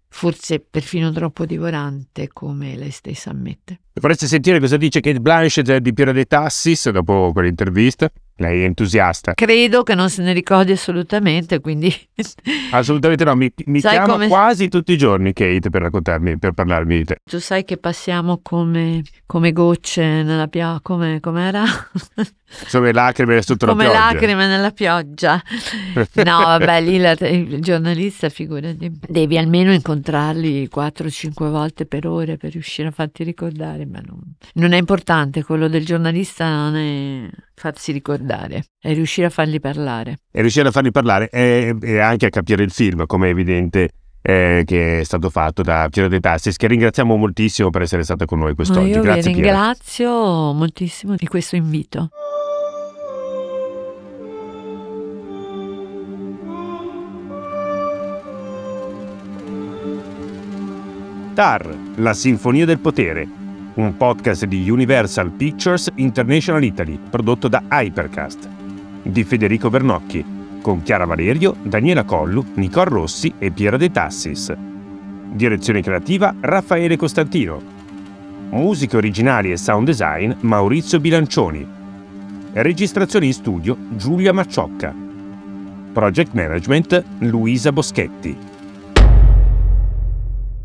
forse 0.08 0.60
perfino 0.60 1.12
troppo 1.12 1.46
divorante, 1.46 2.28
come 2.28 2.76
lei 2.76 2.90
stessa 2.90 3.30
ammette. 3.30 3.80
Vorreste 3.98 4.26
sentire 4.26 4.60
cosa 4.60 4.76
dice 4.76 5.00
Kate 5.00 5.20
Blanchett 5.20 5.76
di 5.78 5.94
Piero 5.94 6.12
De 6.12 6.26
Tassis 6.26 6.90
dopo 6.90 7.30
quell'intervista? 7.32 8.10
Lei 8.38 8.60
è 8.60 8.64
entusiasta. 8.66 9.32
Credo 9.32 9.82
che 9.82 9.94
non 9.94 10.10
se 10.10 10.22
ne 10.22 10.34
ricordi 10.34 10.72
assolutamente, 10.72 11.60
quindi... 11.60 11.90
assolutamente 12.72 13.24
no, 13.24 13.34
mi, 13.34 13.50
mi 13.64 13.80
chiama 13.80 14.12
come... 14.12 14.28
quasi 14.28 14.68
tutti 14.68 14.92
i 14.92 14.98
giorni 14.98 15.32
Kate 15.32 15.70
per 15.70 15.80
raccontarmi, 15.80 16.38
per 16.38 16.52
parlarmi 16.52 16.98
di 16.98 17.04
te. 17.04 17.16
Tu 17.24 17.38
sai 17.38 17.64
che 17.64 17.78
passiamo 17.78 18.40
come, 18.42 19.02
come 19.24 19.52
gocce 19.52 20.22
nella 20.22 20.48
pioggia, 20.48 20.80
come 20.82 21.18
com'era? 21.20 21.64
Come 22.70 22.92
lacrime 22.92 23.42
sotto 23.42 23.66
la 23.66 23.74
pioggia. 23.74 23.88
Come 23.88 23.98
lacrime 23.98 24.46
nella 24.46 24.70
pioggia. 24.70 25.42
No, 25.94 26.38
vabbè, 26.38 26.80
lì 26.80 26.98
la, 26.98 27.10
il 27.18 27.60
giornalista, 27.60 28.28
figurati, 28.28 28.88
devi 29.00 29.36
almeno 29.36 29.72
incontrarli 29.72 30.70
4-5 30.72 31.50
volte 31.50 31.86
per 31.86 32.06
ore 32.06 32.36
per 32.36 32.52
riuscire 32.52 32.88
a 32.88 32.92
farti 32.92 33.24
ricordare, 33.24 33.85
ma 33.86 34.00
non, 34.04 34.20
non 34.54 34.72
è 34.72 34.76
importante, 34.78 35.42
quello 35.42 35.68
del 35.68 35.84
giornalista 35.84 36.48
non 36.48 36.76
è 36.76 37.30
farsi 37.54 37.92
ricordare, 37.92 38.64
è 38.78 38.92
riuscire 38.92 39.26
a 39.26 39.30
farli 39.30 39.60
parlare. 39.60 40.18
E 40.30 40.40
riuscire 40.40 40.68
a 40.68 40.70
farli 40.70 40.90
parlare 40.90 41.28
e, 41.30 41.76
e 41.80 41.98
anche 41.98 42.26
a 42.26 42.30
capire 42.30 42.62
il 42.62 42.70
film, 42.70 43.06
come 43.06 43.28
è 43.28 43.30
evidente 43.30 43.90
eh, 44.22 44.64
che 44.66 45.00
è 45.00 45.04
stato 45.04 45.30
fatto 45.30 45.62
da 45.62 45.86
Piero 45.88 46.08
De 46.08 46.18
Tassis, 46.18 46.56
che 46.56 46.66
ringraziamo 46.66 47.14
moltissimo 47.16 47.70
per 47.70 47.82
essere 47.82 48.02
stata 48.02 48.24
con 48.24 48.40
noi 48.40 48.54
quest'oggi. 48.54 48.90
io 48.90 49.00
Grazie 49.00 49.32
vi 49.32 49.40
ringrazio 49.40 50.08
Piero. 50.10 50.52
moltissimo 50.52 51.14
di 51.14 51.26
questo 51.26 51.54
invito. 51.54 52.10
TAR, 61.34 61.76
la 61.96 62.14
Sinfonia 62.14 62.64
del 62.64 62.78
Potere, 62.78 63.28
un 63.76 63.96
podcast 63.96 64.46
di 64.46 64.68
Universal 64.70 65.30
Pictures 65.30 65.90
International 65.96 66.62
Italy, 66.62 66.98
prodotto 67.10 67.48
da 67.48 67.62
Hypercast, 67.68 68.48
di 69.02 69.22
Federico 69.24 69.68
Vernocchi, 69.68 70.24
con 70.62 70.82
Chiara 70.82 71.04
Valerio, 71.04 71.56
Daniela 71.62 72.04
Collu, 72.04 72.44
Nicole 72.54 72.90
Rossi 72.90 73.32
e 73.38 73.50
Piero 73.50 73.76
De 73.76 73.90
Tassis. 73.90 74.54
Direzione 75.32 75.82
creativa 75.82 76.34
Raffaele 76.40 76.96
Costantino. 76.96 77.74
Musiche 78.50 78.96
originali 78.96 79.52
e 79.52 79.56
sound 79.56 79.86
design 79.86 80.32
Maurizio 80.40 80.98
Bilancioni. 80.98 81.66
Registrazione 82.52 83.26
in 83.26 83.32
studio 83.32 83.76
Giulia 83.90 84.32
Macciocca. 84.32 84.94
Project 85.92 86.32
Management 86.32 87.04
Luisa 87.18 87.72
Boschetti. 87.72 88.36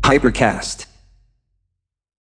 Hypercast. 0.08 0.91